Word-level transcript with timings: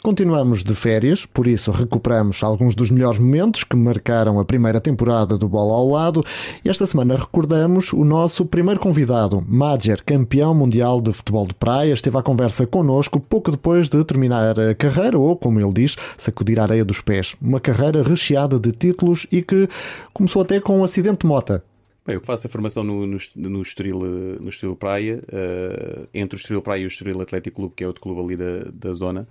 Continuamos 0.00 0.62
de 0.62 0.74
férias, 0.76 1.26
por 1.26 1.48
isso 1.48 1.72
recuperamos 1.72 2.44
alguns 2.44 2.76
dos 2.76 2.88
melhores 2.88 3.18
momentos 3.18 3.64
que 3.64 3.76
marcaram 3.76 4.38
a 4.38 4.44
primeira 4.44 4.80
temporada 4.80 5.36
do 5.36 5.48
Bola 5.48 5.74
ao 5.74 5.88
Lado. 5.88 6.24
Esta 6.64 6.86
semana 6.86 7.16
recordamos 7.16 7.92
o 7.92 8.04
nosso 8.04 8.46
primeiro 8.46 8.78
convidado, 8.78 9.44
Madger, 9.46 10.04
campeão 10.04 10.54
mundial 10.54 11.00
de 11.00 11.12
futebol 11.12 11.48
de 11.48 11.54
praia, 11.54 11.92
esteve 11.92 12.16
à 12.16 12.22
conversa 12.22 12.64
connosco 12.64 13.18
pouco 13.18 13.50
depois 13.50 13.88
de 13.88 14.04
terminar 14.04 14.58
a 14.60 14.72
carreira, 14.72 15.18
ou 15.18 15.36
como 15.36 15.58
ele 15.58 15.72
diz, 15.72 15.96
sacudir 16.16 16.60
a 16.60 16.62
areia 16.62 16.84
dos 16.84 17.00
pés. 17.00 17.34
Uma 17.42 17.58
carreira 17.58 18.00
recheada 18.00 18.56
de 18.56 18.70
títulos 18.70 19.26
e 19.32 19.42
que 19.42 19.68
começou 20.14 20.42
até 20.42 20.60
com 20.60 20.78
um 20.78 20.84
acidente 20.84 21.22
de 21.22 21.26
mota. 21.26 21.64
Bem, 22.06 22.14
eu 22.14 22.22
faço 22.22 22.46
a 22.46 22.50
formação 22.50 22.84
no, 22.84 23.04
no, 23.04 23.18
no, 23.34 23.62
Estoril, 23.62 23.98
no 24.40 24.48
Estoril 24.48 24.76
Praia, 24.76 25.22
uh, 25.24 26.08
entre 26.14 26.36
o 26.36 26.38
Estoril 26.38 26.62
Praia 26.62 26.82
e 26.82 26.84
o 26.84 26.88
Estoril 26.88 27.20
Atlético 27.20 27.56
Clube, 27.56 27.74
que 27.76 27.84
é 27.84 27.86
outro 27.86 28.00
clube 28.00 28.20
ali 28.20 28.36
da, 28.36 28.70
da 28.72 28.92
zona 28.94 29.26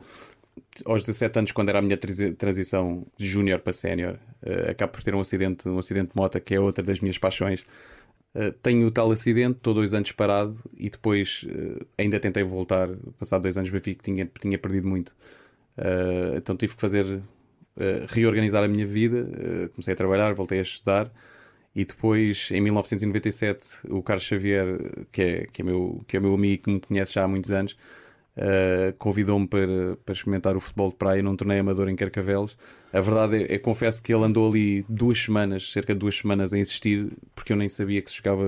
aos 0.86 1.04
17 1.04 1.40
anos, 1.40 1.52
quando 1.52 1.70
era 1.70 1.80
a 1.80 1.82
minha 1.82 1.98
transição 1.98 3.06
de 3.18 3.28
júnior 3.28 3.60
para 3.60 3.74
sénior, 3.74 4.18
uh, 4.44 4.72
acabo 4.72 4.94
por 4.94 5.04
ter 5.04 5.16
um 5.16 5.22
acidente, 5.22 5.68
um 5.68 5.80
acidente 5.80 6.10
de 6.10 6.16
moto, 6.16 6.40
que 6.40 6.56
é 6.56 6.60
outra 6.60 6.84
das 6.84 7.00
minhas 7.00 7.18
paixões. 7.18 7.66
Uh, 8.36 8.52
tenho 8.62 8.86
o 8.86 8.92
tal 8.92 9.12
acidente, 9.12 9.58
estou 9.58 9.74
dois 9.74 9.94
anos 9.94 10.12
parado 10.12 10.60
e 10.78 10.90
depois 10.90 11.44
uh, 11.46 11.86
ainda 11.98 12.20
tentei 12.20 12.44
voltar. 12.44 12.90
Passado 13.20 13.42
dois 13.42 13.58
anos, 13.58 13.70
vi 13.70 13.82
que 13.82 13.96
tinha, 13.96 14.30
tinha 14.40 14.58
perdido 14.58 14.88
muito. 14.88 15.10
Uh, 15.78 16.38
então 16.38 16.56
tive 16.56 16.76
que 16.76 16.82
fazer, 16.82 17.22
reorganizar 18.10 18.64
a 18.64 18.68
minha 18.68 18.86
vida. 18.86 19.28
comecei 19.70 19.94
a 19.94 19.98
trabalhar, 19.98 20.34
voltei 20.34 20.60
a 20.60 20.64
estudar. 20.64 21.12
E 21.76 21.86
depois, 21.86 22.50
em 22.52 22.60
1997, 22.60 23.88
o 23.90 24.02
Carlos 24.02 24.26
Xavier, 24.26 24.66
que 25.12 25.22
é, 25.22 25.48
que 25.48 25.62
é, 25.62 25.66
meu, 25.66 26.03
que 26.08 26.18
é 26.18 26.20
meu 26.20 26.34
amigo 26.34 26.64
que 26.64 26.72
me 26.72 26.80
conhece 26.80 27.14
já 27.14 27.24
há 27.24 27.28
muitos 27.28 27.52
anos, 27.52 27.78
Uh, 28.38 28.94
convidou-me 29.00 29.48
para, 29.48 29.98
para 30.06 30.14
experimentar 30.14 30.56
o 30.56 30.60
futebol 30.60 30.92
de 30.92 30.96
praia 30.96 31.24
num 31.24 31.36
torneio 31.36 31.62
amador 31.62 31.90
em 31.90 31.96
Carcavelos. 31.96 32.56
A 32.94 33.02
verdade 33.02 33.44
é, 33.44 33.56
é, 33.56 33.58
confesso 33.58 34.00
que 34.00 34.14
ele 34.14 34.24
andou 34.24 34.48
ali 34.48 34.86
duas 34.88 35.18
semanas, 35.20 35.72
cerca 35.72 35.92
de 35.94 36.00
duas 36.00 36.18
semanas, 36.18 36.54
a 36.54 36.60
insistir, 36.60 37.08
porque 37.34 37.52
eu 37.52 37.58
nem 37.58 37.68
sabia 37.68 38.00
que 38.00 38.12
se 38.12 38.18
jogava 38.18 38.44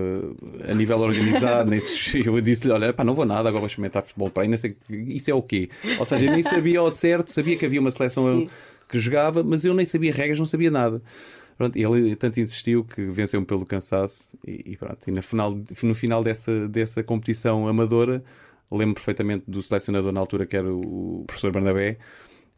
a 0.69 0.73
nível 0.75 0.99
organizado. 0.99 1.71
nem 1.71 1.79
se, 1.79 2.21
eu 2.23 2.39
disse-lhe: 2.39 2.71
Olha, 2.71 2.93
pá, 2.93 3.03
não 3.03 3.15
vou 3.15 3.25
nada, 3.25 3.49
agora 3.49 3.61
vou 3.61 3.67
experimentar 3.67 4.03
futebol 4.03 4.27
de 4.27 4.33
praia. 4.35 4.47
Nem 4.47 4.57
sei, 4.57 4.77
isso 4.89 5.31
é 5.31 5.33
o 5.33 5.41
quê? 5.41 5.69
Ou 5.97 6.05
seja, 6.05 6.23
eu 6.23 6.33
nem 6.33 6.43
sabia 6.43 6.79
ao 6.79 6.91
certo, 6.91 7.31
sabia 7.31 7.57
que 7.57 7.65
havia 7.65 7.81
uma 7.81 7.89
seleção 7.89 8.41
Sim. 8.41 8.49
que 8.87 8.99
jogava, 8.99 9.43
mas 9.43 9.65
eu 9.65 9.73
nem 9.73 9.87
sabia 9.87 10.13
regras, 10.13 10.37
não 10.37 10.45
sabia 10.45 10.69
nada. 10.69 11.01
Pronto, 11.57 11.75
ele 11.75 12.15
tanto 12.15 12.39
insistiu 12.39 12.85
que 12.85 13.01
venceu-me 13.05 13.45
pelo 13.45 13.65
cansaço 13.65 14.37
e, 14.45 14.73
e, 14.73 14.77
pronto. 14.77 14.99
E 15.07 15.11
no 15.11 15.21
final, 15.23 15.59
no 15.83 15.95
final 15.95 16.23
dessa, 16.23 16.69
dessa 16.69 17.03
competição 17.03 17.67
amadora 17.67 18.23
lembro 18.71 18.95
perfeitamente 18.95 19.43
do 19.47 19.61
selecionador 19.61 20.11
na 20.11 20.19
altura, 20.19 20.45
que 20.45 20.55
era 20.55 20.71
o 20.73 21.23
professor 21.25 21.51
Bernabé, 21.51 21.97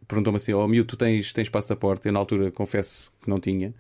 perguntou-me 0.07 0.37
assim: 0.37 0.53
Ó 0.53 0.63
oh, 0.63 0.67
Miu, 0.67 0.85
tu 0.85 0.97
tens, 0.97 1.31
tens 1.33 1.49
passaporte? 1.49 2.07
Eu 2.07 2.13
na 2.13 2.19
altura 2.19 2.51
confesso 2.51 3.11
que 3.21 3.29
não 3.29 3.39
tinha. 3.39 3.73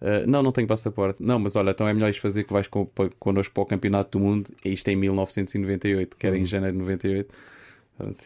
Uh, 0.00 0.26
não, 0.26 0.42
não 0.42 0.52
tenho 0.52 0.66
passaporte. 0.66 1.22
Não, 1.22 1.38
mas 1.38 1.56
olha, 1.56 1.70
então 1.70 1.86
é 1.86 1.94
melhor 1.94 2.10
isto 2.10 2.20
fazer 2.20 2.44
que 2.44 2.52
vais 2.52 2.66
con 2.66 2.88
connosco 3.18 3.54
para 3.54 3.62
o 3.62 3.66
Campeonato 3.66 4.18
do 4.18 4.24
Mundo. 4.24 4.50
E 4.64 4.72
isto 4.72 4.88
é 4.88 4.92
em 4.92 4.96
1998, 4.96 6.16
que 6.16 6.26
era 6.26 6.36
em 6.36 6.40
uhum. 6.40 6.46
janeiro 6.46 6.74
de 6.74 6.82
98. 6.82 7.34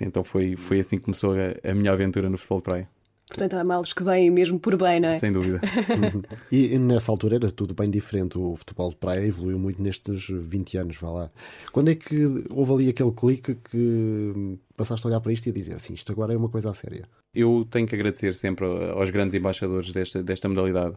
Então 0.00 0.24
foi, 0.24 0.56
foi 0.56 0.80
assim 0.80 0.96
que 0.96 1.04
começou 1.04 1.34
a, 1.34 1.70
a 1.70 1.74
minha 1.74 1.92
aventura 1.92 2.28
no 2.28 2.36
futebol 2.36 2.58
de 2.58 2.64
praia. 2.64 2.88
Portanto, 3.30 3.54
há 3.54 3.62
males 3.62 3.92
que 3.92 4.02
vêm 4.02 4.28
mesmo 4.28 4.58
por 4.58 4.76
bem, 4.76 4.98
não 4.98 5.10
é? 5.10 5.14
Sem 5.14 5.32
dúvida. 5.32 5.60
e 6.50 6.76
nessa 6.76 7.12
altura 7.12 7.36
era 7.36 7.50
tudo 7.52 7.72
bem 7.72 7.88
diferente. 7.88 8.36
O 8.36 8.56
futebol 8.56 8.90
de 8.90 8.96
praia 8.96 9.24
evoluiu 9.24 9.56
muito 9.56 9.80
nestes 9.80 10.26
20 10.28 10.76
anos, 10.78 10.96
vá 10.96 11.10
lá. 11.10 11.30
Quando 11.70 11.90
é 11.90 11.94
que 11.94 12.44
houve 12.50 12.72
ali 12.72 12.88
aquele 12.88 13.12
clique 13.12 13.54
que 13.54 14.58
passaste 14.76 15.06
a 15.06 15.10
olhar 15.10 15.20
para 15.20 15.32
isto 15.32 15.46
e 15.46 15.50
a 15.50 15.52
dizer 15.52 15.76
assim, 15.76 15.94
isto 15.94 16.10
agora 16.10 16.34
é 16.34 16.36
uma 16.36 16.48
coisa 16.48 16.70
a 16.70 16.74
séria? 16.74 17.08
Eu 17.32 17.64
tenho 17.70 17.86
que 17.86 17.94
agradecer 17.94 18.34
sempre 18.34 18.66
aos 18.66 19.10
grandes 19.10 19.32
embaixadores 19.34 19.92
desta, 19.92 20.24
desta 20.24 20.48
modalidade, 20.48 20.96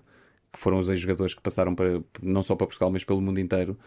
que 0.51 0.57
foram 0.59 0.79
os 0.79 0.89
ex-jogadores 0.89 1.35
que 1.35 1.41
passaram 1.41 1.75
para, 1.75 2.01
não 2.19 2.41
só 2.41 2.55
para 2.55 2.65
Portugal, 2.65 2.89
mas 2.89 3.03
pelo 3.03 3.21
mundo 3.21 3.39
inteiro, 3.39 3.77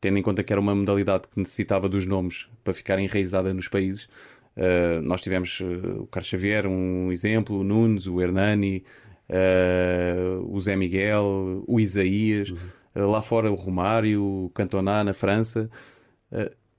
tendo 0.00 0.16
em 0.16 0.22
conta 0.22 0.42
que 0.42 0.54
era 0.54 0.60
uma 0.60 0.74
modalidade 0.74 1.24
que 1.28 1.38
necessitava 1.38 1.86
dos 1.86 2.06
nomes 2.06 2.48
para 2.64 2.72
ficar 2.72 2.98
enraizada 2.98 3.52
nos 3.52 3.68
países 3.68 4.08
Uh, 4.56 5.00
nós 5.02 5.20
tivemos 5.20 5.60
uh, 5.60 6.02
o 6.02 6.06
Carlos 6.06 6.28
Xavier, 6.28 6.66
um 6.66 7.12
exemplo, 7.12 7.58
o 7.58 7.64
Nunes, 7.64 8.06
o 8.06 8.20
Hernani, 8.20 8.84
uh, 9.28 10.54
o 10.54 10.60
Zé 10.60 10.76
Miguel, 10.76 11.64
o 11.66 11.80
Isaías, 11.80 12.50
uhum. 12.50 13.10
lá 13.10 13.22
fora 13.22 13.50
o 13.50 13.54
Romário, 13.54 14.22
o 14.22 14.50
Cantona 14.50 15.04
na 15.04 15.14
França. 15.14 15.70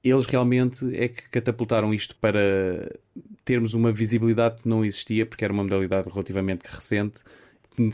eles 0.04 0.26
realmente 0.26 0.86
é 0.96 1.08
que 1.08 1.30
catapultaram 1.30 1.94
isto 1.94 2.16
para 2.18 2.92
termos 3.46 3.74
uma 3.74 3.92
visibilidade 3.92 4.62
que 4.62 4.70
não 4.70 4.86
existia, 4.86 5.26
porque 5.26 5.44
era 5.44 5.54
uma 5.54 5.64
modalidade 5.64 6.10
relativamente 6.10 6.64
recente, 6.66 7.22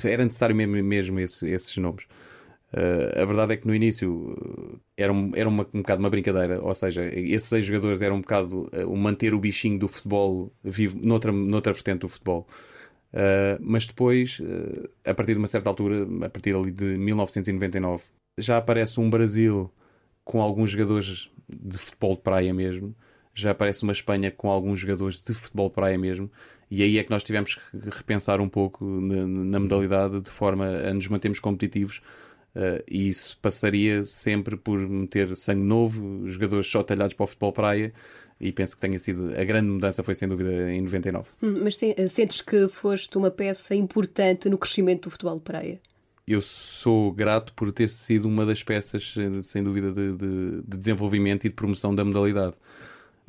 era 0.04 0.26
necessário 0.26 0.56
mesmo, 0.56 0.84
mesmo 0.84 1.20
esses, 1.20 1.44
esses 1.44 1.78
nomes. 1.78 2.06
Uh, 2.74 3.22
a 3.22 3.26
verdade 3.26 3.54
é 3.54 3.58
que 3.58 3.66
no 3.66 3.74
início 3.74 4.36
eh, 4.98 5.04
era, 5.04 5.14
um, 5.14 5.32
era 5.34 5.48
uma, 5.48 5.66
um 5.74 5.80
bocado 5.80 6.02
uma 6.02 6.10
brincadeira, 6.10 6.62
ou 6.62 6.76
seja, 6.76 7.02
esses 7.06 7.48
seis 7.48 7.66
jogadores 7.66 8.02
eram 8.02 8.18
um 8.18 8.22
bocado 8.22 8.70
uh, 8.74 8.98
manter 8.98 9.34
o 9.34 9.40
bichinho 9.40 9.80
do 9.80 9.88
futebol 9.88 10.52
vivo 10.62 10.98
noutra, 11.02 11.32
noutra 11.32 11.72
vertente 11.72 12.00
do 12.00 12.10
futebol. 12.10 12.46
Uh, 13.14 13.58
mas 13.62 13.86
depois, 13.86 14.42
a 15.06 15.14
partir 15.14 15.32
de 15.34 15.38
uma 15.40 15.48
certa 15.48 15.70
altura, 15.70 16.06
a 16.26 16.30
partir 16.30 16.54
ali 16.54 16.72
de 16.72 16.84
1999, 16.98 18.04
já 18.38 18.58
aparece 18.58 19.00
um 19.00 19.10
Brasil 19.10 19.72
com 20.26 20.42
alguns 20.42 20.72
jogadores 20.72 21.30
de 21.48 21.78
futebol 21.78 22.16
de 22.16 22.22
praia 22.22 22.54
mesmo, 22.54 22.94
já 23.34 23.52
aparece 23.52 23.84
uma 23.84 23.94
Espanha 23.94 24.30
com 24.30 24.52
alguns 24.52 24.82
jogadores 24.82 25.22
de 25.22 25.34
futebol 25.34 25.70
de 25.70 25.76
praia 25.76 25.98
mesmo, 25.98 26.30
e 26.70 26.84
aí 26.84 26.98
é 26.98 27.04
que 27.04 27.10
nós 27.10 27.24
tivemos 27.24 27.56
que 27.56 27.62
repensar 27.90 28.42
um 28.42 28.50
pouco 28.50 28.84
na, 28.84 29.26
na 29.26 29.60
modalidade 29.60 30.20
de 30.20 30.30
forma 30.30 30.66
a 30.66 30.94
nos 30.94 31.08
mantermos 31.08 31.40
competitivos 31.40 32.02
Uh, 32.58 32.84
e 32.90 33.08
isso 33.08 33.38
passaria 33.40 34.04
sempre 34.04 34.58
por 34.58 34.80
meter 34.80 35.38
sangue 35.38 35.64
novo, 35.64 36.28
jogadores 36.28 36.66
só 36.66 36.82
talhados 36.82 37.14
para 37.14 37.24
o 37.24 37.28
futebol 37.28 37.54
praia. 37.54 37.94
E 38.42 38.52
penso 38.52 38.76
que 38.76 38.82
tenha 38.82 38.98
sido 38.98 39.32
a 39.40 39.44
grande 39.44 39.70
mudança 39.70 40.04
foi 40.04 40.16
sem 40.16 40.28
dúvida 40.28 40.72
em 40.72 40.82
99. 40.82 41.30
Hum, 41.42 41.60
mas 41.64 41.76
sentes 41.76 42.42
que 42.42 42.68
foste 42.68 43.16
uma 43.16 43.30
peça 43.30 43.76
importante 43.76 44.50
no 44.50 44.58
crescimento 44.58 45.04
do 45.04 45.12
futebol 45.12 45.40
praia? 45.40 45.80
Eu 46.28 46.42
sou 46.42 47.12
grato 47.12 47.54
por 47.54 47.72
ter 47.72 47.90
sido 47.90 48.28
uma 48.28 48.46
das 48.46 48.64
peças, 48.64 49.14
sem 49.44 49.64
dúvida, 49.64 49.92
de, 49.92 50.14
de, 50.14 50.62
de 50.62 50.78
desenvolvimento 50.78 51.46
e 51.46 51.50
de 51.50 51.56
promoção 51.56 51.94
da 51.94 52.04
modalidade. 52.04 52.56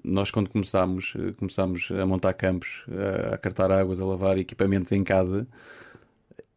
Nós, 0.02 0.30
quando 0.30 0.48
começámos, 0.48 1.14
eh, 1.16 1.32
começámos 1.38 1.90
a 1.90 2.04
montar 2.06 2.32
campos, 2.32 2.84
a, 3.30 3.34
a 3.34 3.38
cartar 3.38 3.70
águas, 3.70 4.00
a 4.00 4.04
lavar 4.04 4.36
equipamentos 4.38 4.90
em 4.92 5.04
casa, 5.04 5.46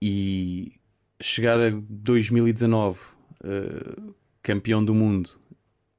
e 0.02 0.74
chegar 1.22 1.60
a 1.60 1.70
2019 1.70 3.00
uh, 3.00 3.04
eh, 3.44 4.14
campeão 4.42 4.84
do 4.84 4.94
mundo 4.94 5.30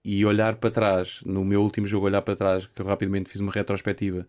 e 0.04 0.24
olhar 0.24 0.56
para 0.56 0.70
trás, 0.70 1.20
no 1.24 1.44
meu 1.44 1.62
último 1.62 1.86
jogo, 1.86 2.06
olhar 2.06 2.22
para 2.22 2.34
trás, 2.34 2.66
que 2.66 2.82
eu 2.82 2.86
rapidamente 2.86 3.30
fiz 3.30 3.40
uma 3.40 3.52
retrospectiva 3.52 4.26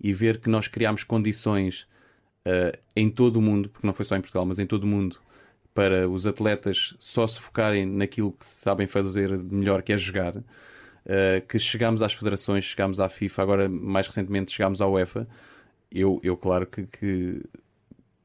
e 0.00 0.12
ver 0.12 0.38
que 0.38 0.48
nós 0.48 0.68
criámos 0.68 1.02
condições 1.04 1.86
uh, 2.46 2.78
em 2.94 3.10
todo 3.10 3.36
o 3.36 3.42
mundo, 3.42 3.68
porque 3.68 3.86
não 3.86 3.94
foi 3.94 4.04
só 4.04 4.16
em 4.16 4.20
Portugal, 4.20 4.46
mas 4.46 4.58
em 4.58 4.66
todo 4.66 4.84
o 4.84 4.86
mundo, 4.86 5.18
para 5.74 6.08
os 6.08 6.26
atletas 6.26 6.94
só 6.98 7.26
se 7.26 7.40
focarem 7.40 7.84
naquilo 7.84 8.32
que 8.32 8.46
sabem 8.46 8.86
fazer 8.86 9.36
melhor, 9.38 9.82
que 9.82 9.92
é 9.92 9.98
jogar. 9.98 10.36
Uh, 10.36 11.46
que 11.48 11.58
chegámos 11.58 12.02
às 12.02 12.12
federações, 12.12 12.64
chegámos 12.64 12.98
à 12.98 13.08
FIFA, 13.08 13.42
agora 13.42 13.68
mais 13.68 14.06
recentemente 14.06 14.52
chegámos 14.52 14.80
à 14.80 14.86
UEFA. 14.86 15.28
Eu, 15.90 16.20
eu 16.22 16.36
claro 16.36 16.66
que, 16.66 16.86
que 16.86 17.42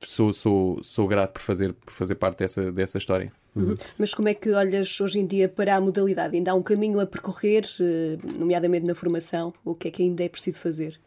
sou, 0.05 0.33
sou, 0.33 0.83
sou 0.83 1.07
grato 1.07 1.33
por 1.33 1.41
fazer, 1.41 1.73
por 1.73 1.93
fazer 1.93 2.15
parte 2.15 2.39
dessa, 2.39 2.71
dessa 2.71 2.97
história. 2.97 3.31
Uhum. 3.55 3.75
Mas 3.97 4.13
como 4.13 4.29
é 4.29 4.33
que 4.33 4.49
olhas 4.51 4.99
hoje 4.99 5.19
em 5.19 5.25
dia 5.25 5.49
para 5.49 5.75
a 5.75 5.81
modalidade? 5.81 6.35
Ainda 6.35 6.51
há 6.51 6.55
um 6.55 6.63
caminho 6.63 6.99
a 6.99 7.05
percorrer, 7.05 7.65
eh, 7.79 8.17
nomeadamente 8.37 8.85
na 8.85 8.95
formação? 8.95 9.53
O 9.63 9.75
que 9.75 9.89
é 9.89 9.91
que 9.91 10.03
ainda 10.03 10.23
é 10.23 10.29
preciso 10.29 10.59
fazer? 10.59 10.99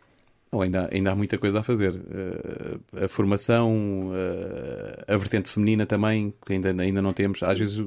Não, 0.54 0.60
ainda, 0.60 0.88
ainda 0.92 1.10
há 1.10 1.16
muita 1.16 1.36
coisa 1.36 1.58
a 1.58 1.62
fazer. 1.64 1.94
Uh, 1.94 3.04
a 3.04 3.08
formação, 3.08 4.10
uh, 4.10 5.12
a 5.12 5.16
vertente 5.16 5.50
feminina 5.50 5.84
também, 5.84 6.32
que 6.46 6.52
ainda, 6.52 6.70
ainda 6.80 7.02
não 7.02 7.12
temos. 7.12 7.42
Às 7.42 7.58
vezes 7.58 7.84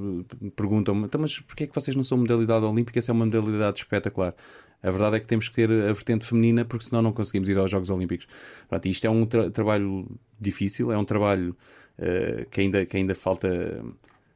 perguntam-me, 0.53 1.05
então, 1.05 1.21
mas 1.21 1.39
porquê 1.39 1.63
é 1.63 1.67
que 1.67 1.73
vocês 1.73 1.95
não 1.95 2.03
são 2.03 2.17
modalidade 2.17 2.65
olímpica? 2.65 2.99
Essa 2.99 3.11
é 3.11 3.13
uma 3.13 3.25
modalidade 3.25 3.77
espetacular. 3.79 4.35
A 4.83 4.91
verdade 4.91 5.15
é 5.15 5.19
que 5.21 5.27
temos 5.27 5.47
que 5.47 5.55
ter 5.55 5.71
a 5.71 5.93
vertente 5.93 6.25
feminina 6.25 6.65
porque 6.65 6.85
senão 6.85 7.01
não 7.01 7.13
conseguimos 7.13 7.47
ir 7.47 7.57
aos 7.57 7.71
Jogos 7.71 7.89
Olímpicos. 7.89 8.27
Pronto, 8.67 8.85
isto 8.85 9.07
é 9.07 9.09
um 9.09 9.25
tra 9.25 9.49
trabalho 9.49 10.05
difícil, 10.37 10.91
é 10.91 10.97
um 10.97 11.05
trabalho 11.05 11.55
uh, 11.97 12.49
que, 12.49 12.59
ainda, 12.59 12.85
que 12.85 12.97
ainda 12.97 13.15
falta, 13.15 13.81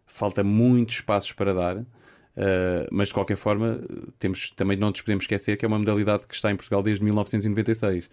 falta 0.05 0.41
muitos 0.41 1.01
passos 1.01 1.33
para 1.33 1.53
dar. 1.53 1.85
Uh, 2.37 2.87
mas 2.91 3.09
de 3.09 3.13
qualquer 3.13 3.35
forma, 3.35 3.81
temos, 4.17 4.51
também 4.51 4.77
não 4.77 4.89
nos 4.89 5.01
podemos 5.01 5.25
esquecer 5.25 5.57
que 5.57 5.65
é 5.65 5.67
uma 5.67 5.77
modalidade 5.77 6.25
que 6.25 6.33
está 6.33 6.49
em 6.49 6.55
Portugal 6.55 6.81
desde 6.81 7.03
1996 7.03 8.09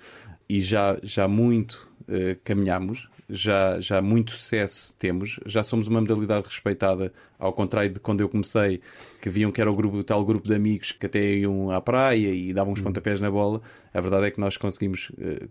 e 0.48 0.60
já, 0.60 0.98
já 1.02 1.28
muito 1.28 1.88
uh, 2.02 2.36
caminhamos 2.42 3.08
já, 3.28 3.78
já 3.78 4.00
muito 4.00 4.32
sucesso 4.32 4.94
temos, 4.98 5.38
já 5.44 5.62
somos 5.62 5.86
uma 5.86 6.00
modalidade 6.00 6.48
respeitada, 6.48 7.12
ao 7.38 7.52
contrário 7.52 7.90
de 7.90 8.00
quando 8.00 8.20
eu 8.20 8.28
comecei, 8.28 8.80
que 9.20 9.28
viam 9.28 9.50
que 9.50 9.60
era 9.60 9.70
o, 9.70 9.76
grupo, 9.76 9.98
o 9.98 10.04
tal 10.04 10.24
grupo 10.24 10.48
de 10.48 10.54
amigos 10.54 10.92
que 10.92 11.06
até 11.06 11.34
iam 11.34 11.70
à 11.70 11.80
praia 11.80 12.30
e 12.30 12.52
davam 12.54 12.72
uns 12.72 12.80
pontapés 12.80 13.20
na 13.20 13.30
bola. 13.30 13.60
A 13.92 14.00
verdade 14.00 14.26
é 14.26 14.30
que 14.30 14.40
nós 14.40 14.56
conseguimos 14.56 15.10
uh, 15.10 15.48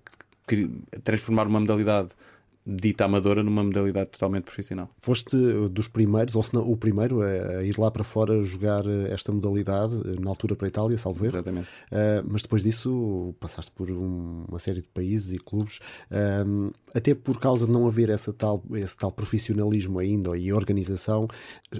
transformar 1.03 1.45
uma 1.45 1.59
modalidade 1.59 2.09
dita 2.67 3.05
amadora 3.05 3.41
numa 3.41 3.63
modalidade 3.63 4.09
totalmente 4.09 4.43
profissional. 4.43 4.89
Foste 5.01 5.37
dos 5.71 5.87
primeiros, 5.87 6.35
ou 6.35 6.43
se 6.43 6.53
não 6.53 6.69
o 6.69 6.75
primeiro, 6.75 7.21
a 7.21 7.63
ir 7.63 7.77
lá 7.79 7.89
para 7.89 8.03
fora 8.03 8.43
jogar 8.43 8.83
esta 9.09 9.31
modalidade, 9.31 9.95
na 10.19 10.29
altura 10.29 10.55
para 10.55 10.67
a 10.67 10.69
Itália, 10.69 10.97
salvo 10.97 11.23
erro. 11.23 11.35
Exatamente. 11.35 11.67
Uh, 11.67 12.27
mas 12.29 12.41
depois 12.41 12.61
disso 12.61 13.33
passaste 13.39 13.71
por 13.71 13.89
um, 13.89 14.43
uma 14.49 14.59
série 14.59 14.81
de 14.81 14.87
países 14.89 15.31
e 15.31 15.37
clubes, 15.37 15.79
uh, 16.11 16.73
até 16.93 17.15
por 17.15 17.39
causa 17.39 17.65
de 17.65 17.71
não 17.71 17.87
haver 17.87 18.09
essa 18.09 18.33
tal, 18.33 18.61
esse 18.73 18.97
tal 18.97 19.11
profissionalismo 19.11 19.99
ainda 19.99 20.37
e 20.37 20.51
organização, 20.51 21.27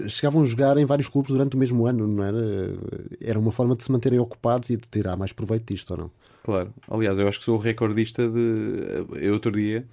chegavam 0.08 0.42
a 0.42 0.46
jogar 0.46 0.78
em 0.78 0.86
vários 0.86 1.08
clubes 1.08 1.30
durante 1.30 1.54
o 1.54 1.58
mesmo 1.58 1.86
ano, 1.86 2.06
não 2.06 2.24
era? 2.24 2.38
Era 3.20 3.38
uma 3.38 3.52
forma 3.52 3.76
de 3.76 3.84
se 3.84 3.92
manterem 3.92 4.18
ocupados 4.18 4.70
e 4.70 4.76
de 4.76 4.88
tirar 4.88 5.16
mais 5.16 5.32
proveito 5.32 5.70
disto, 5.70 5.90
ou 5.90 5.96
não? 5.98 6.10
Claro. 6.42 6.72
Aliás, 6.88 7.18
eu 7.18 7.28
acho 7.28 7.40
que 7.40 7.44
sou 7.44 7.56
o 7.56 7.60
recordista 7.60 8.26
de. 8.26 9.04
Eu 9.20 9.34
outro 9.34 9.52
dia 9.52 9.86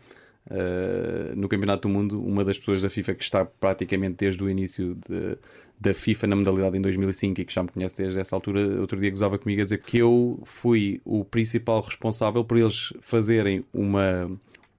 uh, 0.52 1.36
no 1.36 1.48
Campeonato 1.48 1.88
do 1.88 1.94
Mundo, 1.94 2.22
uma 2.22 2.44
das 2.44 2.58
pessoas 2.58 2.82
da 2.82 2.90
FIFA 2.90 3.16
que 3.16 3.24
está 3.24 3.46
praticamente 3.46 4.16
desde 4.18 4.44
o 4.44 4.50
início 4.50 4.98
de, 5.08 5.38
da 5.80 5.94
FIFA 5.94 6.28
na 6.28 6.36
modalidade 6.36 6.78
em 6.78 6.82
2005 6.82 7.42
e 7.42 7.46
que 7.46 7.54
já 7.54 7.64
me 7.64 7.70
conhece 7.70 7.98
desde 7.98 8.20
essa 8.20 8.36
altura, 8.36 8.80
outro 8.80 9.00
dia 9.00 9.10
gozava 9.10 9.38
comigo 9.38 9.62
a 9.62 9.64
dizer 9.64 9.80
que 9.80 9.98
eu 9.98 10.40
fui 10.44 11.02
o 11.04 11.24
principal 11.24 11.82
responsável 11.82 12.44
por 12.44 12.58
eles 12.58 12.94
fazerem 13.02 13.64
uma. 13.74 14.32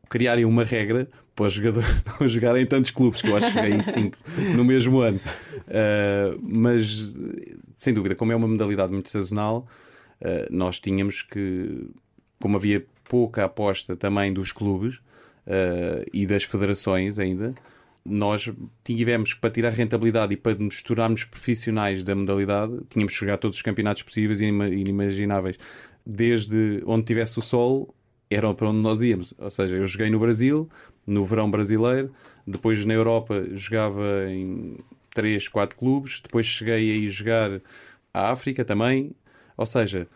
criarem 0.08 0.44
uma 0.44 0.64
regra 0.64 1.08
para 1.34 1.46
os 1.46 1.52
jogadores 1.52 1.88
não 2.18 2.26
jogarem 2.26 2.62
em 2.62 2.66
tantos 2.66 2.90
clubes, 2.90 3.20
que 3.20 3.28
eu 3.28 3.36
acho 3.36 3.48
que 3.48 3.52
joguei 3.52 3.74
em 3.74 3.82
5 3.82 4.18
no 4.56 4.64
mesmo 4.64 5.00
ano. 5.00 5.20
Uh, 5.68 6.40
mas, 6.42 7.14
sem 7.78 7.92
dúvida, 7.92 8.14
como 8.14 8.32
é 8.32 8.36
uma 8.36 8.48
modalidade 8.48 8.90
muito 8.90 9.10
sazonal, 9.10 9.68
uh, 10.22 10.46
nós 10.50 10.80
tínhamos 10.80 11.20
que, 11.20 11.90
como 12.40 12.56
havia 12.56 12.84
pouca 13.04 13.44
aposta 13.44 13.94
também 13.94 14.32
dos 14.32 14.50
clubes, 14.50 15.00
e 16.12 16.26
das 16.26 16.44
federações 16.44 17.18
ainda, 17.18 17.54
nós 18.06 18.48
tivemos 18.84 19.34
que, 19.34 19.40
para 19.40 19.50
tirar 19.50 19.70
rentabilidade 19.70 20.34
e 20.34 20.36
para 20.36 20.54
nos 20.54 20.80
tornarmos 20.82 21.24
profissionais 21.24 22.02
da 22.02 22.14
modalidade, 22.14 22.78
tínhamos 22.88 23.12
que 23.12 23.20
jogar 23.20 23.36
todos 23.36 23.56
os 23.56 23.62
campeonatos 23.62 24.02
possíveis 24.02 24.40
e 24.40 24.46
inimagináveis. 24.46 25.58
Desde 26.04 26.82
onde 26.86 27.04
tivesse 27.04 27.38
o 27.38 27.42
sol, 27.42 27.92
era 28.30 28.52
para 28.54 28.68
onde 28.68 28.78
nós 28.78 29.00
íamos. 29.00 29.34
Ou 29.38 29.50
seja, 29.50 29.76
eu 29.76 29.86
joguei 29.86 30.08
no 30.08 30.20
Brasil, 30.20 30.68
no 31.06 31.24
verão 31.24 31.50
brasileiro, 31.50 32.12
depois 32.46 32.84
na 32.84 32.94
Europa 32.94 33.44
jogava 33.54 34.30
em 34.30 34.76
3, 35.12 35.48
4 35.48 35.76
clubes, 35.76 36.20
depois 36.22 36.46
cheguei 36.46 36.74
a 36.74 36.78
ir 36.78 37.10
jogar 37.10 37.60
à 38.14 38.30
África 38.30 38.64
também. 38.64 39.12
Ou 39.56 39.66
seja, 39.66 40.06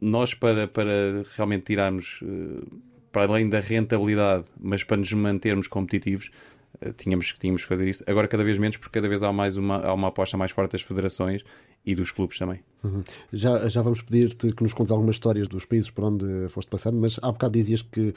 nós 0.00 0.32
para, 0.32 0.66
para 0.66 1.24
realmente 1.36 1.64
tirarmos. 1.64 2.20
Uh, 2.22 2.93
para 3.14 3.32
além 3.32 3.48
da 3.48 3.60
rentabilidade, 3.60 4.46
mas 4.60 4.82
para 4.82 4.96
nos 4.96 5.12
mantermos 5.12 5.68
competitivos, 5.68 6.32
eh, 6.80 6.92
tínhamos, 6.96 7.32
tínhamos 7.38 7.62
que 7.62 7.68
fazer 7.68 7.88
isso. 7.88 8.02
Agora, 8.08 8.26
cada 8.26 8.42
vez 8.42 8.58
menos, 8.58 8.76
porque 8.76 8.92
cada 8.92 9.08
vez 9.08 9.22
há, 9.22 9.32
mais 9.32 9.56
uma, 9.56 9.76
há 9.76 9.94
uma 9.94 10.08
aposta 10.08 10.36
mais 10.36 10.50
forte 10.50 10.72
das 10.72 10.82
federações 10.82 11.44
e 11.86 11.94
dos 11.94 12.10
clubes 12.10 12.38
também. 12.38 12.58
Uhum. 12.82 13.04
Já, 13.32 13.68
já 13.68 13.82
vamos 13.82 14.02
pedir-te 14.02 14.50
que 14.52 14.64
nos 14.64 14.72
contes 14.72 14.90
algumas 14.90 15.14
histórias 15.14 15.46
dos 15.46 15.64
países 15.64 15.90
por 15.90 16.04
onde 16.04 16.48
foste 16.48 16.68
passando, 16.68 16.98
mas 16.98 17.16
há 17.22 17.30
bocado 17.30 17.52
dizias 17.52 17.82
que 17.82 18.12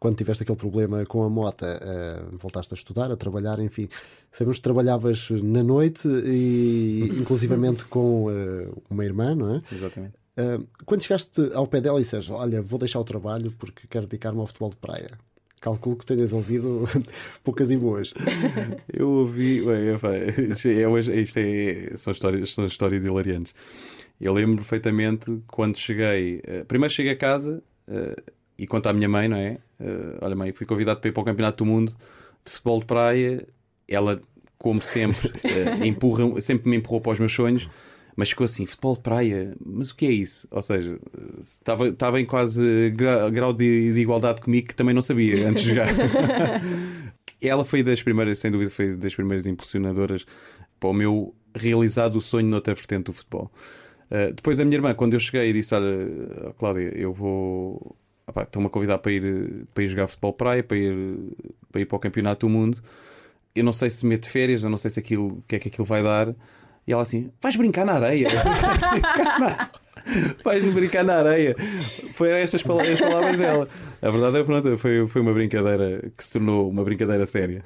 quando 0.00 0.16
tiveste 0.16 0.42
aquele 0.42 0.58
problema 0.58 1.06
com 1.06 1.22
a 1.22 1.30
mota, 1.30 1.80
uh, 1.80 2.36
voltaste 2.36 2.74
a 2.74 2.76
estudar, 2.76 3.12
a 3.12 3.16
trabalhar, 3.16 3.60
enfim. 3.60 3.88
Sabemos 4.32 4.56
que 4.56 4.62
trabalhavas 4.62 5.30
na 5.30 5.62
noite 5.62 6.08
e 6.08 7.04
inclusivamente 7.20 7.84
com 7.84 8.26
uh, 8.26 8.82
uma 8.90 9.04
irmã, 9.04 9.32
não 9.32 9.54
é? 9.54 9.62
Exatamente. 9.70 10.19
Quando 10.86 11.02
chegaste 11.02 11.50
ao 11.54 11.66
pé 11.66 11.80
dela 11.80 12.00
e 12.00 12.02
disseste, 12.02 12.32
olha, 12.32 12.62
vou 12.62 12.78
deixar 12.78 12.98
o 13.00 13.04
trabalho 13.04 13.52
porque 13.58 13.86
quero 13.88 14.06
dedicar-me 14.06 14.40
ao 14.40 14.46
futebol 14.46 14.70
de 14.70 14.76
praia. 14.76 15.18
Calculo 15.60 15.96
que 15.96 16.06
tenhas 16.06 16.32
ouvido 16.32 16.88
poucas 17.44 17.70
e 17.70 17.76
boas. 17.76 18.14
Eu 18.90 19.10
ouvi. 19.10 19.58
isto, 19.58 20.68
é, 20.68 21.20
isto 21.20 21.38
é, 21.38 21.98
são, 21.98 22.12
histórias, 22.12 22.54
são 22.54 22.64
histórias 22.64 23.04
hilariantes. 23.04 23.54
Eu 24.18 24.32
lembro 24.32 24.56
perfeitamente 24.56 25.42
quando 25.46 25.76
cheguei. 25.76 26.38
Uh, 26.38 26.64
primeiro 26.64 26.92
cheguei 26.92 27.12
a 27.12 27.16
casa 27.16 27.62
uh, 27.88 28.32
e 28.56 28.66
conto 28.66 28.88
à 28.88 28.92
minha 28.94 29.08
mãe, 29.08 29.28
não 29.28 29.36
é? 29.36 29.58
Uh, 29.78 30.18
olha, 30.22 30.34
mãe, 30.34 30.50
fui 30.52 30.66
convidado 30.66 30.98
para 30.98 31.10
ir 31.10 31.12
para 31.12 31.20
o 31.20 31.24
Campeonato 31.24 31.62
do 31.62 31.70
Mundo 31.70 31.94
de 32.42 32.50
Futebol 32.50 32.80
de 32.80 32.86
Praia. 32.86 33.46
Ela, 33.86 34.18
como 34.56 34.80
sempre, 34.80 35.30
empurra, 35.86 36.40
sempre 36.40 36.70
me 36.70 36.76
empurrou 36.76 37.02
para 37.02 37.12
os 37.12 37.18
meus 37.18 37.34
sonhos 37.34 37.68
mas 38.20 38.28
ficou 38.28 38.44
assim, 38.44 38.66
futebol 38.66 38.94
de 38.96 39.00
praia, 39.00 39.56
mas 39.64 39.92
o 39.92 39.96
que 39.96 40.04
é 40.04 40.10
isso? 40.10 40.46
Ou 40.50 40.60
seja, 40.60 40.98
estava, 41.42 41.88
estava 41.88 42.20
em 42.20 42.26
quase 42.26 42.90
grau 43.32 43.50
de, 43.54 43.94
de 43.94 43.98
igualdade 43.98 44.42
comigo 44.42 44.68
que 44.68 44.74
também 44.74 44.94
não 44.94 45.00
sabia 45.00 45.48
antes 45.48 45.62
de 45.62 45.70
jogar. 45.70 45.88
Ela 47.40 47.64
foi 47.64 47.82
das 47.82 48.02
primeiras, 48.02 48.38
sem 48.38 48.50
dúvida, 48.50 48.70
foi 48.70 48.94
das 48.94 49.14
primeiras 49.14 49.46
impulsionadoras 49.46 50.26
para 50.78 50.90
o 50.90 50.92
meu 50.92 51.34
realizado 51.54 52.16
o 52.16 52.20
sonho 52.20 52.46
noutra 52.46 52.74
vertente 52.74 53.04
do 53.04 53.14
futebol. 53.14 53.50
Uh, 54.10 54.34
depois 54.34 54.60
a 54.60 54.66
minha 54.66 54.76
irmã, 54.76 54.92
quando 54.92 55.14
eu 55.14 55.20
cheguei, 55.20 55.50
disse: 55.54 55.74
Olha, 55.74 56.52
Cláudia, 56.58 56.92
eu 56.94 57.14
vou. 57.14 57.96
Estou-me 58.36 58.66
a 58.66 58.70
convidar 58.70 58.98
para 58.98 59.12
ir, 59.12 59.66
para 59.72 59.82
ir 59.82 59.88
jogar 59.88 60.08
futebol 60.08 60.34
praia, 60.34 60.62
para 60.62 60.76
ir, 60.76 61.16
para 61.72 61.80
ir 61.80 61.86
para 61.86 61.96
o 61.96 61.98
Campeonato 61.98 62.46
do 62.46 62.50
Mundo. 62.50 62.82
Eu 63.54 63.64
não 63.64 63.72
sei 63.72 63.88
se 63.88 64.04
meto 64.04 64.28
férias, 64.28 64.62
eu 64.62 64.68
não 64.68 64.76
sei 64.76 64.90
se 64.90 65.00
aquilo, 65.00 65.38
o 65.38 65.44
que 65.48 65.56
é 65.56 65.58
que 65.58 65.68
aquilo 65.68 65.86
vai 65.86 66.02
dar. 66.02 66.34
E 66.90 66.92
ela 66.92 67.02
assim, 67.02 67.30
vais 67.40 67.54
brincar 67.54 67.86
na 67.86 67.92
areia. 67.92 68.26
vais 70.42 70.74
brincar 70.74 71.04
na 71.04 71.18
areia. 71.18 71.54
Foram 72.14 72.34
estas 72.34 72.64
palavras, 72.64 72.94
as 72.94 73.00
palavras 73.00 73.38
dela. 73.38 73.68
A 74.02 74.10
verdade 74.10 74.38
é 74.38 74.42
que 74.42 74.76
foi, 74.76 75.06
foi 75.06 75.22
uma 75.22 75.32
brincadeira 75.32 76.10
que 76.16 76.24
se 76.24 76.32
tornou 76.32 76.68
uma 76.68 76.82
brincadeira 76.82 77.24
séria. 77.26 77.62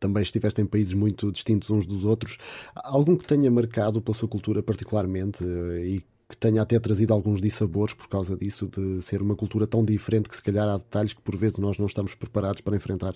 Também 0.00 0.24
estiveste 0.24 0.60
em 0.60 0.66
países 0.66 0.92
muito 0.92 1.30
distintos 1.30 1.70
uns 1.70 1.86
dos 1.86 2.04
outros. 2.04 2.36
Algum 2.74 3.16
que 3.16 3.24
tenha 3.24 3.48
marcado 3.48 4.02
pela 4.02 4.16
sua 4.16 4.28
cultura 4.28 4.60
particularmente 4.60 5.44
eh, 5.44 5.86
e 5.86 6.04
que 6.28 6.36
tenha 6.36 6.60
até 6.60 6.80
trazido 6.80 7.14
alguns 7.14 7.40
dissabores 7.40 7.94
por 7.94 8.08
causa 8.08 8.36
disso, 8.36 8.66
de 8.66 9.00
ser 9.02 9.22
uma 9.22 9.36
cultura 9.36 9.68
tão 9.68 9.84
diferente 9.84 10.28
que 10.28 10.34
se 10.34 10.42
calhar 10.42 10.68
há 10.68 10.78
detalhes 10.78 11.12
que 11.12 11.22
por 11.22 11.36
vezes 11.36 11.58
nós 11.58 11.78
não 11.78 11.86
estamos 11.86 12.16
preparados 12.16 12.60
para 12.60 12.74
enfrentar? 12.74 13.14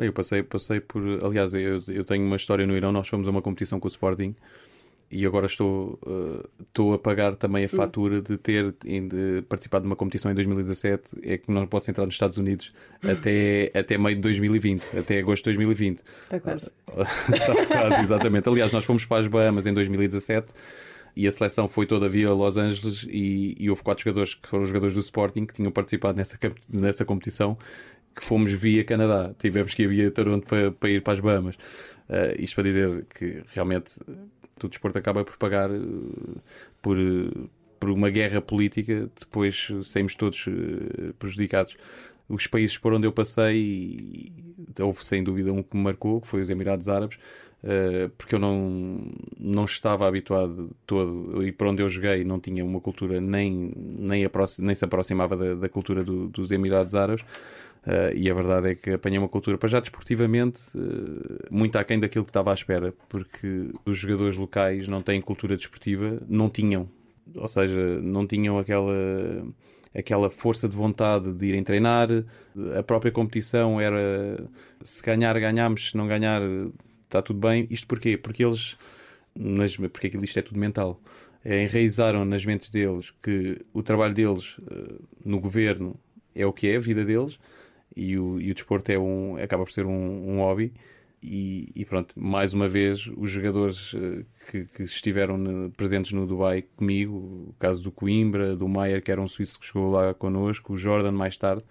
Eu 0.00 0.12
passei, 0.12 0.42
passei 0.42 0.80
por. 0.80 1.02
Aliás, 1.24 1.54
eu, 1.54 1.82
eu 1.88 2.04
tenho 2.04 2.24
uma 2.24 2.36
história 2.36 2.66
no 2.66 2.76
Irão. 2.76 2.92
Nós 2.92 3.08
fomos 3.08 3.28
a 3.28 3.30
uma 3.30 3.42
competição 3.42 3.78
com 3.78 3.86
o 3.86 3.90
Sporting 3.90 4.34
e 5.10 5.26
agora 5.26 5.46
estou, 5.46 5.98
uh, 6.06 6.48
estou 6.60 6.94
a 6.94 6.98
pagar 6.98 7.34
também 7.34 7.64
a 7.64 7.66
hum. 7.66 7.76
fatura 7.76 8.22
de 8.22 8.38
ter 8.38 8.72
de 8.80 9.42
participado 9.48 9.82
de 9.82 9.88
uma 9.88 9.96
competição 9.96 10.30
em 10.30 10.34
2017. 10.34 11.16
É 11.22 11.36
que 11.36 11.50
não 11.50 11.66
posso 11.66 11.90
entrar 11.90 12.06
nos 12.06 12.14
Estados 12.14 12.38
Unidos 12.38 12.72
até, 13.02 13.72
até 13.78 13.98
meio 13.98 14.16
de 14.16 14.22
2020, 14.22 14.96
até 14.96 15.18
agosto 15.18 15.44
de 15.50 15.56
2020. 15.56 15.98
Está 15.98 16.40
quase. 16.40 16.70
Está 17.32 17.66
quase, 17.66 18.00
exatamente. 18.02 18.48
Aliás, 18.48 18.70
nós 18.72 18.84
fomos 18.84 19.04
para 19.04 19.22
as 19.22 19.28
Bahamas 19.28 19.66
em 19.66 19.74
2017 19.74 20.46
e 21.16 21.26
a 21.26 21.32
seleção 21.32 21.68
foi 21.68 21.86
toda 21.86 22.08
via 22.08 22.30
Los 22.32 22.56
Angeles 22.56 23.06
e, 23.08 23.54
e, 23.58 23.70
houve 23.70 23.82
quatro 23.82 24.04
jogadores 24.04 24.34
que 24.34 24.48
foram 24.48 24.64
jogadores 24.64 24.94
do 24.94 25.00
Sporting 25.00 25.46
que 25.46 25.54
tinham 25.54 25.70
participado 25.70 26.16
nessa, 26.16 26.38
nessa 26.68 27.04
competição 27.04 27.58
que 28.14 28.24
fomos 28.24 28.52
via 28.52 28.84
Canadá. 28.84 29.32
Tivemos 29.38 29.74
que 29.74 29.82
ir 29.82 29.88
via 29.88 30.10
Toronto 30.10 30.46
para, 30.46 30.70
para 30.70 30.90
ir 30.90 31.02
para 31.02 31.14
as 31.14 31.20
Bahamas. 31.20 31.56
Uh, 32.08 32.34
isto 32.38 32.54
para 32.54 32.64
dizer 32.64 33.06
que 33.14 33.42
realmente 33.54 33.92
o 34.62 34.68
desporto 34.68 34.98
acaba 34.98 35.24
por 35.24 35.36
pagar 35.36 35.70
uh, 35.70 36.40
por, 36.82 36.98
uh, 36.98 37.50
por 37.78 37.90
uma 37.90 38.10
guerra 38.10 38.40
política, 38.40 39.08
depois 39.18 39.68
saímos 39.84 40.14
todos 40.14 40.46
prejudicados. 41.18 41.76
Os 42.30 42.46
países 42.46 42.78
por 42.78 42.94
onde 42.94 43.06
eu 43.06 43.12
passei, 43.12 44.32
houve 44.80 45.04
sem 45.04 45.22
dúvida 45.22 45.52
um 45.52 45.62
que 45.62 45.76
me 45.76 45.82
marcou, 45.82 46.20
que 46.20 46.28
foi 46.28 46.40
os 46.40 46.48
Emirados 46.48 46.88
Árabes, 46.88 47.18
porque 48.16 48.34
eu 48.34 48.38
não, 48.38 49.12
não 49.38 49.64
estava 49.66 50.08
habituado 50.08 50.70
todo, 50.86 51.44
e 51.44 51.52
por 51.52 51.66
onde 51.66 51.82
eu 51.82 51.90
joguei 51.90 52.24
não 52.24 52.40
tinha 52.40 52.64
uma 52.64 52.80
cultura 52.80 53.20
nem, 53.20 53.72
nem, 53.76 54.26
nem 54.58 54.74
se 54.74 54.84
aproximava 54.84 55.36
da, 55.36 55.54
da 55.54 55.68
cultura 55.68 56.02
do, 56.02 56.28
dos 56.28 56.50
Emirados 56.50 56.94
Árabes. 56.94 57.24
Uh, 57.80 58.12
e 58.14 58.30
a 58.30 58.34
verdade 58.34 58.70
é 58.70 58.74
que 58.74 58.90
apanhei 58.90 59.18
uma 59.18 59.28
cultura, 59.28 59.56
para 59.56 59.68
já 59.68 59.80
desportivamente, 59.80 60.60
uh, 60.76 61.46
muito 61.50 61.76
aquém 61.76 61.98
daquilo 61.98 62.24
que 62.24 62.30
estava 62.30 62.50
à 62.50 62.54
espera, 62.54 62.92
porque 63.08 63.70
os 63.86 63.96
jogadores 63.96 64.36
locais 64.36 64.86
não 64.86 65.00
têm 65.00 65.18
cultura 65.20 65.56
desportiva, 65.56 66.20
não 66.28 66.50
tinham, 66.50 66.86
ou 67.34 67.48
seja, 67.48 68.00
não 68.02 68.26
tinham 68.26 68.58
aquela, 68.58 68.92
aquela 69.94 70.30
força 70.30 70.68
de 70.68 70.76
vontade 70.76 71.32
de 71.32 71.46
irem 71.46 71.62
treinar, 71.62 72.08
a 72.78 72.82
própria 72.82 73.10
competição 73.10 73.80
era 73.80 74.48
se 74.82 75.02
ganhar, 75.02 75.38
ganhamos, 75.38 75.90
se 75.90 75.96
não 75.96 76.06
ganhar, 76.06 76.40
está 77.04 77.20
tudo 77.20 77.40
bem. 77.40 77.66
Isto 77.70 77.86
porquê? 77.86 78.16
Porque 78.16 78.44
eles, 78.44 78.76
nas, 79.38 79.76
porque 79.76 80.06
aquilo 80.06 80.24
isto 80.24 80.38
é 80.38 80.42
tudo 80.42 80.58
mental. 80.58 81.00
É, 81.44 81.62
enraizaram 81.62 82.24
nas 82.24 82.44
mentes 82.44 82.68
deles 82.68 83.12
que 83.22 83.64
o 83.72 83.82
trabalho 83.82 84.14
deles 84.14 84.58
uh, 84.58 85.02
no 85.24 85.40
governo 85.40 85.98
é 86.34 86.44
o 86.44 86.52
que 86.52 86.68
é, 86.68 86.76
a 86.76 86.80
vida 86.80 87.02
deles 87.04 87.38
e 87.96 88.18
o, 88.18 88.40
e 88.40 88.50
o 88.50 88.54
desporto 88.54 88.92
é 88.92 88.98
um, 88.98 89.36
acaba 89.36 89.64
por 89.64 89.72
ser 89.72 89.86
um, 89.86 90.34
um 90.34 90.38
hobby. 90.38 90.72
E, 91.22 91.70
e, 91.76 91.84
pronto, 91.84 92.18
mais 92.18 92.54
uma 92.54 92.66
vez, 92.66 93.06
os 93.14 93.30
jogadores 93.30 93.92
uh, 93.92 94.24
que, 94.50 94.64
que, 94.64 94.84
estiveram 94.84 95.70
presentes 95.76 96.12
no 96.12 96.26
Dubai 96.26 96.62
comigo, 96.62 97.14
o 97.50 97.54
caso 97.58 97.82
do 97.82 97.92
Coimbra, 97.92 98.56
do 98.56 98.66
Maier, 98.66 99.02
que 99.02 99.12
era 99.12 99.20
um 99.20 99.28
suíço 99.28 99.60
que 99.60 99.66
chegou 99.66 99.90
lá 99.90 100.14
connosco, 100.14 100.72
o 100.72 100.76
Jordan 100.78 101.12
mais 101.12 101.36
tarde, 101.36 101.62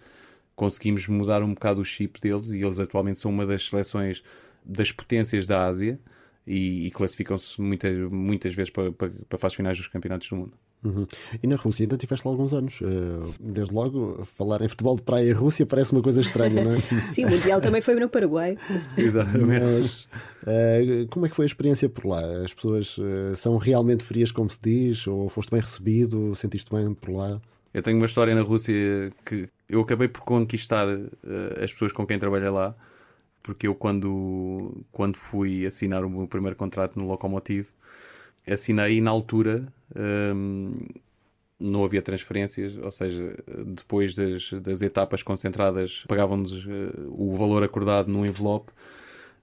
conseguimos 0.56 1.08
mudar 1.08 1.41
um 1.41 1.53
bocado 1.53 1.82
o 1.82 1.86
chip 1.86 2.22
deles 2.22 2.50
e 2.50 2.62
eles 2.62 2.79
atualmente 2.79 3.18
são 3.18 3.32
uma 3.32 3.46
das 3.46 3.68
seleções 3.68 4.22
das 4.63 4.91
potências 4.91 5.48
da 5.48 5.65
Ásia 5.65 6.00
e, 6.46 6.86
e 6.88 6.91
classificam-se 6.91 7.60
muitas, 7.60 8.12
muitas 8.12 8.53
vezes 8.53 8.70
para, 8.70 8.91
para, 8.91 9.10
para 9.27 9.39
fases 9.39 9.56
finais 9.56 9.77
dos 9.77 9.88
campeonatos 9.88 10.29
do 10.29 10.36
mundo. 10.36 10.53
Uhum. 10.83 11.05
E 11.43 11.48
na 11.48 11.57
Rússia 11.57 11.83
ainda 11.83 11.98
tiveste 11.98 12.25
lá 12.25 12.31
alguns 12.33 12.53
anos. 12.53 12.79
Eh, 12.81 13.33
desde 13.39 13.74
logo, 13.74 14.25
falar 14.38 14.62
em 14.62 14.67
futebol 14.67 14.95
de 14.95 15.01
praia 15.01 15.29
e 15.29 15.31
Rússia 15.31 15.65
parece 15.65 15.91
uma 15.91 16.01
coisa 16.01 16.21
estranha, 16.21 16.63
não 16.63 16.74
é? 16.74 16.79
Sim, 17.12 17.25
o 17.25 17.29
Mundial 17.29 17.59
também 17.59 17.81
foi 17.81 17.95
no 17.95 18.07
Paraguai. 18.07 18.57
Exatamente. 18.98 19.65
Mas, 19.65 20.05
uh, 20.43 21.07
como 21.09 21.25
é 21.25 21.29
que 21.29 21.36
foi 21.36 21.45
a 21.45 21.48
experiência 21.48 21.89
por 21.89 22.05
lá? 22.05 22.21
As 22.43 22.53
pessoas 22.53 22.98
uh, 22.98 23.36
são 23.36 23.57
realmente 23.57 24.05
frias, 24.05 24.31
como 24.31 24.50
se 24.50 24.59
diz? 24.62 25.05
Ou 25.05 25.27
foste 25.27 25.51
bem 25.51 25.59
recebido? 25.59 26.33
Sentiste 26.36 26.71
bem 26.74 26.93
por 26.93 27.12
lá? 27.12 27.41
Eu 27.74 27.83
tenho 27.83 27.98
uma 27.98 28.05
história 28.05 28.33
na 28.33 28.41
Rússia 28.41 29.12
que 29.25 29.50
eu 29.67 29.81
acabei 29.81 30.07
por 30.07 30.21
conquistar 30.21 30.88
uh, 30.88 31.63
as 31.63 31.71
pessoas 31.74 31.91
com 31.91 32.07
quem 32.07 32.17
trabalhei 32.17 32.50
lá, 32.50 32.74
porque 33.43 33.67
eu, 33.67 33.75
quando, 33.75 34.86
quando 34.91 35.17
fui 35.17 35.65
assinar 35.65 36.05
o 36.05 36.09
meu 36.09 36.27
primeiro 36.27 36.55
contrato 36.55 36.98
no 36.98 37.05
Lokomotiv, 37.05 37.67
assinei 38.48 39.01
na 39.01 39.12
altura 39.12 39.72
um, 39.96 40.75
não 41.60 41.84
havia 41.84 42.01
transferências, 42.01 42.77
ou 42.77 42.91
seja, 42.91 43.36
depois 43.65 44.15
das, 44.15 44.51
das 44.62 44.81
etapas 44.81 45.22
concentradas 45.22 46.03
pagavam-nos 46.08 46.65
uh, 46.65 46.69
o 47.10 47.36
valor 47.36 47.63
acordado 47.63 48.10
num 48.10 48.25
envelope. 48.25 48.72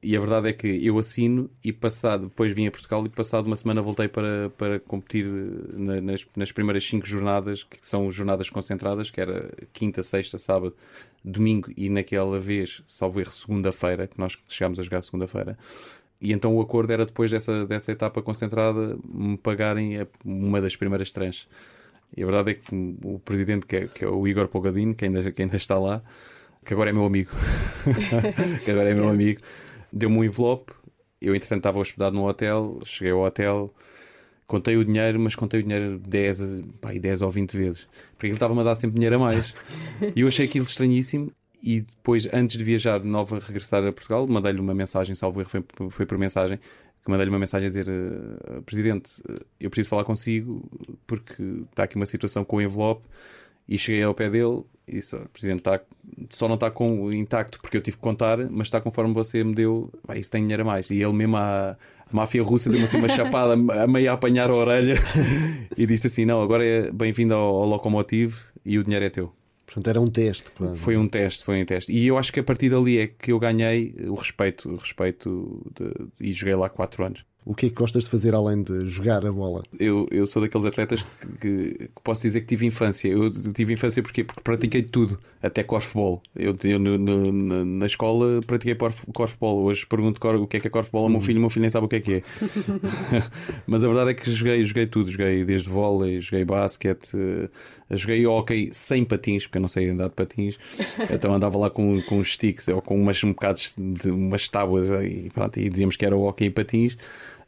E 0.02 0.16
a 0.16 0.20
verdade 0.20 0.48
é 0.48 0.52
que 0.52 0.86
eu 0.86 0.98
assino 0.98 1.50
e 1.64 1.72
passado, 1.72 2.26
depois 2.26 2.52
vim 2.54 2.66
a 2.66 2.70
Portugal 2.70 3.04
e 3.04 3.08
passado 3.08 3.46
uma 3.46 3.56
semana 3.56 3.82
voltei 3.82 4.06
para, 4.06 4.50
para 4.56 4.78
competir 4.78 5.26
na, 5.26 6.00
nas, 6.00 6.24
nas 6.36 6.52
primeiras 6.52 6.86
cinco 6.86 7.06
jornadas, 7.06 7.64
que 7.64 7.78
são 7.82 8.10
jornadas 8.10 8.48
concentradas, 8.48 9.10
que 9.10 9.20
era 9.20 9.50
quinta, 9.72 10.02
sexta, 10.02 10.38
sábado, 10.38 10.76
domingo 11.24 11.72
e 11.76 11.88
naquela 11.88 12.38
vez, 12.38 12.82
salvo 12.86 13.20
erro, 13.20 13.32
segunda-feira, 13.32 14.06
que 14.06 14.18
nós 14.18 14.38
chegámos 14.48 14.78
a 14.78 14.82
jogar 14.82 15.02
segunda-feira. 15.02 15.58
E 16.20 16.32
então 16.32 16.56
o 16.56 16.60
acordo 16.60 16.92
era 16.92 17.04
depois 17.04 17.30
dessa, 17.30 17.66
dessa 17.66 17.92
etapa 17.92 18.22
concentrada 18.22 18.96
me 19.06 19.36
pagarem 19.36 20.06
uma 20.24 20.60
das 20.60 20.74
primeiras 20.74 21.10
trans. 21.10 21.46
E 22.16 22.22
a 22.22 22.26
verdade 22.26 22.52
é 22.52 22.54
que 22.54 22.96
o 23.04 23.18
presidente, 23.18 23.66
que 23.66 23.76
é, 23.76 23.86
que 23.86 24.04
é 24.04 24.08
o 24.08 24.26
Igor 24.26 24.48
Pogadino, 24.48 24.94
que 24.94 25.04
ainda, 25.04 25.30
que 25.30 25.42
ainda 25.42 25.56
está 25.56 25.78
lá, 25.78 26.02
que 26.64 26.72
agora 26.72 26.90
é 26.90 26.92
meu 26.92 27.04
amigo, 27.04 27.30
que 28.64 28.70
agora 28.70 28.88
é 28.88 28.94
meu 28.94 29.08
amigo, 29.08 29.40
deu-me 29.92 30.18
um 30.18 30.24
envelope. 30.24 30.72
Eu, 31.20 31.34
entretanto, 31.34 31.58
estava 31.58 31.78
hospedado 31.78 32.14
no 32.14 32.26
hotel, 32.26 32.78
cheguei 32.84 33.12
ao 33.12 33.20
hotel, 33.20 33.74
contei 34.46 34.76
o 34.76 34.84
dinheiro, 34.84 35.18
mas 35.20 35.34
contei 35.34 35.60
o 35.60 35.62
dinheiro 35.62 35.98
10, 35.98 36.62
pá, 36.80 36.92
10 36.92 37.22
ou 37.22 37.30
20 37.30 37.56
vezes, 37.56 37.88
porque 38.12 38.26
ele 38.26 38.34
estava-me 38.34 38.60
a 38.60 38.64
dar 38.64 38.76
sempre 38.76 38.94
dinheiro 38.94 39.16
a 39.16 39.18
mais. 39.18 39.54
E 40.14 40.20
eu 40.20 40.28
achei 40.28 40.46
aquilo 40.46 40.64
estranhíssimo 40.64 41.32
e 41.62 41.80
depois, 41.80 42.28
antes 42.32 42.56
de 42.56 42.64
viajar 42.64 43.00
de 43.00 43.06
novo 43.06 43.36
a 43.36 43.38
regressar 43.38 43.84
a 43.84 43.92
Portugal, 43.92 44.26
mandei-lhe 44.26 44.60
uma 44.60 44.74
mensagem, 44.74 45.14
salvo 45.14 45.40
erro, 45.40 45.48
foi, 45.48 45.64
foi 45.90 46.06
por 46.06 46.18
mensagem, 46.18 46.58
que 47.06 47.10
mandei-lhe 47.10 47.30
uma 47.30 47.38
mensagem 47.38 47.66
a 47.66 47.68
dizer: 47.68 47.88
uh, 47.88 48.62
Presidente, 48.62 49.20
uh, 49.22 49.44
eu 49.60 49.70
preciso 49.70 49.90
falar 49.90 50.04
consigo 50.04 50.68
porque 51.06 51.42
está 51.70 51.84
aqui 51.84 51.96
uma 51.96 52.06
situação 52.06 52.44
com 52.44 52.56
o 52.56 52.62
envelope. 52.62 53.02
E 53.68 53.76
cheguei 53.76 54.00
ao 54.04 54.14
pé 54.14 54.30
dele 54.30 54.62
e 54.86 54.92
disse: 54.94 55.16
Presidente, 55.32 55.58
está, 55.58 55.80
só 56.30 56.46
não 56.46 56.54
está 56.54 56.70
com, 56.70 57.12
intacto 57.12 57.60
porque 57.60 57.76
eu 57.76 57.80
tive 57.80 57.96
que 57.96 58.02
contar, 58.02 58.38
mas 58.48 58.68
está 58.68 58.80
conforme 58.80 59.12
você 59.12 59.42
me 59.42 59.54
deu. 59.54 59.90
Vai, 60.04 60.18
isso 60.18 60.30
tem 60.30 60.42
dinheiro 60.42 60.62
a 60.62 60.66
mais. 60.66 60.88
E 60.90 61.02
ele 61.02 61.12
mesmo, 61.12 61.36
a, 61.36 61.70
a 61.70 61.76
máfia 62.12 62.42
russa, 62.44 62.70
deu-me 62.70 62.84
assim 62.84 62.98
uma 62.98 63.08
chapada 63.08 63.54
a 63.82 63.86
meio 63.88 64.10
a 64.10 64.14
apanhar 64.14 64.50
a 64.50 64.54
orelha 64.54 64.96
e 65.76 65.84
disse 65.84 66.06
assim: 66.06 66.24
Não, 66.24 66.40
agora 66.40 66.64
é 66.64 66.92
bem-vindo 66.92 67.34
ao, 67.34 67.72
ao 67.72 68.06
e 68.64 68.78
o 68.78 68.84
dinheiro 68.84 69.04
é 69.04 69.10
teu. 69.10 69.32
Portanto, 69.66 69.88
era 69.88 70.00
um 70.00 70.06
teste. 70.06 70.50
Quase. 70.52 70.76
Foi 70.76 70.96
um 70.96 71.08
teste, 71.08 71.44
foi 71.44 71.60
um 71.60 71.64
teste. 71.64 71.92
E 71.92 72.06
eu 72.06 72.16
acho 72.16 72.32
que 72.32 72.40
a 72.40 72.44
partir 72.44 72.70
dali 72.70 72.98
é 72.98 73.06
que 73.08 73.32
eu 73.32 73.38
ganhei 73.38 73.94
o 74.06 74.14
respeito, 74.14 74.70
o 74.70 74.76
respeito 74.76 75.60
de, 75.74 76.28
e 76.28 76.32
joguei 76.32 76.54
lá 76.54 76.68
4 76.68 77.04
anos. 77.04 77.24
O 77.46 77.54
que 77.54 77.66
é 77.66 77.68
que 77.68 77.76
gostas 77.76 78.02
de 78.04 78.10
fazer 78.10 78.34
além 78.34 78.60
de 78.60 78.88
jogar 78.88 79.24
a 79.24 79.30
bola? 79.30 79.62
Eu, 79.78 80.08
eu 80.10 80.26
sou 80.26 80.42
daqueles 80.42 80.66
atletas 80.66 81.06
que, 81.40 81.74
que 81.74 82.02
posso 82.02 82.22
dizer 82.22 82.40
que 82.40 82.46
tive 82.48 82.66
infância. 82.66 83.06
Eu 83.06 83.30
tive 83.30 83.72
infância 83.72 84.02
porque, 84.02 84.24
porque 84.24 84.40
pratiquei 84.40 84.82
tudo, 84.82 85.16
até 85.40 85.62
corfball. 85.62 86.20
Eu, 86.34 86.58
eu 86.64 86.80
no, 86.80 86.98
no, 86.98 87.64
na 87.64 87.86
escola 87.86 88.40
pratiquei 88.44 88.76
corfball. 89.14 89.62
Hoje 89.62 89.86
pergunto 89.86 90.18
o 90.26 90.46
que 90.48 90.56
é 90.56 90.60
que 90.60 90.66
é 90.66 90.70
corfball 90.70 91.04
ao 91.04 91.08
meu 91.08 91.20
filho, 91.20 91.38
o 91.38 91.40
meu 91.40 91.48
filho 91.48 91.60
nem 91.60 91.70
sabe 91.70 91.86
o 91.86 91.88
que 91.88 91.96
é 91.96 92.00
que 92.00 92.14
é. 92.14 92.22
Mas 93.64 93.84
a 93.84 93.86
verdade 93.86 94.10
é 94.10 94.14
que 94.14 94.28
joguei, 94.32 94.64
joguei 94.64 94.86
tudo. 94.88 95.12
Joguei 95.12 95.44
desde 95.44 95.68
vôlei, 95.68 96.20
joguei 96.20 96.44
basquete, 96.44 97.14
uh, 97.14 97.48
joguei 97.96 98.26
hockey 98.26 98.70
sem 98.72 99.04
patins, 99.04 99.44
porque 99.44 99.58
eu 99.58 99.62
não 99.62 99.68
sei 99.68 99.88
andar 99.88 100.08
de 100.08 100.14
patins. 100.16 100.58
Então 101.08 101.32
andava 101.32 101.56
lá 101.56 101.70
com, 101.70 102.02
com 102.02 102.24
sticks 102.24 102.66
ou 102.66 102.82
com 102.82 103.00
umas, 103.00 103.22
um 103.22 103.28
bocados 103.28 103.72
de 103.78 104.10
umas 104.10 104.48
tábuas 104.48 104.90
e, 105.04 105.30
pronto, 105.32 105.60
e 105.60 105.68
dizíamos 105.68 105.94
que 105.94 106.04
era 106.04 106.16
hockey 106.16 106.46
e 106.46 106.50
patins. 106.50 106.96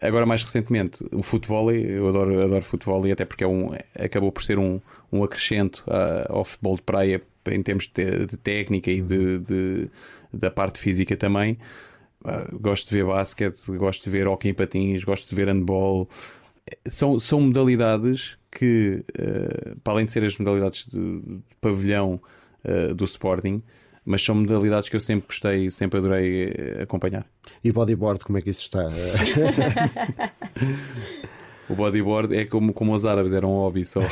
Agora, 0.01 0.25
mais 0.25 0.43
recentemente, 0.45 1.05
o 1.13 1.23
futebol, 1.23 1.73
eu 1.73 2.09
adoro, 2.09 2.41
adoro 2.41 2.65
futebol 2.65 3.05
e 3.07 3.13
até 3.13 3.25
porque 3.25 3.43
é 3.43 3.49
um, 3.49 3.71
acabou 3.99 4.31
por 4.31 4.45
ser 4.45 4.59
um, 4.59 4.81
um 5.11 5.25
acrescento 5.25 5.85
ao 6.29 6.45
futebol 6.45 6.77
de 6.77 6.83
praia 6.83 7.23
em 7.51 7.63
termos 7.63 7.89
de, 7.89 8.27
de 8.27 8.37
técnica 8.37 8.91
e 8.91 9.01
de, 9.01 9.39
de, 9.39 9.91
da 10.33 10.51
parte 10.51 10.79
física 10.79 11.17
também. 11.17 11.59
Uh, 12.25 12.59
gosto 12.59 12.89
de 12.89 12.97
ver 12.97 13.07
basquete, 13.07 13.61
gosto 13.77 14.05
de 14.05 14.11
ver 14.11 14.29
hockey 14.29 14.51
em 14.51 14.55
patins, 14.55 15.03
gosto 15.03 15.29
de 15.29 15.35
ver 15.35 15.49
handball. 15.49 16.09
São, 16.87 17.19
são 17.19 17.41
modalidades 17.41 18.37
que, 18.51 19.05
uh, 19.19 19.77
para 19.81 19.95
além 19.95 20.07
de 20.07 20.13
ser 20.13 20.23
as 20.25 20.37
modalidades 20.39 20.87
de, 20.87 21.21
de 21.21 21.43
pavilhão 21.61 22.21
do 22.95 23.05
Sporting, 23.05 23.63
mas 24.09 24.25
são 24.25 24.35
modalidades 24.35 24.89
que 24.89 24.97
eu 24.97 25.01
sempre 25.01 25.27
gostei, 25.27 25.71
sempre 25.71 25.99
adorei 25.99 26.45
eh, 26.45 26.83
acompanhar. 26.83 27.27
E 27.63 27.71
bodyboard, 27.71 28.25
como 28.25 28.39
é 28.39 28.41
que 28.41 28.49
isso 28.49 28.63
está? 28.63 28.89
o 31.69 31.75
bodyboard 31.75 32.35
é 32.35 32.47
como, 32.47 32.73
como 32.73 32.95
os 32.95 33.05
árabes, 33.05 33.35
era 33.35 33.47
um 33.47 33.51
hobby 33.51 33.85
só. 33.85 34.01
uh, 34.01 34.07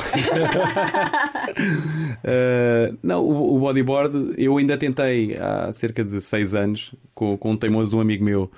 não, 3.03 3.25
o, 3.25 3.57
o, 3.57 3.59
bodyboard 3.59 4.35
eu 4.37 4.59
ainda 4.59 4.77
tentei 4.77 5.35
há 5.39 5.73
cerca 5.73 6.05
de 6.05 6.21
seis 6.21 6.55
anos 6.55 6.95
com, 7.15 7.39
com 7.39 7.53
um 7.53 7.57
teimoso 7.57 7.97
um 7.97 8.01
amigo 8.01 8.23
meu 8.23 8.51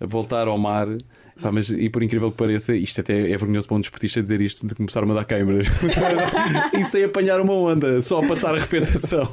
voltar 0.00 0.48
ao 0.48 0.58
mar 0.58 0.88
Pá, 1.40 1.50
mas, 1.50 1.70
e 1.70 1.88
por 1.88 2.02
incrível 2.02 2.30
que 2.30 2.36
pareça, 2.36 2.74
isto 2.74 3.00
até 3.00 3.30
é 3.30 3.36
vergonhoso 3.36 3.66
para 3.66 3.76
um 3.76 3.80
desportista 3.80 4.20
dizer 4.20 4.40
isto 4.42 4.66
de 4.66 4.74
começar 4.74 5.02
a 5.02 5.06
dar 5.06 5.24
câimbras 5.24 5.66
e 6.78 6.84
sem 6.84 7.04
apanhar 7.04 7.40
uma 7.40 7.54
onda, 7.54 8.02
só 8.02 8.22
a 8.22 8.26
passar 8.26 8.54
a 8.54 8.58
arrebentação. 8.58 9.26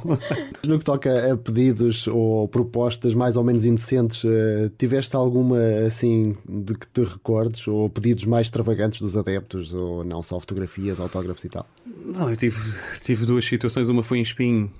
No 0.66 0.78
que 0.78 0.84
toca 0.84 1.32
a 1.32 1.36
pedidos 1.36 2.06
ou 2.06 2.48
propostas 2.48 3.14
mais 3.14 3.36
ou 3.36 3.44
menos 3.44 3.64
indecentes, 3.66 4.24
uh, 4.24 4.70
tiveste 4.78 5.14
alguma 5.14 5.58
assim 5.86 6.36
de 6.48 6.74
que 6.74 6.86
te 6.86 7.02
recordes 7.02 7.68
ou 7.68 7.90
pedidos 7.90 8.24
mais 8.24 8.46
extravagantes 8.46 9.00
dos 9.00 9.16
adeptos 9.16 9.74
ou 9.74 10.02
não 10.02 10.22
só 10.22 10.40
fotografias, 10.40 10.98
autógrafos 10.98 11.44
e 11.44 11.48
tal? 11.50 11.66
Não, 11.86 12.30
eu 12.30 12.36
tive, 12.36 12.58
tive 13.02 13.26
duas 13.26 13.44
situações. 13.44 13.88
Uma 13.88 14.02
foi 14.02 14.18
em 14.18 14.22
Espinho, 14.22 14.70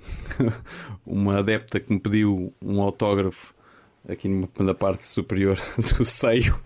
uma 1.05 1.39
adepta 1.39 1.79
que 1.79 1.93
me 1.93 1.99
pediu 1.99 2.51
um 2.63 2.81
autógrafo 2.81 3.53
aqui 4.07 4.27
na 4.59 4.73
parte 4.73 5.05
superior 5.05 5.59
do 5.77 6.05
seio 6.05 6.59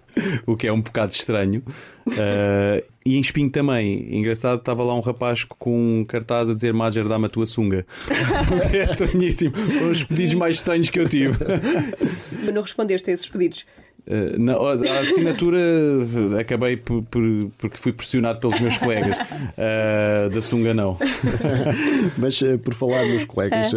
o 0.45 0.55
que 0.55 0.67
é 0.67 0.73
um 0.73 0.81
bocado 0.81 1.11
estranho. 1.11 1.63
Uh, 2.07 2.85
e 3.05 3.17
em 3.17 3.21
Espinho 3.21 3.49
também, 3.49 4.15
engraçado, 4.15 4.59
estava 4.59 4.83
lá 4.83 4.93
um 4.95 4.99
rapaz 4.99 5.43
com 5.43 5.99
um 5.99 6.05
cartaz 6.05 6.49
a 6.49 6.53
dizer 6.53 6.73
Major, 6.73 7.07
dá-me 7.07 7.25
a 7.25 7.29
tua 7.29 7.45
sunga. 7.45 7.85
é 8.73 8.83
estranhíssimo. 8.83 9.55
Foram 9.55 9.91
os 9.91 10.03
pedidos 10.03 10.33
mais 10.35 10.55
estranhos 10.55 10.89
que 10.89 10.99
eu 10.99 11.09
tive. 11.09 11.33
Mas 12.43 12.53
não 12.53 12.61
respondeste 12.61 13.09
a 13.09 13.13
esses 13.13 13.27
pedidos? 13.27 13.65
Uh, 14.05 14.37
na, 14.37 14.53
a 14.53 14.99
assinatura 14.99 15.57
acabei 16.37 16.75
por, 16.75 17.03
por, 17.03 17.21
porque 17.57 17.77
fui 17.77 17.93
pressionado 17.93 18.39
pelos 18.39 18.59
meus 18.59 18.77
colegas. 18.77 19.15
Uh, 19.17 20.29
da 20.29 20.41
Sunga, 20.41 20.73
não. 20.73 20.97
Mas 22.17 22.41
uh, 22.41 22.57
por 22.59 22.73
falar 22.73 23.05
nos 23.05 23.23
colegas, 23.25 23.71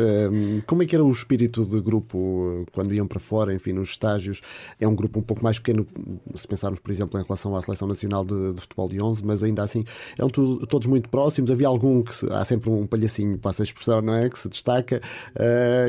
como 0.66 0.82
é 0.82 0.86
que 0.86 0.96
era 0.96 1.04
o 1.04 1.12
espírito 1.12 1.64
de 1.64 1.80
grupo 1.80 2.66
quando 2.72 2.92
iam 2.92 3.06
para 3.06 3.20
fora, 3.20 3.54
enfim, 3.54 3.72
nos 3.72 3.90
estágios? 3.90 4.40
É 4.80 4.88
um 4.88 4.94
grupo 4.94 5.20
um 5.20 5.22
pouco 5.22 5.44
mais 5.44 5.58
pequeno, 5.58 5.86
se 6.34 6.46
pensarmos, 6.46 6.80
por 6.80 6.90
exemplo, 6.90 7.20
em 7.20 7.22
relação 7.22 7.54
à 7.54 7.62
Seleção 7.62 7.86
Nacional 7.86 8.24
de, 8.24 8.52
de 8.54 8.60
Futebol 8.60 8.88
de 8.88 9.00
11, 9.00 9.24
mas 9.24 9.42
ainda 9.42 9.62
assim 9.62 9.84
eram 10.18 10.28
tu, 10.28 10.66
todos 10.66 10.88
muito 10.88 11.08
próximos. 11.08 11.50
Havia 11.50 11.68
algum 11.68 12.02
que 12.02 12.14
se, 12.14 12.26
há 12.32 12.44
sempre 12.44 12.68
um 12.68 12.86
palhacinho, 12.86 13.38
passa 13.38 13.62
a 13.62 13.64
expressão, 13.64 14.02
não 14.02 14.14
é? 14.14 14.28
Que 14.28 14.38
se 14.38 14.48
destaca. 14.48 15.00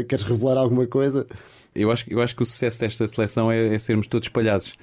queres 0.07 0.23
revelar 0.23 0.57
alguma 0.57 0.85
coisa? 0.85 1.25
Eu 1.77 1.91
acho, 1.91 2.05
eu 2.11 2.21
acho 2.21 2.35
que 2.35 2.41
o 2.41 2.45
sucesso 2.45 2.79
desta 2.79 3.07
seleção 3.07 3.51
é, 3.51 3.75
é 3.75 3.79
sermos 3.79 4.07
todos 4.07 4.29
palhaços. 4.29 4.75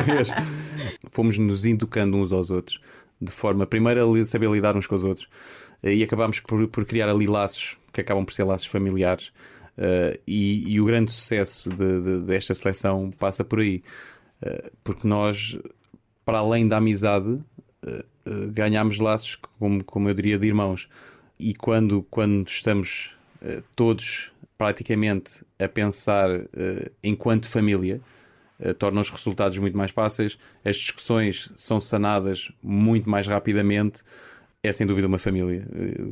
Fomos 1.10 1.36
nos 1.36 1.66
educando 1.66 2.16
uns 2.16 2.32
aos 2.32 2.50
outros, 2.50 2.80
de 3.20 3.30
forma, 3.30 3.66
primeiro, 3.66 4.14
a 4.14 4.24
saber 4.24 4.50
lidar 4.50 4.76
uns 4.76 4.86
com 4.86 4.96
os 4.96 5.04
outros, 5.04 5.28
e 5.82 6.02
acabámos 6.02 6.40
por, 6.40 6.66
por 6.68 6.84
criar 6.86 7.08
ali 7.08 7.26
laços 7.26 7.76
que 7.92 8.00
acabam 8.00 8.24
por 8.24 8.32
ser 8.32 8.44
laços 8.44 8.66
familiares. 8.66 9.28
Uh, 9.76 10.18
e, 10.26 10.72
e, 10.72 10.80
o 10.80 10.84
grande 10.84 11.10
sucesso 11.10 11.70
de, 11.70 12.00
de, 12.00 12.20
desta 12.26 12.54
seleção 12.54 13.10
passa 13.18 13.44
por 13.44 13.60
aí. 13.60 13.82
Uh, 14.42 14.70
porque 14.82 15.06
nós, 15.06 15.58
para 16.24 16.38
além 16.38 16.68
da 16.68 16.78
amizade, 16.78 17.28
uh, 17.28 18.04
ganhámos 18.52 18.98
laços, 18.98 19.36
como, 19.58 19.82
como 19.84 20.08
eu 20.08 20.14
diria, 20.14 20.38
de 20.38 20.46
irmãos. 20.46 20.88
E 21.38 21.54
quando, 21.54 22.06
quando 22.10 22.46
estamos 22.46 23.12
todos 23.74 24.29
praticamente 24.60 25.42
a 25.58 25.66
pensar 25.66 26.28
enquanto 27.02 27.48
família, 27.48 27.98
torna 28.78 29.00
os 29.00 29.08
resultados 29.08 29.56
muito 29.56 29.74
mais 29.74 29.90
fáceis, 29.90 30.36
as 30.62 30.76
discussões 30.76 31.50
são 31.56 31.80
sanadas 31.80 32.52
muito 32.62 33.08
mais 33.08 33.26
rapidamente 33.26 34.02
é 34.62 34.70
sem 34.70 34.86
dúvida 34.86 35.06
uma 35.06 35.18
família. 35.18 35.66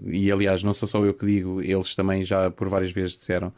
E 0.07 0.33
aliás, 0.33 0.63
não 0.63 0.73
sou 0.73 0.89
só 0.89 1.05
eu 1.05 1.13
que 1.13 1.27
digo, 1.27 1.61
eles 1.61 1.95
também 1.95 2.25
já 2.25 2.51
por 2.51 2.67
várias 2.69 2.91
vezes 2.91 3.17
disseram. 3.17 3.53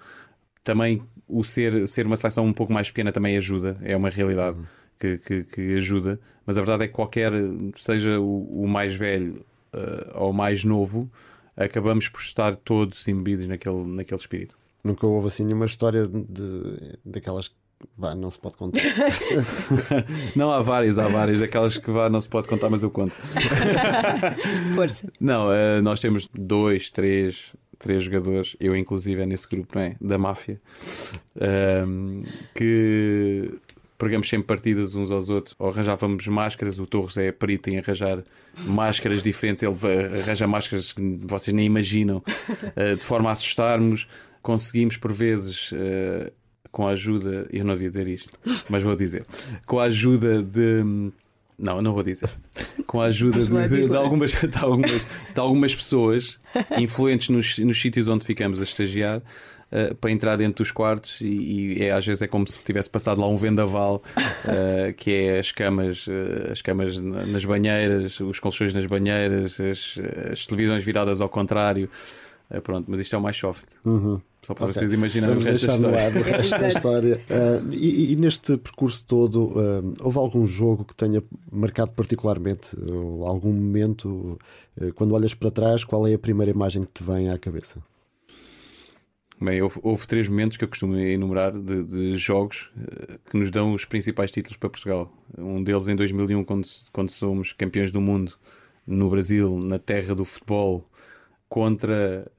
Também 0.64 1.02
o 1.28 1.44
ser, 1.44 1.86
ser 1.88 2.06
uma 2.06 2.16
seleção 2.16 2.44
um 2.44 2.52
pouco 2.52 2.72
mais 2.72 2.88
pequena 2.88 3.12
também 3.12 3.36
ajuda, 3.36 3.78
é 3.82 3.96
uma 3.96 4.10
realidade 4.10 4.58
uhum. 4.58 4.64
que, 4.98 5.18
que, 5.18 5.44
que, 5.44 5.76
ajuda. 5.76 6.18
Mas 6.44 6.58
a 6.58 6.60
verdade 6.60 6.82
é 6.84 6.88
que 6.88 6.92
qualquer, 6.92 7.32
seja 7.76 8.18
o, 8.18 8.64
o 8.64 8.68
mais 8.68 8.94
velho 8.96 9.46
uh, 9.72 10.18
ou 10.18 10.30
o 10.30 10.34
mais 10.34 10.64
novo, 10.64 11.08
acabamos 11.56 12.08
por 12.08 12.20
estar 12.20 12.56
todos 12.56 13.06
imbebidos 13.06 13.46
naquele, 13.46 13.84
naquele 13.84 14.20
espírito. 14.20 14.58
Nunca 14.82 15.06
houve 15.06 15.28
assim 15.28 15.44
nenhuma 15.44 15.66
história 15.66 16.06
de, 16.06 16.98
daquelas 17.04 17.50
Vá, 17.96 18.14
não 18.14 18.30
se 18.30 18.38
pode 18.38 18.56
contar. 18.56 18.82
não, 20.36 20.52
há 20.52 20.60
várias, 20.60 20.98
há 20.98 21.08
várias. 21.08 21.40
Aquelas 21.40 21.78
que 21.78 21.90
vá, 21.90 22.10
não 22.10 22.20
se 22.20 22.28
pode 22.28 22.46
contar, 22.46 22.68
mas 22.68 22.82
eu 22.82 22.90
conto. 22.90 23.14
Força. 24.74 25.10
Não, 25.18 25.48
uh, 25.48 25.82
nós 25.82 25.98
temos 25.98 26.28
dois, 26.34 26.90
três, 26.90 27.54
três 27.78 28.04
jogadores, 28.04 28.54
eu 28.60 28.76
inclusive 28.76 29.22
é 29.22 29.26
nesse 29.26 29.48
grupo, 29.48 29.74
não 29.74 29.82
é? 29.82 29.96
Da 30.00 30.18
máfia, 30.18 30.60
uh, 31.36 32.22
que 32.54 33.50
pregamos 33.96 34.28
sempre 34.28 34.46
partidas 34.46 34.94
uns 34.94 35.10
aos 35.10 35.28
outros, 35.28 35.54
ou 35.58 35.70
arranjávamos 35.70 36.26
máscaras. 36.26 36.78
O 36.78 36.86
Torres 36.86 37.16
é 37.16 37.32
perito 37.32 37.70
em 37.70 37.78
arranjar 37.78 38.22
máscaras 38.66 39.22
diferentes, 39.22 39.62
ele 39.62 39.76
arranja 40.20 40.46
máscaras 40.46 40.92
que 40.92 41.18
vocês 41.22 41.54
nem 41.54 41.64
imaginam, 41.64 42.18
uh, 42.18 42.96
de 42.96 43.02
forma 43.02 43.30
a 43.30 43.32
assustarmos. 43.32 44.06
Conseguimos, 44.42 44.96
por 44.96 45.12
vezes, 45.12 45.70
uh, 45.72 46.32
com 46.70 46.86
a 46.86 46.90
ajuda, 46.90 47.46
eu 47.52 47.64
não 47.64 47.74
devia 47.74 47.88
dizer 47.88 48.08
isto, 48.08 48.30
mas 48.68 48.82
vou 48.82 48.96
dizer, 48.96 49.24
com 49.66 49.78
a 49.78 49.84
ajuda 49.84 50.42
de. 50.42 51.10
Não, 51.58 51.82
não 51.82 51.92
vou 51.92 52.02
dizer. 52.02 52.30
Com 52.86 53.02
a 53.02 53.06
ajuda 53.06 53.38
de, 53.38 53.68
de, 53.68 53.88
de, 53.88 53.96
algumas, 53.96 54.32
de, 54.32 54.58
algumas, 54.58 55.06
de 55.34 55.40
algumas 55.40 55.74
pessoas 55.74 56.38
influentes 56.78 57.28
nos, 57.28 57.58
nos 57.58 57.80
sítios 57.80 58.08
onde 58.08 58.24
ficamos 58.24 58.60
a 58.60 58.62
estagiar. 58.62 59.22
Uh, 59.70 59.94
para 59.94 60.10
entrar 60.10 60.34
dentro 60.34 60.64
dos 60.64 60.72
quartos 60.72 61.20
e, 61.20 61.26
e 61.78 61.84
é, 61.84 61.92
às 61.92 62.04
vezes 62.04 62.20
é 62.22 62.26
como 62.26 62.44
se 62.44 62.58
tivesse 62.58 62.90
passado 62.90 63.20
lá 63.20 63.28
um 63.28 63.36
vendaval 63.36 64.02
uh, 64.18 64.92
que 64.96 65.12
é 65.12 65.38
as 65.38 65.52
camas 65.52 66.08
uh, 66.08 66.50
as 66.50 66.60
camas 66.60 66.98
nas 66.98 67.44
banheiras 67.44 68.18
os 68.18 68.40
colchões 68.40 68.74
nas 68.74 68.84
banheiras 68.86 69.60
as, 69.60 69.94
as 70.32 70.44
televisões 70.44 70.82
viradas 70.82 71.20
ao 71.20 71.28
contrário 71.28 71.88
pronto, 72.58 72.90
mas 72.90 72.98
isto 72.98 73.14
é 73.14 73.18
o 73.18 73.22
mais 73.22 73.36
soft 73.36 73.66
uhum. 73.84 74.20
Só 74.42 74.54
para 74.54 74.66
okay. 74.66 74.74
vocês 74.74 74.92
imaginarem 74.92 75.36
o 75.36 75.40
resto 75.40 75.66
da 75.66 75.74
história. 75.74 76.08
o 76.08 76.22
resto 76.22 76.58
da 76.58 76.68
história. 76.68 77.20
Uh, 77.28 77.74
e, 77.74 78.12
e, 78.12 78.16
neste 78.16 78.56
percurso 78.56 79.04
todo, 79.06 79.48
uh, 79.48 79.94
houve 80.00 80.16
algum 80.16 80.46
jogo 80.46 80.84
que 80.84 80.94
tenha 80.94 81.22
marcado 81.52 81.90
particularmente? 81.90 82.70
Ou 82.90 83.26
algum 83.26 83.52
momento, 83.52 84.38
uh, 84.80 84.94
quando 84.94 85.12
olhas 85.12 85.34
para 85.34 85.50
trás, 85.50 85.84
qual 85.84 86.06
é 86.06 86.14
a 86.14 86.18
primeira 86.18 86.50
imagem 86.50 86.84
que 86.84 86.92
te 86.92 87.02
vem 87.02 87.28
à 87.28 87.38
cabeça? 87.38 87.82
Bem, 89.38 89.60
houve, 89.60 89.78
houve 89.82 90.06
três 90.06 90.26
momentos 90.26 90.56
que 90.56 90.64
eu 90.64 90.68
costumo 90.68 90.96
enumerar 90.96 91.52
de, 91.52 91.82
de, 91.82 92.16
jogos 92.16 92.70
que 93.30 93.38
nos 93.38 93.50
dão 93.50 93.72
os 93.72 93.86
principais 93.86 94.30
títulos 94.30 94.58
para 94.58 94.68
Portugal. 94.68 95.10
Um 95.36 95.62
deles 95.62 95.86
em 95.86 95.96
2001, 95.96 96.44
quando, 96.44 96.66
quando 96.92 97.10
somos 97.10 97.54
campeões 97.54 97.90
do 97.90 98.02
mundo 98.02 98.34
no 98.86 99.08
Brasil, 99.08 99.58
na 99.58 99.78
terra 99.78 100.14
do 100.14 100.26
futebol, 100.26 100.84
contra 101.50 102.30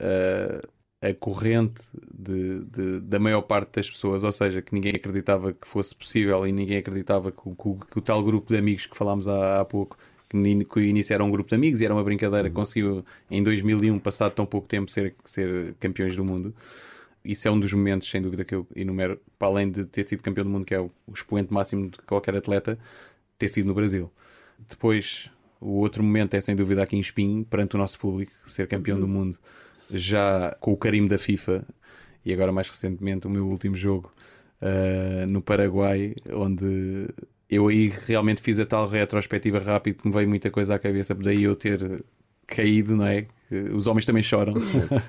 a 1.02 1.14
corrente 1.16 1.82
de, 2.14 2.64
de, 2.66 3.00
da 3.02 3.20
maior 3.20 3.42
parte 3.42 3.74
das 3.74 3.90
pessoas, 3.90 4.24
ou 4.24 4.32
seja, 4.32 4.62
que 4.62 4.74
ninguém 4.74 4.94
acreditava 4.96 5.52
que 5.52 5.68
fosse 5.68 5.96
possível 5.96 6.46
e 6.46 6.52
ninguém 6.52 6.78
acreditava 6.78 7.32
que, 7.32 7.42
que, 7.42 7.92
que 7.92 7.98
o 7.98 8.02
tal 8.02 8.24
grupo 8.24 8.54
de 8.54 8.60
amigos 8.60 8.86
que 8.86 8.96
falámos 8.96 9.28
há, 9.28 9.62
há 9.62 9.66
pouco, 9.66 9.98
que, 10.30 10.66
que 10.66 10.80
início 10.82 11.14
era 11.14 11.24
um 11.24 11.32
grupo 11.32 11.50
de 11.50 11.56
amigos 11.56 11.82
e 11.82 11.86
era 11.86 11.94
uma 11.94 12.04
brincadeira, 12.04 12.48
uhum. 12.48 12.54
conseguiu 12.54 13.06
em 13.32 13.44
2001, 13.44 13.98
passado 13.98 14.34
tão 14.34 14.46
pouco 14.46 14.68
tempo, 14.68 14.92
ser, 14.92 15.16
ser 15.26 15.74
campeões 15.80 16.16
do 16.16 16.24
mundo. 16.24 16.54
Isso 17.26 17.48
é 17.48 17.52
um 17.52 17.60
dos 17.60 17.74
momentos, 17.74 18.10
sem 18.10 18.22
dúvida, 18.22 18.46
que 18.46 18.54
eu 18.54 18.68
enumero, 18.76 19.20
para 19.40 19.48
além 19.48 19.72
de 19.72 19.86
ter 19.86 20.08
sido 20.08 20.22
campeão 20.22 20.44
do 20.46 20.52
mundo, 20.52 20.66
que 20.66 20.74
é 20.74 20.80
o, 20.80 20.92
o 21.08 21.14
expoente 21.14 21.52
máximo 21.52 21.90
de 21.90 21.98
qualquer 22.00 22.36
atleta, 22.36 22.78
ter 23.40 23.48
sido 23.48 23.66
no 23.66 23.74
Brasil. 23.74 24.12
Depois, 24.70 25.31
o 25.62 25.78
outro 25.80 26.04
momento 26.04 26.34
é 26.34 26.42
sem 26.42 26.56
dúvida 26.56 26.84
aqui 26.84 26.98
em 26.98 27.00
Espinho, 27.00 27.46
perante 27.46 27.76
o 27.76 27.78
nosso 27.78 28.00
público, 28.00 28.32
ser 28.48 28.68
campeão 28.68 28.98
uhum. 28.98 29.02
do 29.02 29.08
mundo 29.08 29.38
já 29.94 30.56
com 30.60 30.72
o 30.72 30.78
carimbo 30.78 31.10
da 31.10 31.18
FIFA 31.18 31.66
e 32.26 32.34
agora 32.34 32.52
mais 32.52 32.70
recentemente 32.70 33.28
o 33.28 33.30
meu 33.30 33.48
último 33.48 33.76
jogo 33.76 34.12
uh, 34.62 35.26
no 35.28 35.42
Paraguai, 35.42 36.16
onde 36.34 37.08
eu 37.50 37.68
aí 37.68 37.92
realmente 38.08 38.42
fiz 38.42 38.60
a 38.60 38.66
tal 38.66 38.88
retrospectiva 38.88 39.60
rápida 39.60 39.98
que 39.98 40.08
me 40.08 40.14
veio 40.14 40.30
muita 40.30 40.50
coisa 40.50 40.76
à 40.76 40.80
cabeça, 40.80 41.14
daí 41.16 41.44
eu 41.44 41.56
ter 41.56 42.04
caído, 42.48 42.96
não 42.96 43.06
é? 43.06 43.26
Os 43.74 43.88
homens 43.88 44.06
também 44.06 44.24
choram, 44.24 44.54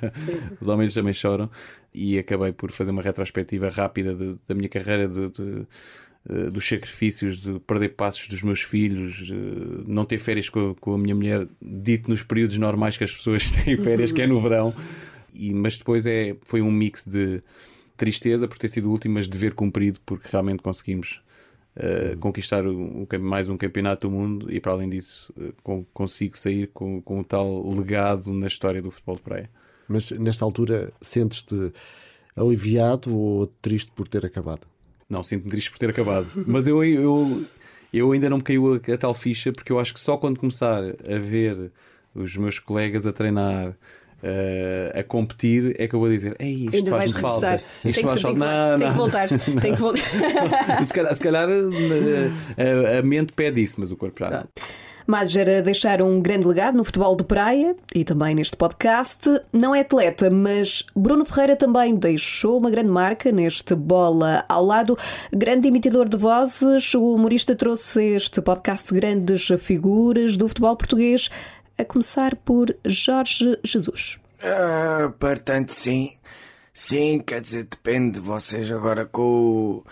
os 0.61 0.67
homens 0.67 0.95
também 0.95 1.13
choram, 1.13 1.49
e 1.95 2.19
acabei 2.19 2.53
por 2.53 2.73
fazer 2.73 2.91
uma 2.91 3.03
retrospectiva 3.03 3.69
rápida 3.69 4.15
de, 4.15 4.37
da 4.49 4.55
minha 4.55 4.69
carreira, 4.69 5.07
de, 5.07 5.29
de 5.29 5.67
dos 6.53 6.69
sacrifícios, 6.69 7.41
de 7.41 7.59
perder 7.61 7.91
passos 7.91 8.29
dos 8.29 8.43
meus 8.43 8.61
filhos, 8.61 9.29
não 9.87 10.05
ter 10.05 10.19
férias 10.19 10.49
com, 10.49 10.75
com, 10.75 10.95
a 10.95 10.99
minha 10.99 11.15
mulher, 11.15 11.49
dito 11.61 12.09
nos 12.09 12.23
períodos 12.23 12.57
normais 12.59 12.97
que 12.97 13.03
as 13.03 13.13
pessoas 13.13 13.51
têm 13.65 13.77
férias, 13.77 14.13
que 14.13 14.23
é 14.23 14.27
no 14.27 14.41
verão. 14.41 14.73
E, 15.35 15.53
mas 15.53 15.79
depois 15.79 16.07
é, 16.07 16.37
foi 16.45 16.63
um 16.63 16.71
mix 16.71 17.05
de 17.05 17.43
tristeza 17.97 18.49
por 18.49 18.59
ter 18.59 18.69
sido 18.69 18.89
o 18.89 18.91
último, 18.91 19.15
mas 19.15 19.29
dever 19.29 19.55
cumprido, 19.55 20.01
porque 20.05 20.29
realmente 20.31 20.63
conseguimos 20.63 21.21
uh, 21.77 22.17
conquistar 22.19 22.67
um, 22.67 23.07
mais 23.21 23.49
um 23.49 23.57
campeonato 23.57 24.09
do 24.09 24.15
mundo 24.15 24.53
e, 24.53 24.61
para 24.61 24.73
além 24.73 24.89
disso, 24.89 25.33
uh, 25.37 25.87
consigo 25.93 26.37
sair 26.37 26.69
com, 26.69 27.01
com 27.01 27.21
um 27.21 27.25
tal 27.25 27.69
legado 27.71 28.33
na 28.33 28.47
história 28.47 28.83
do 28.83 28.91
futebol 28.91 29.17
de 29.17 29.23
praia. 29.23 29.51
Mas 29.89 30.11
nesta 30.11 30.45
altura 30.45 30.93
sentes-te 31.01 31.73
aliviado 32.37 33.15
ou 33.15 33.47
triste 33.47 33.93
por 33.95 34.09
ter 34.09 34.25
acabado? 34.25 34.72
Não, 35.13 35.23
sinto-me 35.23 35.51
triste 35.51 35.71
por 35.71 35.79
ter 35.79 35.91
acabado. 35.91 36.27
Mas 36.47 36.67
eu, 36.67 36.83
eu, 36.83 37.45
eu 37.93 38.13
ainda 38.13 38.31
não 38.31 38.39
me 38.39 38.43
caiu 38.43 38.75
a, 38.75 38.93
a, 38.93 38.97
tal 38.97 39.13
ficha 39.13 39.53
porque 39.53 39.71
eu 39.71 39.79
acho 39.79 39.93
que 39.93 40.01
só 40.01 40.17
quando 40.17 40.41
começar 40.41 40.83
a 40.83 41.19
ver 41.19 41.71
os 42.15 42.35
meus 42.37 42.59
colegas 42.59 43.07
a 43.07 43.13
treinar. 43.13 43.77
Uh, 44.25 45.01
a 45.01 45.03
competir 45.03 45.75
é 45.81 45.89
que 45.89 45.97
eu 45.97 45.99
vou 45.99 46.09
dizer 46.09 46.37
Ei, 46.39 46.69
isto 46.73 46.91
faz-me 46.91 47.21
falta 47.21 47.57
isto 47.85 48.03
faz 48.03 48.23
falta 48.23 48.39
não, 48.39 48.79
tem 48.79 48.89
que 48.89 48.97
voltar 48.97 49.29
tem 49.29 49.75
que 49.75 49.81
voltar 49.81 50.01
se 50.87 50.95
calhar, 50.95 51.17
se 51.17 51.21
calhar 51.21 51.49
a, 51.49 52.95
a, 52.95 52.99
a, 53.01 53.03
mente 53.03 53.33
pede 53.33 53.61
isso 53.61 53.81
mas 53.81 53.91
o 53.91 53.97
corpo 53.97 54.21
já 54.21 54.31
não. 54.31 54.45
Madger 55.07 55.59
a 55.59 55.61
deixar 55.61 56.03
um 56.03 56.21
grande 56.21 56.47
legado 56.47 56.77
no 56.77 56.85
futebol 56.85 57.17
de 57.17 57.25
praia 57.25 57.75
e 57.95 58.05
também 58.05 58.35
neste 58.35 58.57
podcast. 58.57 59.29
Não 59.53 59.75
é 59.75 59.81
atleta, 59.81 60.31
mas 60.31 60.85
Bruno 60.95 61.25
Ferreira 61.25 61.57
também 61.57 61.95
deixou 61.95 62.59
uma 62.59 62.71
grande 62.71 62.91
marca 62.91 63.31
neste 63.33 63.75
Bola 63.75 64.45
ao 64.49 64.65
Lado. 64.65 64.97
Grande 65.33 65.69
imitador 65.69 66.09
de 66.09 66.17
vozes, 66.17 66.95
o 66.95 67.15
humorista 67.15 67.55
trouxe 67.55 68.03
este 68.15 68.41
podcast 68.41 68.93
grandes 68.93 69.49
figuras 69.59 70.37
do 70.37 70.49
futebol 70.49 70.77
português, 70.77 71.31
a 71.79 71.85
começar 71.85 72.37
por 72.37 72.75
Jorge 72.85 73.59
Jesus. 73.65 74.19
Ah, 74.43 75.13
portanto, 75.19 75.73
sim. 75.73 76.13
Sim, 76.75 77.19
quer 77.19 77.41
dizer, 77.41 77.65
depende 77.65 78.13
de 78.13 78.21
vocês 78.21 78.71
agora 78.71 79.05
com 79.05 79.23
o 79.23 79.85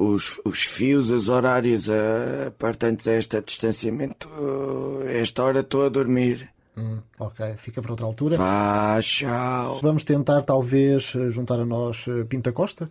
os, 0.00 0.40
os 0.46 0.62
fios, 0.62 1.10
os 1.10 1.28
horários 1.28 1.88
uh, 1.88 2.50
partantes 2.58 3.06
a 3.06 3.12
este 3.12 3.40
distanciamento, 3.42 4.28
esta 5.06 5.44
hora 5.44 5.60
estou 5.60 5.84
a 5.84 5.90
dormir. 5.90 6.48
Hum, 6.76 7.00
ok, 7.18 7.54
fica 7.58 7.82
para 7.82 7.92
outra 7.92 8.06
altura. 8.06 8.36
Vá, 8.38 8.98
tchau. 9.02 9.80
Vamos 9.82 10.04
tentar, 10.04 10.40
talvez, 10.42 11.12
juntar 11.30 11.60
a 11.60 11.66
nós 11.66 12.06
uh, 12.06 12.24
Pinta 12.24 12.50
Costa? 12.50 12.90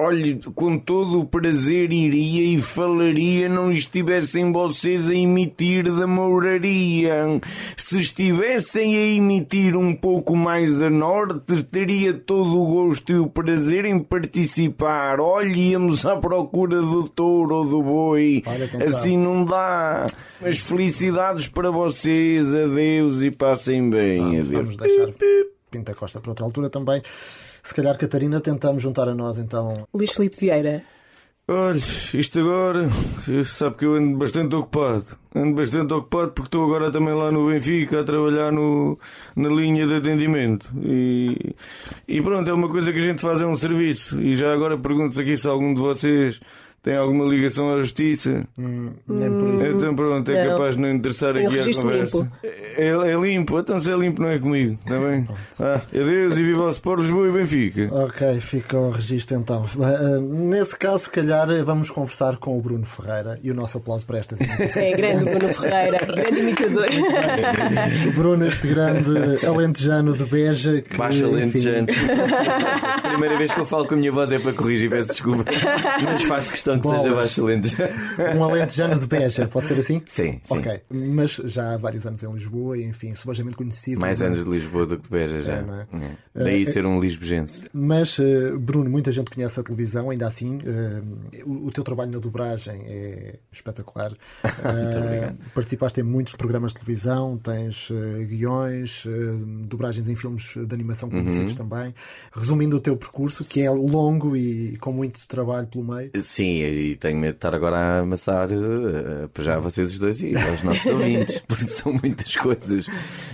Olhe, 0.00 0.38
com 0.54 0.78
todo 0.78 1.18
o 1.18 1.24
prazer 1.24 1.92
iria 1.92 2.56
e 2.56 2.60
falaria 2.60 3.48
não 3.48 3.72
estivessem 3.72 4.52
vocês 4.52 5.10
a 5.10 5.12
emitir 5.12 5.92
da 5.92 6.06
mouraria. 6.06 7.40
Se 7.76 8.00
estivessem 8.00 8.96
a 8.96 9.16
emitir 9.16 9.76
um 9.76 9.92
pouco 9.92 10.36
mais 10.36 10.80
a 10.80 10.88
norte, 10.88 11.64
teria 11.64 12.14
todo 12.14 12.62
o 12.62 12.66
gosto 12.66 13.10
e 13.10 13.18
o 13.18 13.26
prazer 13.26 13.86
em 13.86 13.98
participar. 13.98 15.18
Olhe, 15.18 15.70
íamos 15.70 16.06
à 16.06 16.16
procura 16.16 16.80
do 16.80 17.08
touro 17.08 17.56
ou 17.56 17.64
do 17.64 17.82
boi. 17.82 18.44
assim 18.88 19.16
não 19.18 19.44
dá. 19.44 20.06
Mas 20.40 20.60
felicidades 20.60 21.48
para 21.48 21.72
vocês, 21.72 22.46
adeus 22.54 23.20
e 23.20 23.32
passem 23.32 23.90
bem. 23.90 24.18
Vamos, 24.20 24.46
adeus. 24.46 24.48
vamos 24.48 24.76
deixar 24.76 25.08
Pinta 25.72 25.92
Costa 25.92 26.20
para 26.20 26.30
outra 26.30 26.44
altura 26.44 26.70
também. 26.70 27.02
Se 27.68 27.74
calhar, 27.74 27.98
Catarina, 27.98 28.40
tentamos 28.40 28.82
juntar 28.82 29.10
a 29.10 29.14
nós 29.14 29.36
então. 29.36 29.74
Luís 29.92 30.10
Filipe 30.12 30.38
Vieira. 30.40 30.82
Olha, 31.46 31.76
isto 32.14 32.40
agora, 32.40 32.88
sabe 33.44 33.76
que 33.76 33.84
eu 33.84 33.94
ando 33.94 34.16
bastante 34.16 34.56
ocupado. 34.56 35.04
Ando 35.34 35.54
bastante 35.54 35.92
ocupado 35.92 36.32
porque 36.32 36.46
estou 36.46 36.64
agora 36.64 36.90
também 36.90 37.12
lá 37.12 37.30
no 37.30 37.46
Benfica 37.46 38.00
a 38.00 38.04
trabalhar 38.04 38.50
no, 38.50 38.98
na 39.36 39.50
linha 39.50 39.86
de 39.86 39.96
atendimento. 39.96 40.72
E, 40.82 41.54
e 42.08 42.22
pronto, 42.22 42.50
é 42.50 42.54
uma 42.54 42.70
coisa 42.70 42.90
que 42.90 43.00
a 43.00 43.02
gente 43.02 43.20
faz, 43.20 43.42
é 43.42 43.46
um 43.46 43.54
serviço. 43.54 44.18
E 44.18 44.34
já 44.34 44.50
agora 44.50 44.78
pergunto-se 44.78 45.20
aqui 45.20 45.36
se 45.36 45.46
algum 45.46 45.74
de 45.74 45.80
vocês 45.82 46.40
tem 46.82 46.96
alguma 46.96 47.24
ligação 47.24 47.74
à 47.74 47.78
justiça? 47.80 48.44
Hum, 48.58 48.90
nem 49.06 49.30
por 49.38 49.54
isso. 49.54 49.66
Então 49.66 49.94
pronto, 49.96 50.30
é 50.30 50.44
Não. 50.44 50.52
capaz 50.52 50.76
de 50.76 50.80
não 50.82 50.90
interessar 50.90 51.36
aqui 51.36 51.58
à 51.60 51.64
conversa. 51.74 52.18
limpo. 52.18 52.32
É, 52.76 52.88
é 52.88 53.16
limpo, 53.16 53.58
então 53.58 53.78
se 53.78 53.90
é 53.90 53.96
limpo 53.96 54.22
não 54.22 54.28
é 54.28 54.38
comigo, 54.38 54.78
está 54.80 54.98
bem? 54.98 55.26
Ah, 55.60 55.80
adeus 55.92 56.38
e 56.38 56.42
viva 56.42 56.64
o 56.64 56.70
Sport 56.70 57.00
Lisboa 57.00 57.28
e 57.28 57.32
Benfica. 57.32 57.88
Ok, 57.92 58.40
fica 58.40 58.78
o 58.78 58.90
registro 58.90 59.36
então. 59.36 59.64
Uh, 59.76 60.20
Nesse 60.48 60.76
caso, 60.76 61.04
se 61.04 61.10
calhar, 61.10 61.48
vamos 61.64 61.90
conversar 61.90 62.36
com 62.36 62.56
o 62.56 62.60
Bruno 62.60 62.86
Ferreira 62.86 63.38
e 63.42 63.50
o 63.50 63.54
nosso 63.54 63.78
aplauso 63.78 64.06
para 64.06 64.18
estas 64.18 64.38
imitações. 64.40 64.76
É 64.76 64.92
grande 64.96 65.24
Bruno 65.34 65.54
Ferreira, 65.54 65.98
grande 66.06 66.40
imitador. 66.40 66.86
O 68.08 68.12
Bruno, 68.12 68.46
este 68.46 68.68
grande 68.68 69.44
alentejano 69.44 70.12
de 70.16 70.24
Beja. 70.24 70.80
Que, 70.82 70.96
Baixa 70.96 71.26
enfim, 71.26 71.34
lentejante. 71.36 71.92
Primeira 73.10 73.36
vez 73.36 73.52
que 73.52 73.60
eu 73.60 73.66
falo 73.66 73.86
com 73.86 73.94
a 73.94 73.96
minha 73.96 74.12
voz 74.12 74.30
é 74.32 74.38
para 74.38 74.52
corrigir, 74.52 74.88
peço 74.90 75.12
desculpa. 75.12 75.44
Mas 76.04 76.22
faço 76.22 76.50
questão 76.50 76.67
que 76.76 76.88
seja 76.88 77.14
baixa 77.14 77.44
lentejante. 77.44 77.92
Um 78.36 78.44
alentejano 78.44 78.98
de 78.98 79.06
Beja, 79.06 79.46
pode 79.46 79.68
ser 79.68 79.78
assim? 79.78 80.02
Sim, 80.06 80.40
sim. 80.42 80.58
Ok, 80.58 80.80
mas 80.90 81.40
já 81.44 81.74
há 81.74 81.76
vários 81.76 82.06
anos 82.06 82.22
em 82.22 82.32
Lisboa 82.32 82.76
e, 82.76 82.84
enfim, 82.84 83.14
subejamente 83.14 83.56
conhecido. 83.56 84.00
Mais 84.00 84.18
Bruno. 84.18 84.34
anos 84.34 84.44
de 84.44 84.50
Lisboa 84.50 84.86
do 84.86 84.98
que 84.98 85.10
Beja 85.10 85.40
já. 85.40 85.54
É, 85.54 85.58
é? 85.58 86.04
É. 86.04 86.44
Daí 86.44 86.66
ser 86.66 86.84
um 86.84 87.00
lisbojense. 87.00 87.64
Mas, 87.72 88.18
eh, 88.18 88.52
Bruno, 88.58 88.90
muita 88.90 89.12
gente 89.12 89.30
conhece 89.30 89.58
a 89.58 89.62
televisão, 89.62 90.10
ainda 90.10 90.26
assim, 90.26 90.58
eh, 90.64 91.42
o, 91.44 91.70
teu 91.70 91.84
trabalho 91.84 92.10
na 92.10 92.18
dobragem 92.18 92.82
é 92.86 93.38
espetacular. 93.52 94.12
Eh, 94.68 95.32
participaste 95.54 96.00
em 96.00 96.02
muitos 96.02 96.34
programas 96.34 96.72
de 96.72 96.80
televisão, 96.80 97.38
tens 97.38 97.88
eh, 97.90 98.24
guiões, 98.24 99.04
eh, 99.06 99.10
dobragens 99.66 100.08
em 100.08 100.16
filmes 100.16 100.52
de 100.54 100.74
animação 100.74 101.08
conhecidos 101.08 101.54
também. 101.54 101.94
Resumindo 102.32 102.76
o 102.76 102.80
teu 102.80 102.96
percurso, 102.96 103.44
que 103.44 103.62
é 103.62 103.70
longo 103.70 104.36
e 104.36 104.76
com 104.78 104.92
muito 104.92 105.26
trabalho 105.26 105.66
pelo 105.66 105.84
meio. 105.84 106.10
Sim, 106.20 106.57
e 106.64 106.96
tenho 106.96 107.18
medo 107.18 107.32
de 107.32 107.36
estar 107.36 107.54
agora 107.54 107.76
a 107.76 107.98
amassar 108.00 108.48
para 109.32 109.44
já 109.44 109.58
vocês 109.58 109.92
os 109.92 109.98
dois 109.98 110.20
e 110.20 110.36
aos 110.36 110.62
nossos 110.62 110.86
ouvintes, 110.90 111.42
porque 111.46 111.64
são 111.64 111.92
muitas 111.92 112.36
coisas. 112.36 112.86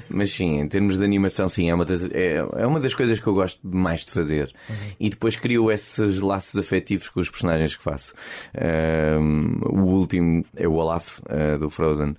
Mas 0.09 0.33
sim, 0.33 0.61
em 0.61 0.69
termos 0.69 0.99
de 0.99 1.05
animação, 1.05 1.49
sim, 1.49 1.71
é 1.71 1.75
uma 1.75 1.85
das, 1.85 2.05
é, 2.05 2.37
é 2.57 2.67
uma 2.67 2.81
das 2.81 2.95
coisas 2.95 3.19
que 3.19 3.27
eu 3.27 3.35
gosto 3.35 3.61
mais 3.67 4.05
de 4.05 4.13
fazer. 4.13 4.55
E 4.99 5.11
depois 5.11 5.37
crio 5.37 5.71
esses 5.71 6.21
laços 6.21 6.57
afetivos 6.57 7.09
com 7.09 7.21
os 7.21 7.31
personagens 7.31 7.77
que 7.77 7.83
faço. 7.83 8.15
Ahm, 8.55 9.61
o 9.63 9.85
último 9.85 10.45
é 10.57 10.67
o 10.67 10.75
Olaf, 10.75 11.21
eh, 11.29 11.59
do 11.59 11.71
Frozen. 11.71 12.15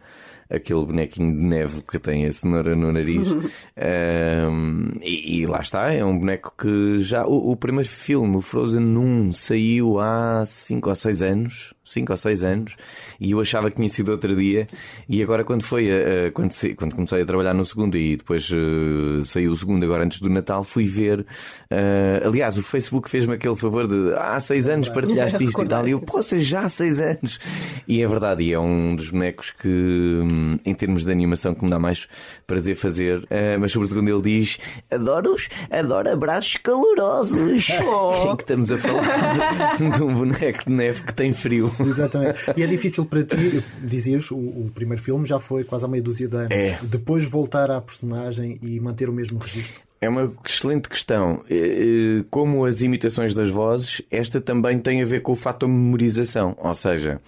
Aquele 0.49 0.85
bonequinho 0.85 1.39
de 1.39 1.45
neve 1.45 1.81
que 1.81 1.99
tem 1.99 2.25
a 2.25 2.31
cenoura 2.31 2.75
no 2.75 2.91
nariz. 2.91 3.29
Ahm, 3.77 4.91
e, 5.01 5.41
e 5.41 5.47
lá 5.47 5.59
está, 5.59 5.91
é 5.91 6.03
um 6.03 6.17
boneco 6.17 6.53
que 6.57 6.99
já. 6.99 7.25
O, 7.25 7.51
o 7.51 7.55
primeiro 7.55 7.89
filme, 7.89 8.37
o 8.37 8.41
Frozen 8.41 8.97
1, 8.97 9.31
saiu 9.31 9.99
há 9.99 10.43
5 10.45 10.89
ou 10.89 10.95
6 10.95 11.21
anos. 11.21 11.74
5 11.85 12.11
ou 12.11 12.17
6 12.17 12.43
anos. 12.43 12.75
E 13.19 13.31
eu 13.31 13.39
achava 13.39 13.69
que 13.69 13.77
tinha 13.77 13.89
sido 13.89 14.09
outro 14.11 14.35
dia. 14.35 14.67
E 15.07 15.21
agora, 15.23 15.43
quando 15.43 15.63
foi. 15.63 15.89
a- 15.91 16.27
a- 16.27 16.31
quando, 16.31 16.51
se- 16.51 16.73
quando 16.75 16.95
comecei 16.95 17.21
a 17.21 17.25
trabalhar 17.25 17.53
no 17.53 17.63
segundo 17.63 17.97
e 17.97 18.17
depois 18.17 18.49
eh, 18.51 19.23
saiu 19.23 19.51
o 19.51 19.57
segundo, 19.57 19.83
agora 19.83 20.03
antes 20.03 20.19
do 20.19 20.29
Natal, 20.29 20.63
fui 20.63 20.85
ver. 20.85 21.25
eh, 21.69 22.21
aliás, 22.25 22.57
o 22.57 22.63
Facebook 22.63 23.09
fez-me 23.09 23.35
aquele 23.35 23.55
favor 23.55 23.87
de. 23.87 24.13
"Ah, 24.15 24.35
Há 24.35 24.39
6 24.39 24.67
anos 24.67 24.89
partilhaste 24.89 25.43
isto 25.43 25.63
e 25.63 25.67
tal. 25.67 25.87
E 25.87 25.91
eu, 25.91 25.99
poxa, 26.01 26.39
já 26.39 26.61
há 26.61 26.69
6 26.69 26.99
anos. 26.99 27.39
E 27.87 28.01
é 28.01 28.07
verdade, 28.07 28.43
e 28.43 28.51
é 28.53 28.59
um 28.59 28.95
dos 28.95 29.09
bonecos 29.11 29.51
que, 29.51 29.67
hum, 29.69 30.57
em 30.65 30.73
termos 30.73 31.05
de 31.05 31.11
animação, 31.11 31.53
que 31.53 31.63
me 31.63 31.69
dá 31.69 31.77
mais 31.79 32.07
prazer 32.47 32.75
fazer. 32.75 33.25
Eh, 33.29 33.57
mas 33.59 33.71
sobretudo 33.71 33.99
quando 34.01 34.09
ele 34.09 34.21
diz: 34.39 34.57
Adoro-os, 34.91 35.47
adoro 35.71 36.09
abraços 36.11 36.57
calorosos. 36.57 37.67
Em 38.25 38.35
que 38.35 38.43
estamos 38.43 38.71
a 38.71 38.77
falar 38.77 39.75
de 39.77 40.03
um 40.03 40.13
boneco 40.13 40.65
de 40.65 40.71
neve 40.73 41.03
que 41.03 41.13
tem 41.13 41.31
frio. 41.33 41.71
Exatamente. 41.85 42.37
E 42.57 42.63
é 42.63 42.67
difícil 42.67 43.05
para 43.05 43.23
ti, 43.23 43.63
dizias, 43.83 44.29
o, 44.31 44.37
o 44.37 44.71
primeiro 44.73 45.01
filme 45.01 45.25
já 45.25 45.39
foi 45.39 45.63
quase 45.63 45.85
há 45.85 45.87
meia 45.87 46.03
dúzia 46.03 46.27
de 46.27 46.35
anos. 46.37 46.51
É. 46.51 46.77
Depois 46.83 47.25
voltar 47.25 47.69
à 47.71 47.79
personagem 47.81 48.57
e 48.61 48.79
manter 48.79 49.09
o 49.09 49.13
mesmo 49.13 49.39
registro. 49.39 49.81
É 50.01 50.09
uma 50.09 50.31
excelente 50.45 50.87
questão. 50.89 51.41
Eh, 51.49 52.19
eh, 52.19 52.25
Como 52.29 52.65
as 52.65 52.81
imitações 52.81 53.33
das 53.33 53.49
vozes, 53.49 54.01
esta 54.11 54.39
também 54.41 54.77
tem 54.77 55.01
a 55.01 55.05
ver 55.05 55.21
com 55.21 55.31
o 55.31 55.35
fator 55.35 55.67
memorização. 55.69 56.55
Ou 56.59 56.73
seja, 56.73 57.19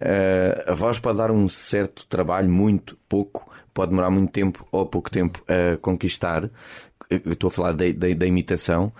eh, 0.00 0.64
a 0.66 0.72
voz 0.74 0.98
pode 0.98 1.18
dar 1.18 1.30
um 1.30 1.46
certo 1.46 2.06
trabalho, 2.08 2.50
muito, 2.50 2.96
pouco, 3.08 3.48
pode 3.72 3.90
demorar 3.90 4.10
muito 4.10 4.32
tempo 4.32 4.66
ou 4.72 4.84
pouco 4.86 5.10
tempo 5.10 5.44
a 5.46 5.76
conquistar. 5.76 6.50
Eu 7.10 7.32
estou 7.34 7.48
a 7.48 7.50
falar 7.50 7.72
da, 7.72 7.84
da- 7.92 8.14
da 8.14 8.26
imitação. 8.26 8.90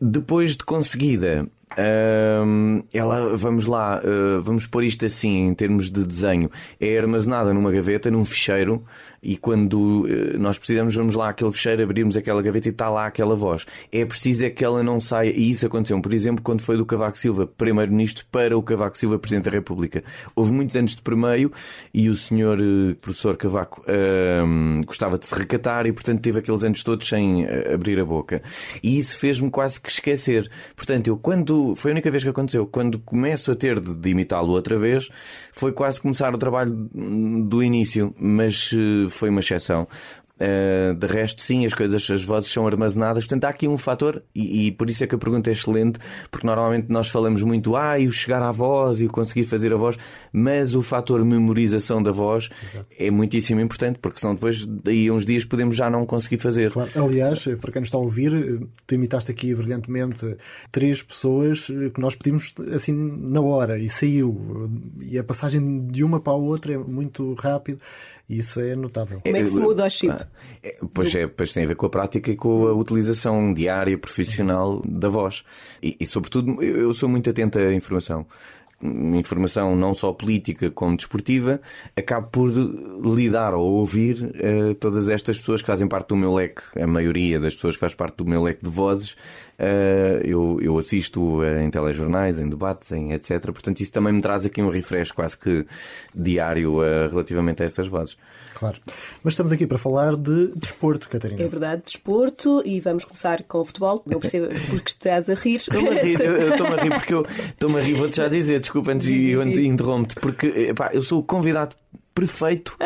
Depois 0.00 0.50
de 0.56 0.64
conseguida, 0.64 1.48
Ahm, 1.76 2.82
ela, 2.92 3.36
vamos 3.36 3.66
lá, 3.66 3.96
ah, 3.98 4.40
vamos 4.40 4.66
pôr 4.66 4.84
isto 4.84 5.04
assim 5.04 5.48
em 5.48 5.54
termos 5.54 5.90
de 5.90 6.04
desenho. 6.04 6.50
É 6.80 6.98
armazenada 6.98 7.52
numa 7.52 7.72
gaveta, 7.72 8.10
num 8.10 8.24
ficheiro, 8.24 8.84
e 9.26 9.36
quando 9.36 10.06
eh, 10.08 10.38
nós 10.38 10.56
precisamos, 10.56 10.94
vamos 10.94 11.16
lá 11.16 11.30
àquele 11.30 11.50
ficheiro, 11.50 11.82
abrirmos 11.82 12.16
aquela 12.16 12.40
gaveta 12.40 12.68
e 12.68 12.70
está 12.70 12.88
lá 12.88 13.06
aquela 13.06 13.34
voz. 13.34 13.66
É 13.90 14.04
preciso 14.04 14.46
é 14.46 14.50
que 14.50 14.64
ela 14.64 14.84
não 14.84 15.00
saia, 15.00 15.30
e 15.30 15.50
isso 15.50 15.66
aconteceu, 15.66 16.00
por 16.00 16.14
exemplo, 16.14 16.44
quando 16.44 16.60
foi 16.60 16.76
do 16.76 16.86
Cavaco 16.86 17.18
Silva 17.18 17.44
Primeiro-Ministro 17.44 18.24
para 18.30 18.56
o 18.56 18.62
Cavaco 18.62 18.96
Silva 18.96 19.18
Presidente 19.18 19.46
da 19.46 19.50
República. 19.50 20.04
Houve 20.36 20.52
muitos 20.52 20.76
anos 20.76 20.94
de 20.94 21.02
permeio 21.02 21.50
e 21.92 22.08
o 22.08 22.14
senhor 22.14 22.60
eh, 22.60 22.94
professor 23.00 23.36
Cavaco 23.36 23.84
ahm, 23.88 24.82
gostava 24.86 25.18
de 25.18 25.26
se 25.26 25.34
recatar 25.34 25.88
e, 25.88 25.92
portanto, 25.92 26.20
teve 26.20 26.38
aqueles 26.38 26.62
anos 26.62 26.84
todos 26.84 27.08
sem 27.08 27.44
eh, 27.46 27.74
abrir 27.74 27.98
a 27.98 28.04
boca. 28.04 28.40
E 28.80 28.96
isso 28.96 29.18
fez-me 29.18 29.50
quase 29.50 29.80
que 29.80 29.90
esquecer. 29.90 30.48
Portanto, 30.76 31.08
eu 31.08 31.16
quando. 31.16 31.74
Foi 31.74 31.90
a 31.90 31.94
única 31.94 32.12
vez 32.12 32.22
que 32.22 32.30
aconteceu. 32.30 32.64
Quando 32.64 33.00
começo 33.00 33.50
a 33.50 33.56
ter 33.56 33.80
de, 33.80 33.92
de 33.92 34.08
imitá-lo 34.10 34.52
outra 34.52 34.78
vez, 34.78 35.08
foi 35.52 35.72
quase 35.72 36.00
começar 36.00 36.32
o 36.32 36.38
trabalho 36.38 36.70
do 36.70 37.60
início, 37.60 38.14
mas 38.20 38.72
foi 39.16 39.28
uma 39.28 39.40
exceção. 39.40 39.88
Uh, 40.38 40.94
de 40.94 41.06
resto, 41.06 41.40
sim, 41.40 41.64
as 41.64 41.72
coisas, 41.72 42.10
as 42.10 42.22
vozes 42.22 42.52
são 42.52 42.66
armazenadas. 42.66 43.24
Portanto, 43.24 43.44
há 43.44 43.48
aqui 43.48 43.66
um 43.66 43.78
fator, 43.78 44.22
e, 44.34 44.66
e 44.66 44.72
por 44.72 44.90
isso 44.90 45.02
é 45.02 45.06
que 45.06 45.14
a 45.14 45.18
pergunta 45.18 45.48
é 45.48 45.52
excelente, 45.52 45.98
porque 46.30 46.46
normalmente 46.46 46.90
nós 46.90 47.08
falamos 47.08 47.42
muito, 47.42 47.74
ah, 47.74 47.98
e 47.98 48.06
o 48.06 48.12
chegar 48.12 48.42
à 48.42 48.52
voz 48.52 49.00
e 49.00 49.06
o 49.06 49.08
conseguir 49.08 49.44
fazer 49.44 49.72
a 49.72 49.76
voz, 49.76 49.96
mas 50.30 50.74
o 50.74 50.82
fator 50.82 51.24
memorização 51.24 52.02
da 52.02 52.12
voz 52.12 52.50
é 52.98 53.10
muitíssimo 53.10 53.60
importante, 53.60 53.98
porque 53.98 54.20
senão 54.20 54.34
depois, 54.34 54.66
daí 54.66 55.08
a 55.08 55.12
uns 55.14 55.24
dias, 55.24 55.42
podemos 55.44 55.74
já 55.74 55.88
não 55.88 56.04
conseguir 56.04 56.36
fazer. 56.36 56.70
Claro. 56.70 56.90
Aliás, 56.96 57.44
para 57.58 57.72
quem 57.72 57.80
nos 57.80 57.88
está 57.88 57.96
a 57.96 58.02
ouvir, 58.02 58.60
tu 58.86 58.94
imitaste 58.94 59.30
aqui 59.30 59.54
brilhantemente 59.54 60.36
três 60.70 61.02
pessoas 61.02 61.66
que 61.66 61.98
nós 62.00 62.14
pedimos 62.14 62.52
assim 62.74 62.92
na 62.92 63.40
hora 63.40 63.78
e 63.78 63.88
saiu. 63.88 64.70
E 65.00 65.18
a 65.18 65.24
passagem 65.24 65.86
de 65.86 66.04
uma 66.04 66.20
para 66.20 66.34
a 66.34 66.36
outra 66.36 66.74
é 66.74 66.78
muito 66.78 67.32
rápido 67.34 67.80
e 68.28 68.38
isso 68.38 68.60
é 68.60 68.74
notável. 68.74 69.20
Como 69.20 69.36
é 69.36 69.40
que 69.40 69.48
se 69.48 69.60
muda 69.60 69.84
o 69.84 69.90
chip? 69.90 70.25
É, 70.62 70.76
Pois 70.92 71.14
é, 71.14 71.26
pois 71.26 71.52
tem 71.52 71.64
a 71.64 71.68
ver 71.68 71.76
com 71.76 71.86
a 71.86 71.90
prática 71.90 72.30
e 72.30 72.36
com 72.36 72.66
a 72.66 72.72
utilização 72.72 73.52
diária, 73.52 73.96
profissional 73.98 74.82
da 74.84 75.08
voz. 75.08 75.44
E, 75.82 75.96
e, 76.00 76.06
sobretudo, 76.06 76.62
eu 76.62 76.92
sou 76.94 77.08
muito 77.08 77.28
atento 77.30 77.58
à 77.58 77.72
informação. 77.72 78.26
Informação 78.82 79.74
não 79.74 79.94
só 79.94 80.12
política 80.12 80.70
como 80.70 80.96
desportiva, 80.96 81.62
acabo 81.96 82.28
por 82.28 82.50
lidar 82.50 83.54
ou 83.54 83.72
ouvir 83.72 84.30
eh, 84.34 84.74
todas 84.74 85.08
estas 85.08 85.38
pessoas 85.38 85.62
que 85.62 85.66
fazem 85.66 85.88
parte 85.88 86.08
do 86.08 86.16
meu 86.16 86.34
leque, 86.34 86.60
a 86.78 86.86
maioria 86.86 87.40
das 87.40 87.54
pessoas 87.54 87.74
faz 87.76 87.94
parte 87.94 88.16
do 88.18 88.26
meu 88.26 88.42
leque 88.42 88.62
de 88.62 88.68
vozes. 88.68 89.16
Eh, 89.58 90.20
eu, 90.24 90.58
eu 90.60 90.78
assisto 90.78 91.42
eh, 91.42 91.64
em 91.64 91.70
telejornais, 91.70 92.38
em 92.38 92.48
debates, 92.48 92.92
em 92.92 93.12
etc. 93.12 93.40
Portanto, 93.44 93.80
isso 93.80 93.92
também 93.92 94.12
me 94.12 94.20
traz 94.20 94.44
aqui 94.44 94.60
um 94.60 94.68
refresh 94.68 95.12
quase 95.12 95.36
que 95.36 95.66
diário 96.14 96.82
eh, 96.82 97.08
relativamente 97.08 97.62
a 97.62 97.66
essas 97.66 97.88
vozes. 97.88 98.16
Claro. 98.54 98.78
Mas 99.22 99.34
estamos 99.34 99.52
aqui 99.52 99.66
para 99.66 99.78
falar 99.78 100.16
de 100.16 100.48
desporto, 100.56 101.08
Catarina. 101.08 101.42
É 101.42 101.48
verdade, 101.48 101.82
desporto, 101.84 102.62
e 102.64 102.80
vamos 102.80 103.04
começar 103.04 103.42
com 103.44 103.60
o 103.60 103.64
futebol. 103.64 104.02
Não 104.06 104.18
percebo 104.18 104.48
porque 104.68 104.88
estás 104.88 105.28
a 105.28 105.34
rir. 105.34 105.56
Estou-me 105.56 105.88
a 105.88 106.02
rir, 106.02 106.20
eu 106.20 106.36
eu 106.36 106.50
estou-me 106.50 106.74
a 106.74 106.82
rir 106.82 106.90
porque 106.90 107.14
eu 107.14 107.22
estou-me 107.22 107.78
a 107.78 107.82
rir, 107.82 107.94
vou-te 107.94 108.16
já 108.16 108.28
dizer, 108.28 108.60
desculpa 108.60 108.92
antes 108.92 109.06
de 109.06 109.66
interrompo-te, 109.66 110.16
porque 110.16 110.46
epá, 110.46 110.90
eu 110.92 111.02
sou 111.02 111.20
o 111.20 111.22
convidado 111.22 111.76
perfeito 112.14 112.76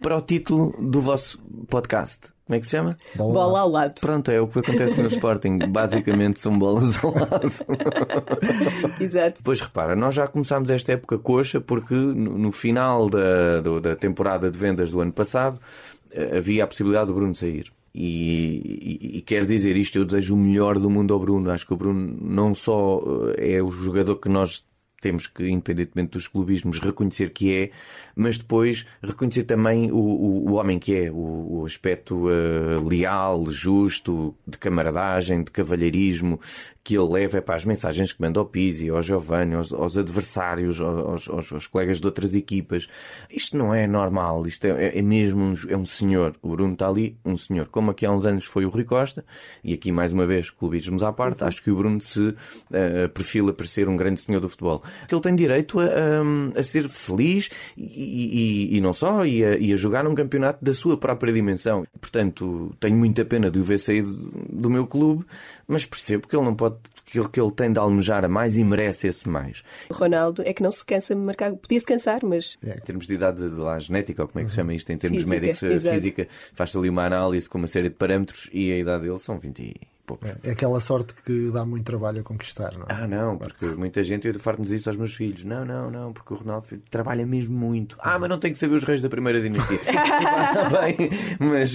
para 0.00 0.16
o 0.16 0.20
título 0.20 0.74
do 0.80 1.00
vosso 1.00 1.38
podcast. 1.68 2.37
Como 2.48 2.56
é 2.56 2.60
que 2.60 2.66
se 2.66 2.70
chama? 2.70 2.96
Bola 3.14 3.60
ao 3.60 3.68
lado. 3.68 4.00
Pronto, 4.00 4.30
é 4.30 4.40
o 4.40 4.48
que 4.48 4.60
acontece 4.60 4.98
no 4.98 5.08
Sporting. 5.08 5.58
Basicamente 5.68 6.40
são 6.40 6.50
bolas 6.52 7.04
ao 7.04 7.12
lado. 7.12 7.52
Exato. 8.98 9.36
Depois 9.36 9.60
repara, 9.60 9.94
nós 9.94 10.14
já 10.14 10.26
começámos 10.26 10.70
esta 10.70 10.92
época 10.92 11.18
coxa 11.18 11.60
porque 11.60 11.94
no, 11.94 12.50
final 12.50 13.10
da, 13.10 13.60
da 13.82 13.94
temporada 13.94 14.50
de 14.50 14.58
vendas 14.58 14.90
do 14.90 14.98
ano 14.98 15.12
passado 15.12 15.60
eh, 16.10 16.38
havia 16.38 16.64
a 16.64 16.66
possibilidade 16.66 17.08
do 17.08 17.12
Bruno 17.12 17.34
sair. 17.34 17.70
E, 17.94 18.98
e, 19.12 19.18
e 19.18 19.20
quero 19.20 19.46
dizer 19.46 19.76
isto, 19.76 19.98
eu 19.98 20.06
desejo 20.06 20.32
o 20.32 20.38
melhor 20.38 20.78
do 20.78 20.88
mundo 20.88 21.12
ao 21.12 21.20
Bruno. 21.20 21.50
Acho 21.50 21.66
que 21.66 21.74
o 21.74 21.76
Bruno 21.76 22.16
não 22.18 22.54
só 22.54 23.02
eh, 23.36 23.56
é 23.56 23.62
o 23.62 23.70
jogador 23.70 24.16
que 24.16 24.30
nós 24.30 24.64
temos 25.00 25.26
que, 25.26 25.48
independentemente 25.48 26.12
dos 26.12 26.26
clubismos, 26.26 26.78
reconhecer 26.80 27.30
que 27.30 27.54
é, 27.54 27.70
mas 28.18 28.36
depois 28.36 28.84
reconhecer 29.00 29.44
também 29.44 29.92
o, 29.92 29.96
o, 29.96 30.50
o 30.50 30.54
homem 30.54 30.76
que 30.76 30.92
é, 30.92 31.10
o, 31.10 31.60
o 31.60 31.64
aspecto 31.64 32.26
uh, 32.26 32.86
leal, 32.86 33.46
justo, 33.46 34.34
de 34.44 34.58
camaradagem, 34.58 35.44
de 35.44 35.52
cavalheirismo 35.52 36.40
que 36.88 36.96
ele 36.96 37.06
leva 37.06 37.42
para 37.42 37.54
as 37.54 37.66
mensagens 37.66 38.14
que 38.14 38.20
manda 38.22 38.40
ao 38.40 38.46
Pizzi, 38.46 38.88
ao 38.88 39.02
Giovanni, 39.02 39.54
aos, 39.54 39.74
aos 39.74 39.98
adversários, 39.98 40.80
aos, 40.80 41.28
aos, 41.28 41.52
aos, 41.52 41.66
colegas 41.66 42.00
de 42.00 42.06
outras 42.06 42.34
equipas. 42.34 42.88
Isto 43.30 43.58
não 43.58 43.74
é 43.74 43.86
normal, 43.86 44.46
isto 44.46 44.66
é, 44.66 44.98
é 44.98 45.02
mesmo 45.02 45.44
um, 45.44 45.52
é 45.68 45.76
um 45.76 45.84
senhor. 45.84 46.34
O 46.40 46.48
Bruno 46.48 46.72
está 46.72 46.88
ali, 46.88 47.18
um 47.22 47.36
senhor. 47.36 47.66
Como 47.66 47.90
aqui 47.90 48.06
há 48.06 48.10
uns 48.10 48.24
anos 48.24 48.46
foi 48.46 48.64
o 48.64 48.70
Rui 48.70 48.84
Costa, 48.84 49.22
e 49.62 49.74
aqui 49.74 49.92
mais 49.92 50.14
uma 50.14 50.26
vez, 50.26 50.48
clubismos 50.48 51.02
à 51.02 51.12
parte, 51.12 51.44
acho 51.44 51.62
que 51.62 51.70
o 51.70 51.76
Bruno 51.76 52.00
se 52.00 52.20
uh, 52.20 52.34
perfila 53.12 53.52
para 53.52 53.66
ser 53.66 53.86
um 53.86 53.94
grande 53.94 54.22
senhor 54.22 54.40
do 54.40 54.48
futebol. 54.48 54.82
Que 55.06 55.14
ele 55.14 55.22
tem 55.22 55.36
direito 55.36 55.78
a, 55.80 55.84
a, 55.84 56.58
a 56.58 56.62
ser 56.62 56.88
feliz 56.88 57.50
e, 57.76 58.07
e, 58.08 58.76
e, 58.76 58.80
não 58.80 58.92
só, 58.92 59.24
e 59.24 59.44
a, 59.44 59.56
e 59.56 59.72
a 59.72 59.76
jogar 59.76 60.04
num 60.04 60.14
campeonato 60.14 60.64
da 60.64 60.72
sua 60.72 60.96
própria 60.96 61.32
dimensão. 61.32 61.86
Portanto, 62.00 62.74
tenho 62.80 62.96
muita 62.96 63.24
pena 63.24 63.50
de 63.50 63.58
o 63.58 63.62
ver 63.62 63.78
sair 63.78 64.02
do, 64.02 64.70
meu 64.70 64.86
clube, 64.86 65.24
mas 65.66 65.84
percebo 65.84 66.26
que 66.26 66.36
ele 66.36 66.44
não 66.44 66.54
pode 66.54 66.76
aquilo 67.06 67.28
que 67.28 67.40
ele 67.40 67.50
tem 67.50 67.72
de 67.72 67.78
almejar 67.78 68.24
a 68.24 68.28
mais 68.28 68.58
e 68.58 68.64
merece 68.64 69.08
esse 69.08 69.28
mais. 69.28 69.62
O 69.88 69.94
Ronaldo 69.94 70.42
é 70.44 70.52
que 70.52 70.62
não 70.62 70.70
se 70.70 70.84
cansa 70.84 71.14
de 71.14 71.20
marcar, 71.20 71.54
podia 71.56 71.80
se 71.80 71.86
cansar, 71.86 72.20
mas. 72.22 72.58
É. 72.64 72.76
Em 72.76 72.80
termos 72.80 73.06
de 73.06 73.14
idade 73.14 73.48
de 73.48 73.54
lá, 73.54 73.78
genética, 73.78 74.22
ou 74.22 74.28
como 74.28 74.40
é 74.40 74.44
que 74.44 74.50
se 74.50 74.56
chama 74.56 74.74
isto, 74.74 74.92
em 74.92 74.98
termos 74.98 75.22
física, 75.22 75.40
médicos, 75.40 75.62
exato. 75.62 75.94
física, 75.94 76.28
faz-se 76.54 76.76
ali 76.76 76.88
uma 76.88 77.04
análise 77.04 77.48
com 77.48 77.58
uma 77.58 77.66
série 77.66 77.88
de 77.88 77.94
parâmetros 77.94 78.48
e 78.52 78.72
a 78.72 78.78
idade 78.78 79.04
dele 79.04 79.18
são 79.18 79.38
20 79.38 79.58
e 79.60 79.74
poucos. 80.08 80.28
É, 80.28 80.36
é 80.42 80.50
aquela 80.52 80.80
sorte 80.80 81.14
que 81.24 81.50
dá 81.50 81.64
muito 81.64 81.84
trabalho 81.84 82.20
a 82.20 82.22
conquistar, 82.24 82.72
não 82.76 82.84
é? 82.84 82.86
Ah, 82.88 83.06
não, 83.06 83.36
porque 83.36 83.66
muita 83.66 84.02
gente, 84.02 84.26
eu 84.26 84.38
farto-me 84.40 84.64
dizer 84.64 84.76
isso 84.76 84.88
aos 84.88 84.96
meus 84.96 85.14
filhos. 85.14 85.44
Não, 85.44 85.64
não, 85.64 85.90
não, 85.90 86.12
porque 86.12 86.32
o 86.32 86.36
Ronaldo 86.36 86.66
trabalha 86.90 87.26
mesmo 87.26 87.56
muito. 87.56 87.96
Ah, 88.00 88.18
mas 88.18 88.28
não 88.28 88.38
tem 88.38 88.50
que 88.50 88.58
saber 88.58 88.74
os 88.74 88.84
reis 88.84 89.02
da 89.02 89.08
primeira 89.08 89.40
dinastia. 89.40 89.78
ah, 89.96 90.70
bem, 90.80 91.10
mas, 91.38 91.72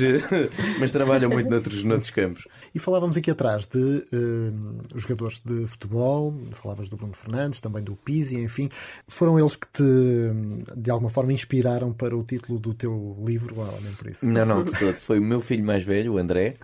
mas 0.79 0.91
trabalha 0.91 1.29
muito 1.29 1.49
noutros, 1.49 1.83
noutros 1.83 2.09
campos. 2.09 2.47
E 2.73 2.79
falávamos 2.79 3.15
aqui 3.15 3.29
atrás 3.29 3.67
de 3.67 3.77
uh, 3.79 4.97
jogadores 4.97 5.39
de 5.39 5.67
futebol, 5.67 6.33
falavas 6.51 6.89
do 6.89 6.97
Bruno 6.97 7.13
Fernandes, 7.13 7.61
também 7.61 7.83
do 7.83 7.95
Pizzi, 7.95 8.37
enfim. 8.37 8.69
Foram 9.07 9.37
eles 9.39 9.55
que 9.55 9.67
te, 9.67 9.83
de 10.75 10.89
alguma 10.89 11.09
forma, 11.09 11.31
inspiraram 11.31 11.93
para 11.93 12.17
o 12.17 12.23
título 12.23 12.59
do 12.59 12.73
teu 12.73 13.15
livro, 13.23 13.59
ou 13.59 13.81
nem 13.81 13.93
por 13.93 14.07
isso? 14.07 14.27
Não, 14.27 14.45
não, 14.45 14.63
de 14.63 14.71
todo. 14.77 14.95
Foi 14.95 15.19
o 15.19 15.21
meu 15.21 15.39
filho 15.41 15.63
mais 15.63 15.83
velho, 15.83 16.13
o 16.13 16.17
André, 16.17 16.55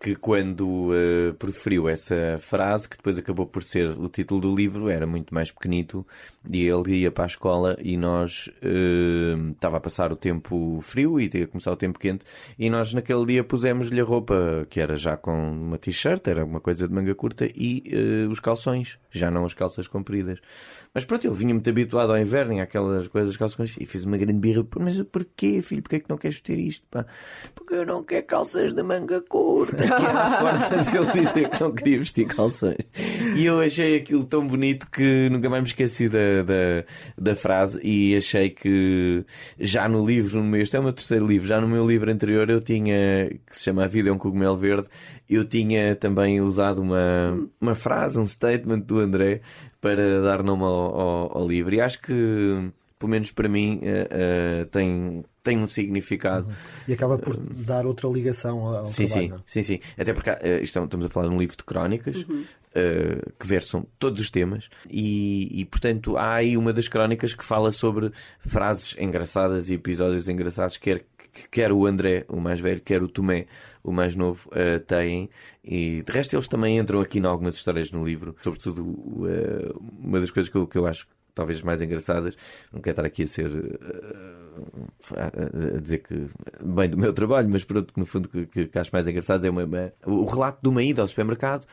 que 0.00 0.14
quando 0.14 0.90
uh, 0.90 1.34
preferiu 1.38 1.88
essa 1.88 2.38
frase, 2.38 2.88
que 2.88 2.96
depois 2.96 3.18
acabou 3.18 3.46
por 3.46 3.64
ser 3.64 3.88
o 3.98 4.08
título 4.08 4.40
do 4.40 4.54
livro, 4.54 4.88
era 4.88 5.06
muito 5.06 5.34
mais 5.34 5.50
pequenito, 5.50 6.06
e 6.48 6.64
ele 6.64 7.00
ia 7.00 7.10
para 7.10 7.24
a 7.24 7.26
escola 7.26 7.76
e 7.80 7.96
nós 7.96 8.48
uh, 8.62 9.50
estava 9.50 9.78
a 9.78 9.80
passar 9.80 10.12
o 10.12 10.16
tempo 10.16 10.78
frio 10.82 11.18
e 11.20 11.28
ia 11.34 11.48
começar 11.48 11.72
o 11.72 11.76
tempo 11.76 11.98
quente, 11.98 12.24
e 12.56 12.70
nós 12.70 12.94
naquele 12.94 13.26
dia 13.26 13.42
pusemos-lhe 13.42 14.00
a 14.00 14.04
roupa 14.04 14.66
que 14.70 14.80
era 14.80 14.94
já 14.94 15.16
com 15.16 15.50
uma 15.50 15.78
t-shirt, 15.78 16.28
era 16.28 16.44
uma 16.44 16.60
coisa 16.60 16.86
de 16.86 16.94
manga 16.94 17.14
curta, 17.14 17.48
e 17.52 17.82
uh, 17.92 18.30
os 18.30 18.38
calções, 18.38 18.98
já 19.10 19.32
não 19.32 19.44
as 19.44 19.54
calças 19.54 19.88
compridas. 19.88 20.38
Mas 20.94 21.04
pronto, 21.04 21.26
ele 21.26 21.34
vinha 21.34 21.52
muito 21.52 21.68
habituado 21.68 22.10
ao 22.10 22.18
inverno 22.18 22.60
aquelas 22.60 23.06
coisas, 23.08 23.36
calções, 23.36 23.76
e 23.78 23.84
fez 23.84 24.04
uma 24.04 24.16
grande 24.16 24.38
birra. 24.38 24.66
Mas 24.80 25.00
porquê, 25.02 25.60
filho? 25.62 25.82
Porquê 25.82 25.96
é 25.96 26.00
que 26.00 26.08
não 26.08 26.16
queres 26.16 26.40
ter 26.40 26.58
isto? 26.58 26.86
Pá? 26.90 27.04
Porque 27.54 27.74
eu 27.74 27.86
não 27.86 28.02
quero 28.02 28.26
calças 28.26 28.72
de 28.72 28.82
manga 28.82 29.20
curta. 29.20 29.84
Que 29.96 30.04
era 30.04 30.22
a 30.22 30.30
forma 30.38 30.84
dele 30.84 31.26
dizer 31.26 31.48
que 31.48 31.60
não 31.60 31.72
queria 31.72 31.98
vestir 31.98 32.26
calções. 32.26 32.78
E 33.36 33.44
eu 33.44 33.60
achei 33.60 33.96
aquilo 33.96 34.24
tão 34.24 34.46
bonito 34.46 34.90
que 34.90 35.28
nunca 35.30 35.48
mais 35.48 35.62
me 35.62 35.68
esqueci 35.68 36.08
da, 36.08 36.42
da, 36.42 36.84
da 37.16 37.34
frase 37.34 37.80
e 37.82 38.16
achei 38.16 38.50
que 38.50 39.24
já 39.58 39.88
no 39.88 40.04
livro, 40.04 40.42
no 40.42 40.48
meu, 40.48 40.60
este 40.60 40.76
é 40.76 40.80
o 40.80 40.82
meu 40.82 40.92
terceiro 40.92 41.26
livro, 41.26 41.46
já 41.46 41.60
no 41.60 41.68
meu 41.68 41.86
livro 41.86 42.10
anterior 42.10 42.48
eu 42.50 42.60
tinha, 42.60 43.30
que 43.46 43.56
se 43.56 43.64
chama 43.64 43.84
A 43.84 43.86
Vida 43.86 44.10
é 44.10 44.12
um 44.12 44.18
Cogumelo 44.18 44.56
Verde, 44.56 44.88
eu 45.28 45.44
tinha 45.44 45.94
também 45.94 46.40
usado 46.40 46.80
uma, 46.80 47.38
uma 47.60 47.74
frase, 47.74 48.18
um 48.18 48.26
statement 48.26 48.80
do 48.80 48.98
André 48.98 49.40
para 49.80 50.22
dar 50.22 50.42
nome 50.42 50.64
ao, 50.64 51.00
ao, 51.00 51.38
ao 51.38 51.46
livro. 51.46 51.74
E 51.74 51.80
acho 51.80 52.00
que, 52.00 52.70
pelo 52.98 53.10
menos 53.10 53.30
para 53.30 53.48
mim, 53.48 53.80
uh, 53.82 54.62
uh, 54.62 54.66
tem, 54.66 55.24
tem 55.42 55.58
um 55.58 55.66
significado. 55.66 56.48
Uhum. 56.48 56.54
E 56.88 56.92
acaba 56.92 57.18
por 57.18 57.36
dar 57.36 57.86
outra 57.86 58.08
ligação 58.08 58.66
ao 58.66 58.86
sim, 58.86 59.06
trabalho. 59.06 59.42
Sim, 59.46 59.62
sim, 59.62 59.74
sim. 59.74 59.80
Até 59.96 60.12
porque 60.12 60.30
uh, 60.30 60.62
estamos 60.62 61.06
a 61.06 61.08
falar 61.08 61.28
de 61.28 61.34
um 61.34 61.38
livro 61.38 61.56
de 61.56 61.64
crónicas. 61.64 62.16
Uhum. 62.28 62.44
Uh, 62.68 63.32
que 63.40 63.46
versam 63.46 63.86
todos 63.98 64.20
os 64.20 64.30
temas 64.30 64.68
e, 64.90 65.48
e, 65.58 65.64
portanto 65.64 66.18
há 66.18 66.34
aí 66.34 66.54
uma 66.54 66.70
das 66.70 66.86
crónicas 66.86 67.32
que 67.32 67.42
fala 67.42 67.72
sobre 67.72 68.12
frases 68.40 68.94
engraçadas 68.98 69.70
e 69.70 69.74
episódios 69.74 70.28
engraçados 70.28 70.76
quer 70.76 71.02
quer 71.50 71.72
o 71.72 71.86
André, 71.86 72.24
o 72.28 72.40
mais 72.40 72.60
velho, 72.60 72.80
quer 72.80 73.02
o 73.02 73.08
Tomé, 73.08 73.46
o 73.82 73.92
mais 73.92 74.14
novo, 74.14 74.48
uh, 74.50 74.80
têm. 74.80 75.30
E 75.62 76.02
de 76.02 76.12
resto, 76.12 76.34
eles 76.34 76.48
também 76.48 76.78
entram 76.78 77.00
aqui 77.00 77.18
em 77.18 77.24
algumas 77.24 77.54
histórias 77.54 77.90
no 77.90 78.04
livro. 78.04 78.34
Sobretudo, 78.40 78.82
uh, 78.82 79.82
uma 79.98 80.20
das 80.20 80.30
coisas 80.30 80.50
que 80.50 80.56
eu, 80.56 80.66
que 80.66 80.76
eu 80.76 80.86
acho 80.86 81.06
talvez 81.38 81.62
mais 81.62 81.80
engraçadas, 81.80 82.36
não 82.72 82.80
quero 82.80 82.92
estar 82.92 83.06
aqui 83.06 83.22
a 83.22 83.26
ser. 83.28 83.48
Uh, 83.48 84.48
a 85.16 85.80
dizer 85.80 85.98
que 85.98 86.26
bem 86.60 86.90
do 86.90 86.98
meu 86.98 87.12
trabalho, 87.12 87.48
mas 87.48 87.62
pronto, 87.62 87.94
que 87.94 88.00
no 88.00 88.06
fundo 88.06 88.28
que, 88.28 88.46
que, 88.46 88.66
que 88.66 88.78
acho 88.78 88.90
mais 88.92 89.06
engraçado 89.06 89.46
é 89.46 89.50
uma, 89.50 89.64
uma, 89.64 89.92
o 90.04 90.24
relato 90.24 90.58
de 90.60 90.68
uma 90.68 90.82
ida 90.82 91.00
ao 91.00 91.06
supermercado 91.08 91.64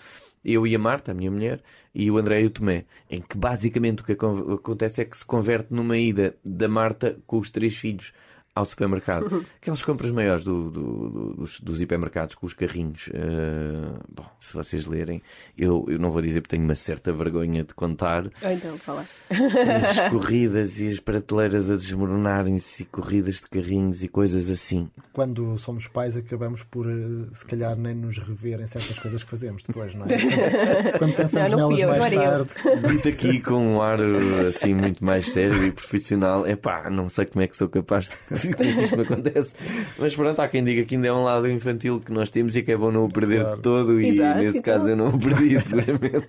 eu 0.46 0.68
e 0.68 0.76
a 0.76 0.80
Marta, 0.80 1.12
a 1.12 1.16
minha 1.16 1.32
mulher, 1.32 1.60
e 1.94 2.12
o 2.12 2.18
André 2.20 2.44
e 2.44 2.46
o 2.46 2.52
Tomé, 2.52 2.86
em 3.10 3.20
que 3.20 3.36
basicamente 3.36 4.04
o 4.04 4.06
que 4.06 4.12
acontece 4.12 5.02
é 5.02 5.06
que 5.06 5.18
se 5.18 5.26
converte 5.26 5.74
numa 5.74 5.98
ida 5.98 6.36
da 6.46 6.68
Marta 6.68 7.18
com 7.26 7.40
os 7.40 7.50
três 7.50 7.76
filhos 7.76 8.14
ao 8.56 8.64
supermercado. 8.64 9.46
Aquelas 9.62 9.84
compras 9.84 10.12
maiores 10.12 10.46
do, 10.46 10.72
do, 10.72 11.10
do, 11.10 11.34
dos, 11.34 11.60
dos, 11.60 11.82
hipermercados 11.82 12.36
com 12.36 12.46
os 12.46 12.54
carrinhos. 12.54 13.08
Uh, 13.08 14.00
bom, 14.10 14.26
se 14.40 14.54
vocês 14.54 14.86
lerem, 14.86 15.22
eu, 15.58 15.86
eu 15.90 16.00
não 16.00 16.10
vou 16.10 16.22
dizer 16.22 16.40
porque 16.40 16.56
tenho 16.56 16.64
uma 16.64 16.76
certa 16.76 17.12
vergonha 17.12 17.66
de 17.66 17.74
contar. 17.74 18.24
Ou 18.42 18.52
então, 18.52 18.78
fala. 18.78 19.06
As 19.30 20.10
corridas 20.10 20.80
e 20.80 20.88
as 20.88 21.00
prateleiras 21.02 21.70
a 21.70 21.76
desmoronarem-se, 21.76 22.84
e 22.84 22.86
corridas 22.86 23.36
de 23.36 23.48
carrinhos 23.50 24.02
e 24.04 24.08
coisas 24.08 24.50
assim. 24.50 24.90
Quando 25.12 25.58
somos 25.58 25.88
pais, 25.90 26.16
acabamos 26.16 26.64
por, 26.64 26.88
eh, 26.90 27.28
se 27.34 27.46
calhar, 27.46 27.76
nem 27.76 27.94
nos 27.94 28.18
rever 28.20 28.62
em 28.62 28.68
certas 28.68 28.98
coisas 28.98 29.24
que 29.24 29.30
fazemos 29.30 29.64
depois, 29.64 29.94
não 29.96 30.06
é? 30.06 30.08
Quando, 30.08 31.00
quando 31.00 31.16
pensamos 31.16 31.52
não, 31.52 31.60
não 31.60 31.70
nelas 31.76 31.96
eu, 31.96 32.00
mais 32.00 32.16
tarde. 32.16 32.50
Dito 32.88 33.10
aqui 33.10 33.42
com 33.42 33.74
um 33.74 33.82
ar 33.82 34.00
assim 34.48 34.74
muito 34.74 35.04
mais 35.04 35.30
sério 35.30 35.62
e 35.66 35.72
profissional, 35.72 36.46
é 36.46 36.56
pá, 36.56 36.90
não 36.90 37.10
sei 37.10 37.26
como 37.26 37.44
é 37.44 37.48
que 37.48 37.58
sou 37.58 37.68
capaz 37.68 38.06
de 38.06 38.45
que 38.54 38.64
isto 38.64 38.98
me 38.98 39.04
acontece. 39.04 39.54
Mas 39.98 40.16
pronto, 40.16 40.40
há 40.42 40.48
quem 40.48 40.64
diga 40.64 40.84
que 40.84 40.96
ainda 40.96 41.08
é 41.08 41.14
um 41.14 41.24
lado 41.24 41.50
infantil 41.50 42.00
que 42.00 42.12
nós 42.12 42.30
temos 42.30 42.56
e 42.56 42.62
que 42.62 42.72
é 42.72 42.78
bom 42.78 42.92
não 42.92 43.06
o 43.06 43.10
perder 43.12 43.42
Claro. 43.42 43.56
de 43.56 43.62
todo, 43.62 44.02
e 44.02 44.10
Exato, 44.10 44.40
nesse 44.40 44.58
então. 44.58 44.74
caso 44.78 44.90
eu 44.90 44.96
não 44.96 45.08
o 45.08 45.18
perdi, 45.20 45.58
seguramente. 45.62 46.28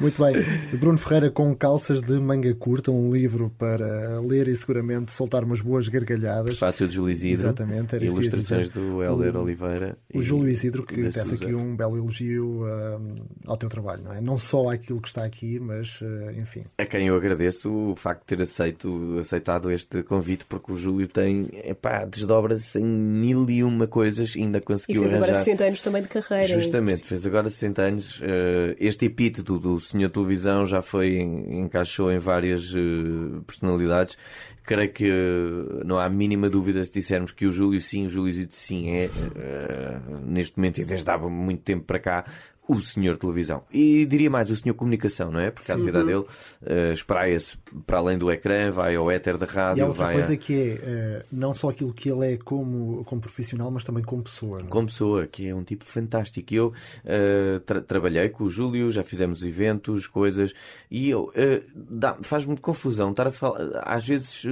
Muito 0.00 0.22
bem. 0.24 0.34
Bruno 0.78 0.96
Ferreira 0.96 1.30
com 1.30 1.54
calças 1.54 2.00
de 2.00 2.12
manga 2.14 2.52
curta, 2.54 2.90
um 2.90 3.12
livro 3.12 3.52
para 3.58 4.18
ler 4.20 4.48
e 4.48 4.56
seguramente 4.56 5.12
soltar 5.12 5.44
umas 5.44 5.60
boas 5.60 5.86
gargalhadas. 5.88 6.58
Fácil 6.58 6.88
de 6.88 6.94
Júlio 6.94 7.12
Isidro. 7.12 7.46
Exatamente, 7.46 7.96
Ilustrações 7.96 8.70
do 8.70 9.02
Helder 9.02 9.36
O- 9.36 9.42
Oliveira. 9.42 9.98
O 10.14 10.20
e- 10.20 10.22
Júlio 10.22 10.48
Isidro, 10.48 10.82
e 10.84 10.86
que 10.86 11.10
tece 11.10 11.34
aqui 11.34 11.54
um 11.54 11.76
belo 11.76 11.98
elogio 11.98 12.64
hum, 12.64 13.14
ao 13.46 13.56
teu 13.58 13.68
trabalho, 13.68 14.02
não 14.04 14.12
é? 14.14 14.20
Não 14.20 14.38
só 14.38 14.70
àquilo 14.70 15.00
que 15.00 15.08
está 15.08 15.24
aqui, 15.24 15.60
mas 15.60 16.00
eh, 16.02 16.34
enfim. 16.40 16.64
A 16.78 16.86
quem 16.86 17.08
eu 17.08 17.14
agradeço 17.16 17.70
o 17.70 17.94
facto 17.96 18.20
de 18.22 18.36
ter 18.36 18.42
aceito, 18.42 19.18
aceitado 19.20 19.70
este 19.70 20.02
convite, 20.02 20.46
porque 20.48 20.72
o 20.72 20.76
Júlio 20.76 21.06
tem, 21.06 21.48
epá, 21.64 22.06
desdobra-se 22.06 22.78
em 22.78 22.84
mil 22.86 23.48
e 23.50 23.62
uma 23.62 23.86
coisas, 23.86 24.32
ainda 24.36 24.58
E 24.58 24.60
conseguiu 24.62 25.02
fez 25.02 25.12
agora 25.14 25.32
arranjar. 25.32 25.44
60 25.44 25.64
anos 25.64 25.82
também 25.82 26.02
de 26.02 26.08
carreira. 26.08 26.60
Justamente, 26.60 27.02
fez 27.04 27.26
agora 27.26 27.50
60 27.50 27.82
anos. 27.82 28.20
Eh, 28.22 28.74
Este 28.80 29.04
epíteto 29.26 29.58
do 29.58 29.80
senhor 29.80 30.10
televisão 30.10 30.64
já 30.64 30.80
foi, 30.80 31.18
encaixou 31.18 32.12
em 32.12 32.18
várias 32.18 32.72
eh, 32.74 33.40
personalidades. 33.46 34.16
Creio 34.62 34.92
que 34.92 35.08
eh, 35.08 35.84
não 35.84 35.98
há 35.98 36.08
mínima 36.08 36.48
dúvida 36.48 36.84
se 36.84 36.92
dissermos 36.92 37.32
que 37.32 37.46
o 37.46 37.52
Júlio 37.52 37.80
sim, 37.80 38.06
o 38.06 38.08
Júlio 38.08 38.30
Isidro 38.30 38.54
sim 38.54 38.90
é, 38.90 39.04
eh, 39.04 39.98
neste 40.24 40.56
momento 40.56 40.80
e 40.80 40.84
desde 40.84 41.10
há 41.10 41.18
muito 41.18 41.62
tempo 41.62 41.84
para 41.84 41.98
cá, 41.98 42.24
o 42.68 42.80
senhor 42.80 43.16
televisão. 43.16 43.62
E 43.72 44.04
diria 44.06 44.28
mais, 44.28 44.50
o 44.50 44.56
senhor 44.56 44.74
comunicação, 44.74 45.30
não 45.30 45.38
é? 45.40 45.50
Porque 45.50 45.70
a 45.70 45.74
atividade 45.76 46.06
dele 46.06 46.24
eh, 46.64 46.92
espraia-se 46.92 47.56
para 47.86 47.98
além 47.98 48.18
do 48.18 48.30
ecrã, 48.30 48.70
vai 48.70 48.96
ao 48.96 49.10
éter 49.10 49.38
da 49.38 49.46
E 49.46 49.48
rádio, 49.48 49.84
há 49.84 49.86
outra 49.88 50.04
vai 50.04 50.14
coisa 50.14 50.32
a... 50.32 50.36
que 50.36 50.54
é 50.54 50.80
eh, 50.82 51.24
não 51.30 51.54
só 51.54 51.70
aquilo 51.70 51.92
que 51.92 52.10
ele 52.10 52.32
é 52.34 52.36
como, 52.36 53.04
como 53.04 53.20
profissional, 53.20 53.70
mas 53.70 53.84
também 53.84 54.02
como 54.02 54.22
pessoa. 54.22 54.58
não 54.60 54.66
é? 54.66 54.70
como 54.70 54.86
pessoa, 54.88 55.26
que 55.26 55.46
é 55.48 55.54
um 55.54 55.62
tipo 55.62 55.84
fantástico. 55.84 56.52
E 56.52 56.56
Eu 56.56 56.72
eh, 57.04 57.60
tra- 57.64 57.80
trabalhei 57.80 58.28
com 58.28 58.44
o 58.44 58.50
Júlio, 58.50 58.90
já 58.90 59.04
fizemos 59.04 59.42
eventos, 59.44 60.06
coisas, 60.06 60.52
e 60.90 61.08
eu 61.10 61.30
dá- 61.74 62.16
faz-me 62.22 62.56
confusão 62.56 63.10
estar 63.10 63.26
a 63.26 63.32
falar, 63.32 63.80
às 63.84 64.06
vezes 64.06 64.42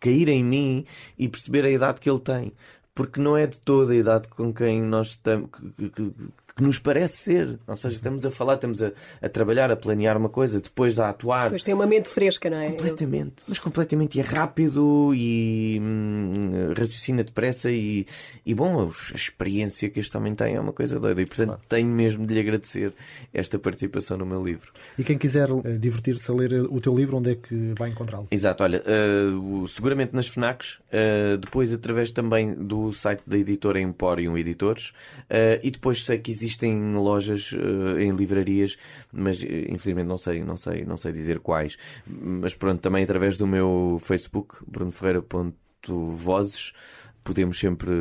cair 0.00 0.28
em 0.28 0.44
mim 0.44 0.84
e 1.18 1.28
perceber 1.28 1.64
a 1.64 1.70
idade 1.70 2.00
que 2.00 2.08
ele 2.08 2.20
tem. 2.20 2.52
porque 2.94 3.20
não 3.20 3.36
é 3.36 3.46
de 3.46 3.60
toda 3.60 3.92
a 3.92 3.96
idade 3.96 4.26
com 4.28 4.52
quem 4.52 4.82
nós 4.82 5.08
estamos. 5.08 5.50
Que, 5.76 5.88
que, 5.90 6.12
que 6.58 6.64
nos 6.64 6.78
parece 6.78 7.16
ser. 7.16 7.58
Ou 7.68 7.76
seja, 7.76 7.94
estamos 7.94 8.26
a 8.26 8.30
falar, 8.32 8.54
estamos 8.54 8.82
a, 8.82 8.90
a, 9.22 9.28
trabalhar, 9.28 9.70
a 9.70 9.76
planear 9.76 10.16
uma 10.16 10.28
coisa, 10.28 10.60
depois 10.60 10.98
a 10.98 11.08
atuar. 11.08 11.50
Pois 11.50 11.62
tem 11.62 11.72
uma 11.72 11.86
mente 11.86 12.08
fresca, 12.08 12.50
não 12.50 12.58
é? 12.58 12.70
Completamente. 12.70 13.34
Mas 13.46 13.60
completamente. 13.60 14.18
E 14.18 14.20
é 14.20 14.24
rápido 14.24 15.14
e 15.14 15.78
hum, 15.80 16.74
raciocina 16.76 17.22
depressa 17.22 17.70
e, 17.70 18.04
e 18.44 18.54
bom, 18.54 18.90
a 18.90 19.14
experiência 19.14 19.88
que 19.88 20.00
este 20.00 20.16
homem 20.16 20.34
tem 20.34 20.56
é 20.56 20.60
uma 20.60 20.72
coisa 20.72 20.98
doida. 20.98 21.22
E 21.22 21.26
portanto 21.26 21.48
claro. 21.48 21.62
tenho 21.68 21.88
mesmo 21.88 22.26
de 22.26 22.34
lhe 22.34 22.40
agradecer 22.40 22.92
esta 23.32 23.56
participação 23.56 24.16
no 24.16 24.26
meu 24.26 24.44
livro. 24.44 24.72
E 24.98 25.04
quem 25.04 25.16
quiser 25.16 25.52
uh, 25.52 25.62
divertir-se 25.78 26.28
a 26.28 26.34
ler 26.34 26.54
o 26.54 26.80
teu 26.80 26.92
livro, 26.92 27.18
onde 27.18 27.30
é 27.30 27.34
que 27.36 27.72
vai 27.78 27.90
encontrá-lo? 27.90 28.26
Exato, 28.32 28.64
olha, 28.64 28.82
uh, 28.82 29.68
seguramente 29.68 30.12
nas 30.12 30.26
FNACs, 30.26 30.72
uh, 30.72 31.38
depois 31.38 31.72
através 31.72 32.10
também 32.10 32.52
do 32.52 32.92
site 32.92 33.22
da 33.24 33.38
editora 33.38 33.80
Emporium 33.80 34.36
Editores, 34.36 34.92
e 35.62 35.70
depois 35.70 36.04
sei 36.04 36.18
que 36.18 36.30
existe 36.30 36.47
existem 36.48 36.94
lojas 36.94 37.52
uh, 37.52 38.00
em 38.00 38.10
livrarias, 38.10 38.78
mas 39.12 39.42
eh, 39.42 39.66
infelizmente 39.68 40.06
não 40.06 40.16
sei, 40.16 40.42
não 40.42 40.56
sei, 40.56 40.82
não 40.84 40.96
sei 40.96 41.12
dizer 41.12 41.40
quais. 41.40 41.76
Mas 42.06 42.54
pronto, 42.54 42.80
também 42.80 43.04
através 43.04 43.36
do 43.36 43.46
meu 43.46 43.98
Facebook, 44.00 44.56
brunoferreira.vozes, 44.66 46.72
podemos 47.22 47.58
sempre 47.58 47.92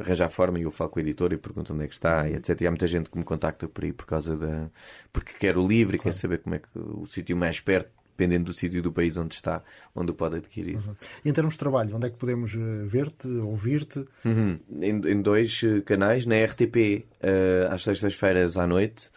arranjar 0.00 0.28
forma 0.28 0.58
e 0.58 0.62
eu 0.62 0.72
falo 0.72 0.90
com 0.90 0.98
o 0.98 1.02
editor 1.02 1.32
e 1.32 1.36
pergunto 1.36 1.72
onde 1.72 1.84
é 1.84 1.88
que 1.88 1.94
está 1.94 2.28
e 2.28 2.34
etc. 2.34 2.60
E 2.60 2.66
há 2.66 2.70
muita 2.70 2.88
gente 2.88 3.08
que 3.08 3.16
me 3.16 3.24
contacta 3.24 3.68
por 3.68 3.84
aí 3.84 3.92
por 3.92 4.06
causa 4.06 4.36
da. 4.36 4.68
porque 5.12 5.34
quer 5.38 5.56
o 5.56 5.64
livro 5.66 5.94
e 5.94 5.98
claro. 5.98 6.14
quer 6.14 6.20
saber 6.20 6.40
como 6.40 6.56
é 6.56 6.58
que 6.58 6.68
o 6.74 7.06
sítio 7.06 7.36
mais 7.36 7.60
perto 7.60 7.90
dependendo 8.16 8.44
do 8.44 8.52
sítio 8.52 8.80
do 8.80 8.92
país 8.92 9.16
onde 9.16 9.34
está, 9.34 9.62
onde 9.94 10.12
o 10.12 10.14
pode 10.14 10.36
adquirir. 10.36 10.76
Uhum. 10.76 10.94
E 11.24 11.28
em 11.28 11.32
termos 11.32 11.54
de 11.54 11.58
trabalho, 11.58 11.96
onde 11.96 12.06
é 12.06 12.10
que 12.10 12.16
podemos 12.16 12.54
eh, 12.54 12.84
ver-te, 12.84 13.26
ouvir-te? 13.28 14.04
Uhum. 14.24 14.58
Em, 14.80 15.12
em, 15.12 15.20
dois 15.20 15.60
eh, 15.64 15.80
canais, 15.80 16.24
na 16.24 16.36
RTP, 16.36 17.04
uh, 17.20 17.72
às 17.72 17.82
sextas-feiras 17.82 18.56
à 18.56 18.66
noite, 18.66 19.10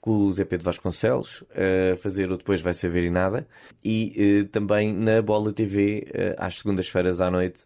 com 0.00 0.26
o 0.26 0.32
Zé 0.32 0.44
Pedro 0.44 0.66
Vasconcelos, 0.66 1.44
a 1.50 1.94
uh, 1.94 1.96
fazer 1.96 2.30
o 2.30 2.36
Depois 2.36 2.60
Vai 2.60 2.74
Saber 2.74 3.04
e 3.04 3.10
Nada, 3.10 3.46
e 3.82 4.42
uh, 4.42 4.48
também 4.48 4.92
na 4.92 5.20
Bola 5.20 5.52
TV, 5.52 6.06
às 6.38 6.58
segundas-feiras 6.58 7.20
à 7.20 7.30
noite, 7.30 7.64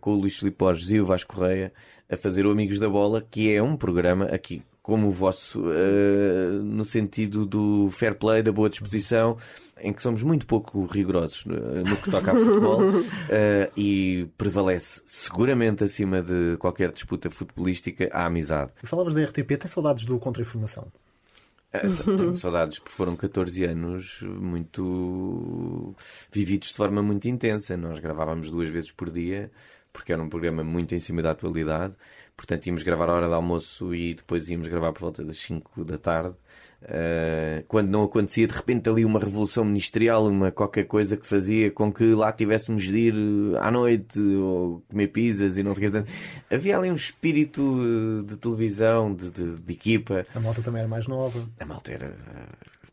com 0.00 0.12
o 0.12 0.20
Luís 0.20 0.38
Filipe 0.38 0.58
Borges 0.58 0.90
e 0.90 1.00
o 1.00 1.06
Vasco 1.06 1.34
Correia, 1.34 1.72
a 2.10 2.16
fazer 2.16 2.46
o 2.46 2.50
Amigos 2.50 2.78
da 2.78 2.88
Bola, 2.88 3.26
que 3.28 3.52
é 3.52 3.62
um 3.62 3.74
programa 3.74 4.26
aqui 4.26 4.62
como 4.86 5.08
o 5.08 5.10
vosso, 5.10 5.62
uh, 5.62 6.62
no 6.62 6.84
sentido 6.84 7.44
do 7.44 7.90
fair 7.90 8.14
play, 8.14 8.40
da 8.40 8.52
boa 8.52 8.70
disposição, 8.70 9.36
em 9.80 9.92
que 9.92 10.00
somos 10.00 10.22
muito 10.22 10.46
pouco 10.46 10.86
rigorosos 10.86 11.44
uh, 11.44 11.50
no 11.84 11.96
que 11.96 12.08
toca 12.08 12.30
a 12.30 12.34
futebol 12.36 12.80
uh, 12.80 13.02
e 13.76 14.28
prevalece 14.38 15.02
seguramente 15.04 15.82
acima 15.82 16.22
de 16.22 16.56
qualquer 16.58 16.92
disputa 16.92 17.28
futebolística 17.28 18.08
a 18.12 18.26
amizade. 18.26 18.70
E 18.80 18.86
falavas 18.86 19.12
da 19.12 19.24
RTP, 19.24 19.58
tem 19.58 19.68
saudades 19.68 20.04
do 20.04 20.20
Contra-Informação? 20.20 20.86
Tenho 21.72 22.36
saudades 22.36 22.78
porque 22.78 22.94
foram 22.94 23.16
14 23.16 23.64
anos 23.64 24.20
muito 24.22 25.96
vividos 26.30 26.68
de 26.68 26.74
forma 26.74 27.02
muito 27.02 27.26
intensa. 27.26 27.76
Nós 27.76 27.98
gravávamos 27.98 28.52
duas 28.52 28.68
vezes 28.68 28.92
por 28.92 29.10
dia 29.10 29.50
porque 29.92 30.12
era 30.12 30.22
um 30.22 30.28
programa 30.28 30.62
muito 30.62 30.94
em 30.94 31.00
cima 31.00 31.22
da 31.22 31.30
atualidade 31.30 31.94
Portanto, 32.36 32.66
íamos 32.66 32.82
gravar 32.82 33.08
a 33.08 33.14
hora 33.14 33.28
do 33.28 33.34
almoço 33.34 33.94
e 33.94 34.14
depois 34.14 34.48
íamos 34.48 34.68
gravar 34.68 34.92
por 34.92 35.00
volta 35.00 35.24
das 35.24 35.38
5 35.38 35.84
da 35.84 35.96
tarde. 35.96 36.34
Uh, 36.82 37.64
quando 37.66 37.88
não 37.88 38.04
acontecia 38.04 38.46
de 38.46 38.54
repente 38.54 38.88
ali 38.88 39.04
uma 39.04 39.18
revolução 39.18 39.64
ministerial, 39.64 40.26
uma 40.26 40.52
qualquer 40.52 40.84
coisa 40.84 41.16
que 41.16 41.26
fazia 41.26 41.70
com 41.70 41.90
que 41.90 42.04
lá 42.14 42.30
tivéssemos 42.30 42.84
de 42.84 42.96
ir 42.96 43.14
eh, 43.14 43.58
à 43.58 43.70
noite 43.70 44.20
ou 44.20 44.82
comer 44.88 45.08
pizzas 45.08 45.56
e 45.56 45.62
não 45.62 45.74
sei 45.74 45.88
o 45.88 45.90
que. 45.90 46.04
Havia 46.54 46.76
ali 46.76 46.90
um 46.90 46.94
espírito 46.94 47.62
eh, 47.62 48.26
de 48.26 48.36
televisão, 48.36 49.14
de, 49.14 49.30
de, 49.30 49.56
de 49.56 49.72
equipa. 49.72 50.24
A 50.34 50.38
malta 50.38 50.62
também 50.62 50.80
era 50.80 50.88
mais 50.88 51.08
nova. 51.08 51.48
A 51.58 51.64
malta 51.64 51.90
era 51.90 52.14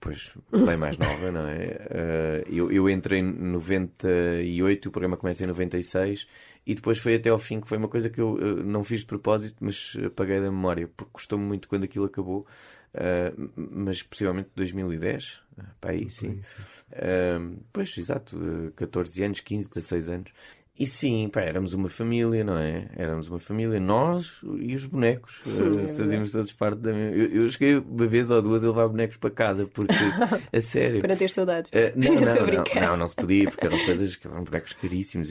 pois, 0.03 0.33
bem 0.51 0.75
mais 0.75 0.97
nova, 0.97 1.31
não 1.31 1.47
é? 1.47 2.43
Uh, 2.45 2.53
eu, 2.53 2.71
eu 2.71 2.89
entrei 2.89 3.21
em 3.21 3.31
98, 3.31 4.89
o 4.89 4.91
programa 4.91 5.15
começa 5.15 5.45
em 5.45 5.47
96 5.47 6.27
e 6.67 6.75
depois 6.75 6.97
foi 6.97 7.15
até 7.15 7.29
ao 7.29 7.39
fim, 7.39 7.61
que 7.61 7.67
foi 7.69 7.77
uma 7.77 7.87
coisa 7.87 8.09
que 8.09 8.19
eu 8.19 8.33
uh, 8.33 8.63
não 8.63 8.83
fiz 8.83 8.99
de 8.99 9.05
propósito, 9.05 9.55
mas 9.61 9.95
apaguei 10.05 10.41
da 10.41 10.51
memória, 10.51 10.89
porque 10.97 11.11
custou-me 11.13 11.45
muito 11.45 11.69
quando 11.69 11.85
aquilo 11.85 12.05
acabou. 12.05 12.45
Uh, 12.93 13.49
mas 13.55 14.03
possivelmente 14.03 14.49
2010, 14.55 15.39
para 15.79 15.91
aí, 15.91 16.09
sim. 16.09 16.41
sim. 16.43 16.61
Uh, 16.91 17.57
pois, 17.71 17.97
exato, 17.97 18.37
14 18.75 19.23
anos, 19.23 19.39
15, 19.39 19.69
16 19.69 20.09
anos. 20.09 20.33
E 20.77 20.87
sim, 20.87 21.29
pá, 21.29 21.41
éramos 21.41 21.73
uma 21.73 21.87
família, 21.87 22.43
não 22.43 22.57
é? 22.57 22.89
Éramos 22.95 23.29
uma 23.29 23.37
família, 23.37 23.79
nós 23.79 24.41
e 24.57 24.73
os 24.73 24.85
bonecos. 24.85 25.39
Uh, 25.45 25.95
fazíamos 25.95 26.31
todos 26.31 26.51
parte 26.51 26.79
da 26.79 26.91
minha. 26.91 27.11
Eu, 27.11 27.43
eu 27.43 27.49
cheguei 27.49 27.77
uma 27.77 28.07
vez 28.07 28.31
ou 28.31 28.41
duas 28.41 28.63
a 28.63 28.67
levar 28.67 28.87
bonecos 28.87 29.17
para 29.17 29.29
casa, 29.29 29.67
porque, 29.67 29.93
a 30.51 30.61
sério. 30.61 30.99
para 30.99 31.15
ter 31.15 31.29
saudades. 31.29 31.69
Uh, 31.69 31.93
não, 31.95 32.15
não, 32.15 32.21
não, 32.21 32.87
não, 32.89 32.97
não, 32.97 33.07
se 33.07 33.15
podia, 33.15 33.51
porque 33.51 33.67
eram 33.67 33.85
coisas 33.85 34.15
que 34.15 34.27
eram 34.27 34.43
bonecos 34.43 34.73
caríssimos. 34.73 35.27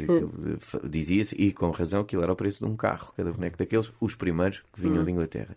Dizia-se, 0.85 1.35
e 1.35 1.52
com 1.52 1.70
razão, 1.70 2.02
aquilo 2.02 2.22
era 2.22 2.33
o 2.33 2.37
preço 2.37 2.64
de 2.64 2.70
um 2.70 2.76
carro, 2.76 3.12
cada 3.16 3.33
boneco 3.33 3.59
daqueles, 3.59 3.92
os 4.00 4.14
primeiros 4.14 4.62
que 4.72 4.81
vinham 4.81 5.02
hum. 5.02 5.05
de 5.05 5.11
Inglaterra 5.11 5.57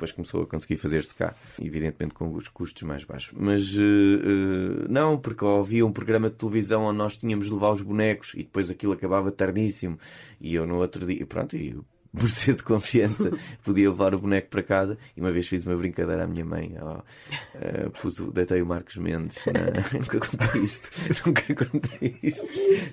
depois 0.00 0.12
começou 0.12 0.42
a 0.42 0.46
conseguir 0.46 0.78
fazer-se 0.78 1.14
cá, 1.14 1.34
evidentemente 1.60 2.14
com 2.14 2.32
os 2.32 2.48
custos 2.48 2.82
mais 2.82 3.04
baixos. 3.04 3.32
Mas 3.36 3.74
uh, 3.74 4.88
não, 4.88 5.18
porque 5.18 5.44
havia 5.44 5.84
um 5.84 5.92
programa 5.92 6.30
de 6.30 6.36
televisão 6.36 6.84
onde 6.84 6.96
nós 6.96 7.16
tínhamos 7.16 7.46
de 7.46 7.52
levar 7.52 7.70
os 7.70 7.82
bonecos 7.82 8.32
e 8.34 8.38
depois 8.38 8.70
aquilo 8.70 8.94
acabava 8.94 9.30
tardíssimo. 9.30 9.98
E 10.40 10.54
eu 10.54 10.66
no 10.66 10.76
outro 10.76 11.04
dia, 11.04 11.26
pronto, 11.26 11.54
e 11.54 11.76
por 12.16 12.28
ser 12.28 12.54
de 12.54 12.62
confiança, 12.62 13.30
podia 13.64 13.88
levar 13.88 14.14
o 14.14 14.18
boneco 14.18 14.48
para 14.48 14.62
casa. 14.62 14.98
E 15.16 15.20
uma 15.20 15.30
vez 15.30 15.46
fiz 15.46 15.64
uma 15.64 15.76
brincadeira 15.76 16.24
à 16.24 16.26
minha 16.26 16.44
mãe. 16.44 16.76
Oh, 16.80 16.98
uh, 16.98 17.90
pus 18.00 18.20
deitei 18.32 18.60
o 18.62 18.66
Marcos 18.66 18.96
Mendes. 18.96 19.44
Na... 19.46 19.80
Nunca 19.98 20.18
contei 20.18 20.62
isto. 20.62 20.90
Nunca 21.26 21.54
contei 21.54 22.18
isto. 22.22 22.46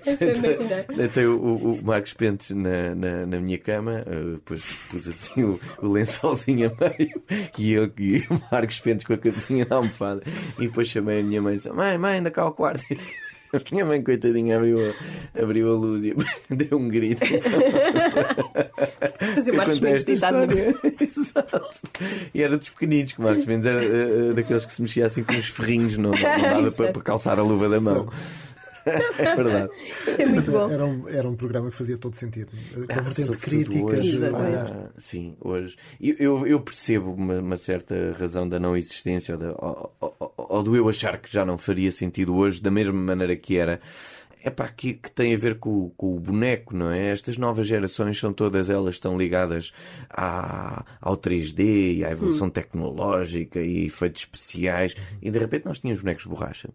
Deitei, 0.04 0.96
deitei 0.96 1.26
o, 1.26 1.38
o, 1.38 1.84
Marcos 1.84 2.14
Pentes 2.14 2.50
na, 2.50 2.94
na, 2.94 3.26
na 3.26 3.40
minha 3.40 3.58
cama. 3.58 4.04
Uh, 4.06 4.34
depois 4.34 4.62
pus 4.90 5.08
assim 5.08 5.42
o, 5.42 5.60
o 5.82 5.88
lençolzinho 5.88 6.70
a 6.70 6.88
meio. 6.88 7.22
E, 7.58 7.72
eu, 7.72 7.90
e 7.98 8.18
o 8.30 8.40
Marcos 8.52 8.80
Pentes 8.80 9.04
com 9.04 9.14
a 9.14 9.18
cabecinha 9.18 9.66
na 9.68 9.76
almofada. 9.76 10.22
E 10.58 10.62
depois 10.62 10.88
chamei 10.88 11.20
a 11.20 11.24
minha 11.24 11.42
mãe 11.42 11.54
e 11.54 11.56
disse: 11.56 11.70
Mãe, 11.70 11.98
mãe, 11.98 12.18
anda 12.18 12.30
cá 12.30 12.42
ao 12.42 12.52
quarto. 12.52 12.84
A 13.52 13.60
minha 13.72 13.84
mãe, 13.84 14.02
coitadinha, 14.02 14.56
abriu 14.56 14.78
a, 14.78 15.42
abriu 15.42 15.72
a 15.72 15.76
luz 15.76 16.04
e 16.04 16.14
deu 16.54 16.78
um 16.78 16.88
grito. 16.88 17.24
Fazer 19.34 19.52
Marcos 19.52 19.80
Mendes 19.80 20.04
deitado 20.04 20.46
no 20.46 20.52
Exato. 21.00 21.88
E 22.34 22.42
era 22.42 22.56
dos 22.56 22.68
pequeninos, 22.68 23.12
que 23.12 23.20
Marcos 23.20 23.46
Mendes 23.46 23.66
era 23.66 23.80
uh, 23.80 24.34
daqueles 24.34 24.64
que 24.64 24.72
se 24.72 24.82
mexia 24.82 25.06
assim 25.06 25.24
com 25.24 25.32
os 25.32 25.46
ferrinhos, 25.48 25.96
não, 25.96 26.10
não 26.10 26.42
dava 26.42 26.70
para, 26.72 26.92
para 26.92 27.02
calçar 27.02 27.38
a 27.38 27.42
luva 27.42 27.68
da 27.68 27.80
mão. 27.80 28.08
É 28.88 29.36
verdade. 29.36 29.70
É 30.18 30.26
muito 30.26 30.50
bom. 30.50 30.70
Era 30.70 30.84
um, 30.84 31.08
era 31.08 31.28
um 31.28 31.36
programa 31.36 31.70
que 31.70 31.76
fazia 31.76 31.98
todo 31.98 32.14
sentido. 32.14 32.50
Com 32.74 33.02
vertente 33.02 33.38
críticas. 33.38 33.98
Hoje, 33.98 34.20
ah, 34.26 34.90
sim, 34.96 35.36
hoje. 35.40 35.76
Eu, 36.00 36.46
eu 36.46 36.60
percebo 36.60 37.12
uma, 37.12 37.38
uma, 37.38 37.56
certa 37.56 38.14
razão 38.18 38.48
da 38.48 38.58
não 38.58 38.76
existência 38.76 39.34
ou, 39.34 39.40
da, 39.40 39.50
ou, 39.50 39.96
ou, 40.00 40.34
ou, 40.36 40.62
do 40.62 40.76
eu 40.76 40.88
achar 40.88 41.18
que 41.18 41.32
já 41.32 41.44
não 41.44 41.58
faria 41.58 41.90
sentido 41.90 42.34
hoje, 42.34 42.60
da 42.60 42.70
mesma 42.70 43.00
maneira 43.00 43.36
que 43.36 43.56
era. 43.56 43.80
É 44.40 44.50
pá, 44.50 44.68
que, 44.68 44.94
que 44.94 45.10
tem 45.10 45.34
a 45.34 45.36
ver 45.36 45.58
com, 45.58 45.90
com, 45.96 46.14
o 46.14 46.20
boneco, 46.20 46.74
não 46.74 46.92
é? 46.92 47.08
Estas 47.08 47.36
novas 47.36 47.66
gerações 47.66 48.18
são 48.18 48.32
todas 48.32 48.70
elas 48.70 48.94
estão 48.94 49.18
ligadas 49.18 49.72
à, 50.08 50.84
ao 51.00 51.16
3D 51.16 51.96
e 51.96 52.04
à 52.04 52.12
evolução 52.12 52.46
hum. 52.46 52.50
tecnológica 52.50 53.60
e 53.60 53.86
efeitos 53.86 54.22
especiais. 54.22 54.94
E 55.20 55.28
de 55.30 55.38
repente 55.38 55.66
nós 55.66 55.80
tínhamos 55.80 56.00
bonecos 56.00 56.22
de 56.22 56.28
borracha. 56.28 56.70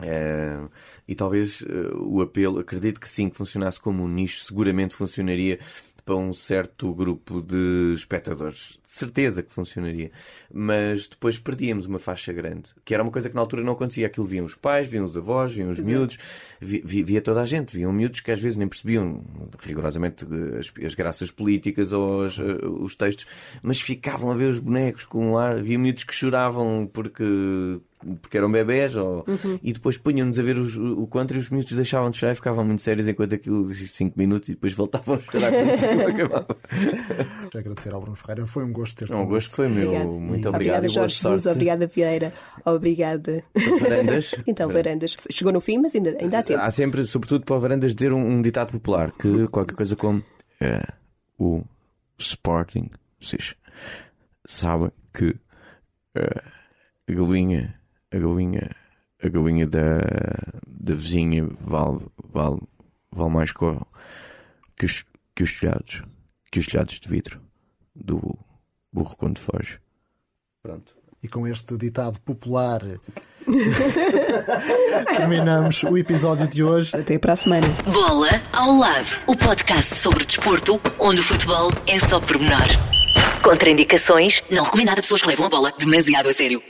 É, 0.00 0.58
e 1.06 1.14
talvez 1.14 1.60
uh, 1.62 1.96
o 2.00 2.20
apelo, 2.20 2.58
acredito 2.58 3.00
que 3.00 3.08
sim, 3.08 3.28
que 3.28 3.36
funcionasse 3.36 3.80
como 3.80 4.04
um 4.04 4.08
nicho, 4.08 4.44
seguramente 4.44 4.94
funcionaria 4.94 5.58
para 6.06 6.14
um 6.14 6.32
certo 6.32 6.94
grupo 6.94 7.42
de 7.42 7.92
espectadores. 7.96 8.78
De 8.84 8.92
certeza 8.92 9.42
que 9.42 9.52
funcionaria. 9.52 10.12
Mas 10.54 11.08
depois 11.08 11.36
perdíamos 11.36 11.84
uma 11.84 11.98
faixa 11.98 12.32
grande, 12.32 12.72
que 12.84 12.94
era 12.94 13.02
uma 13.02 13.10
coisa 13.10 13.28
que 13.28 13.34
na 13.34 13.40
altura 13.40 13.64
não 13.64 13.72
acontecia. 13.72 14.06
Aquilo 14.06 14.24
viam 14.24 14.46
os 14.46 14.54
pais, 14.54 14.86
viam 14.86 15.04
os 15.04 15.16
avós, 15.16 15.52
viam 15.52 15.68
os 15.68 15.80
Exato. 15.80 15.92
miúdos, 15.92 16.18
via, 16.60 17.04
via, 17.04 17.20
toda 17.20 17.42
a 17.42 17.44
gente. 17.44 17.76
Viam 17.76 17.92
miúdos 17.92 18.20
que 18.20 18.30
às 18.30 18.40
vezes 18.40 18.56
nem 18.56 18.68
percebiam 18.68 19.20
rigorosamente 19.58 20.24
as, 20.56 20.72
as 20.80 20.94
graças 20.94 21.32
políticas 21.32 21.92
ou 21.92 22.24
os, 22.24 22.38
eh, 22.38 22.66
os 22.80 22.94
textos, 22.94 23.26
mas 23.60 23.80
ficavam 23.80 24.30
a 24.30 24.34
ver 24.34 24.50
os 24.50 24.60
bonecos 24.60 25.04
com 25.04 25.32
um 25.32 25.36
ar. 25.36 25.58
Havia 25.58 25.76
miúdos 25.76 26.04
que 26.04 26.14
choravam 26.14 26.88
porque 26.94 27.24
porque 28.20 28.36
eram 28.36 28.50
bebés, 28.50 28.96
ou... 28.96 29.24
Uhum. 29.26 29.58
e 29.62 29.72
depois 29.72 29.96
punham-nos 29.96 30.38
a 30.38 30.42
ver 30.42 30.58
os, 30.58 30.76
o 30.76 31.06
contra 31.06 31.36
e 31.36 31.40
os 31.40 31.48
minutos 31.48 31.72
deixavam 31.72 32.10
de 32.10 32.18
chorar 32.18 32.32
e 32.32 32.34
ficavam 32.34 32.64
muito 32.64 32.82
sérios 32.82 33.08
enquanto 33.08 33.34
aquilo 33.34 33.66
5 33.66 34.18
minutos 34.18 34.48
e 34.48 34.52
depois 34.52 34.74
voltavam 34.74 35.16
a 35.16 35.32
chorar 35.32 35.50
quando 35.50 36.02
acabava. 36.08 36.56
Agradecer 37.54 37.92
ao 37.94 38.00
Bruno 38.00 38.16
Ferreira, 38.16 38.46
foi 38.46 38.64
um 38.64 38.72
gosto 38.72 38.96
ter-te. 38.96 39.16
Um 39.16 39.26
gosto 39.26 39.54
foi 39.54 39.68
meu, 39.68 39.88
obrigada. 39.88 40.04
muito 40.10 40.48
obrigado. 40.48 40.54
Obrigada, 40.54 40.88
Jorge 40.88 41.14
Jesus, 41.14 41.46
obrigada, 41.46 41.86
Vieira, 41.86 42.32
obrigada. 42.64 43.44
Varandas. 43.80 44.34
então, 44.46 44.68
Varandas, 44.68 45.16
chegou 45.30 45.52
no 45.52 45.60
fim, 45.60 45.78
mas 45.78 45.94
ainda, 45.94 46.16
ainda 46.20 46.38
há 46.38 46.42
tempo. 46.42 46.60
Há 46.60 46.70
sempre, 46.70 47.04
sobretudo 47.04 47.44
para 47.44 47.56
o 47.56 47.60
Varandas, 47.60 47.94
dizer 47.94 48.12
um, 48.12 48.24
um 48.24 48.42
ditado 48.42 48.72
popular 48.72 49.10
que 49.12 49.46
qualquer 49.48 49.74
coisa 49.74 49.96
como. 49.96 50.22
Uh, 50.60 50.96
o 51.38 51.62
Sporting, 52.18 52.90
vocês 53.20 53.54
sabem 54.44 54.90
que 55.12 55.30
uh, 56.16 56.42
a 57.08 57.12
galinha, 57.12 57.78
a 58.16 58.18
galinha, 58.18 58.70
a 59.22 59.28
galinha 59.28 59.66
da, 59.66 59.98
da 60.66 60.94
vizinha 60.94 61.48
vale, 61.60 62.00
vale, 62.32 62.58
vale 63.12 63.30
mais 63.30 63.52
que, 63.52 63.64
que, 64.76 64.86
os, 64.86 65.04
que 65.34 65.42
os 65.42 65.60
telhados, 65.60 66.02
que 66.50 66.58
os 66.60 66.66
telhados 66.66 66.98
de 66.98 67.08
vidro 67.08 67.40
do 67.94 68.36
burro 68.92 69.16
quando 69.16 69.38
foge. 69.38 69.78
Pronto. 70.62 70.96
E 71.22 71.28
com 71.28 71.46
este 71.46 71.76
ditado 71.76 72.20
popular 72.20 72.82
terminamos 75.16 75.82
o 75.82 75.96
episódio 75.96 76.46
de 76.46 76.62
hoje. 76.62 76.94
Até 76.94 77.18
para 77.18 77.32
a 77.32 77.36
semana. 77.36 77.66
Bola 77.92 78.28
ao 78.52 78.72
lado, 78.72 79.20
o 79.26 79.36
podcast 79.36 79.96
sobre 79.96 80.24
desporto, 80.24 80.80
onde 80.98 81.20
o 81.20 81.24
futebol 81.24 81.70
é 81.86 81.98
só 81.98 82.20
pormenor. 82.20 82.68
Contraindicações, 83.42 84.42
não 84.50 84.64
recomendado 84.64 84.98
a 84.98 85.02
pessoas 85.02 85.22
que 85.22 85.28
levam 85.28 85.46
a 85.46 85.50
bola 85.50 85.72
demasiado 85.78 86.28
a 86.28 86.34
sério. 86.34 86.62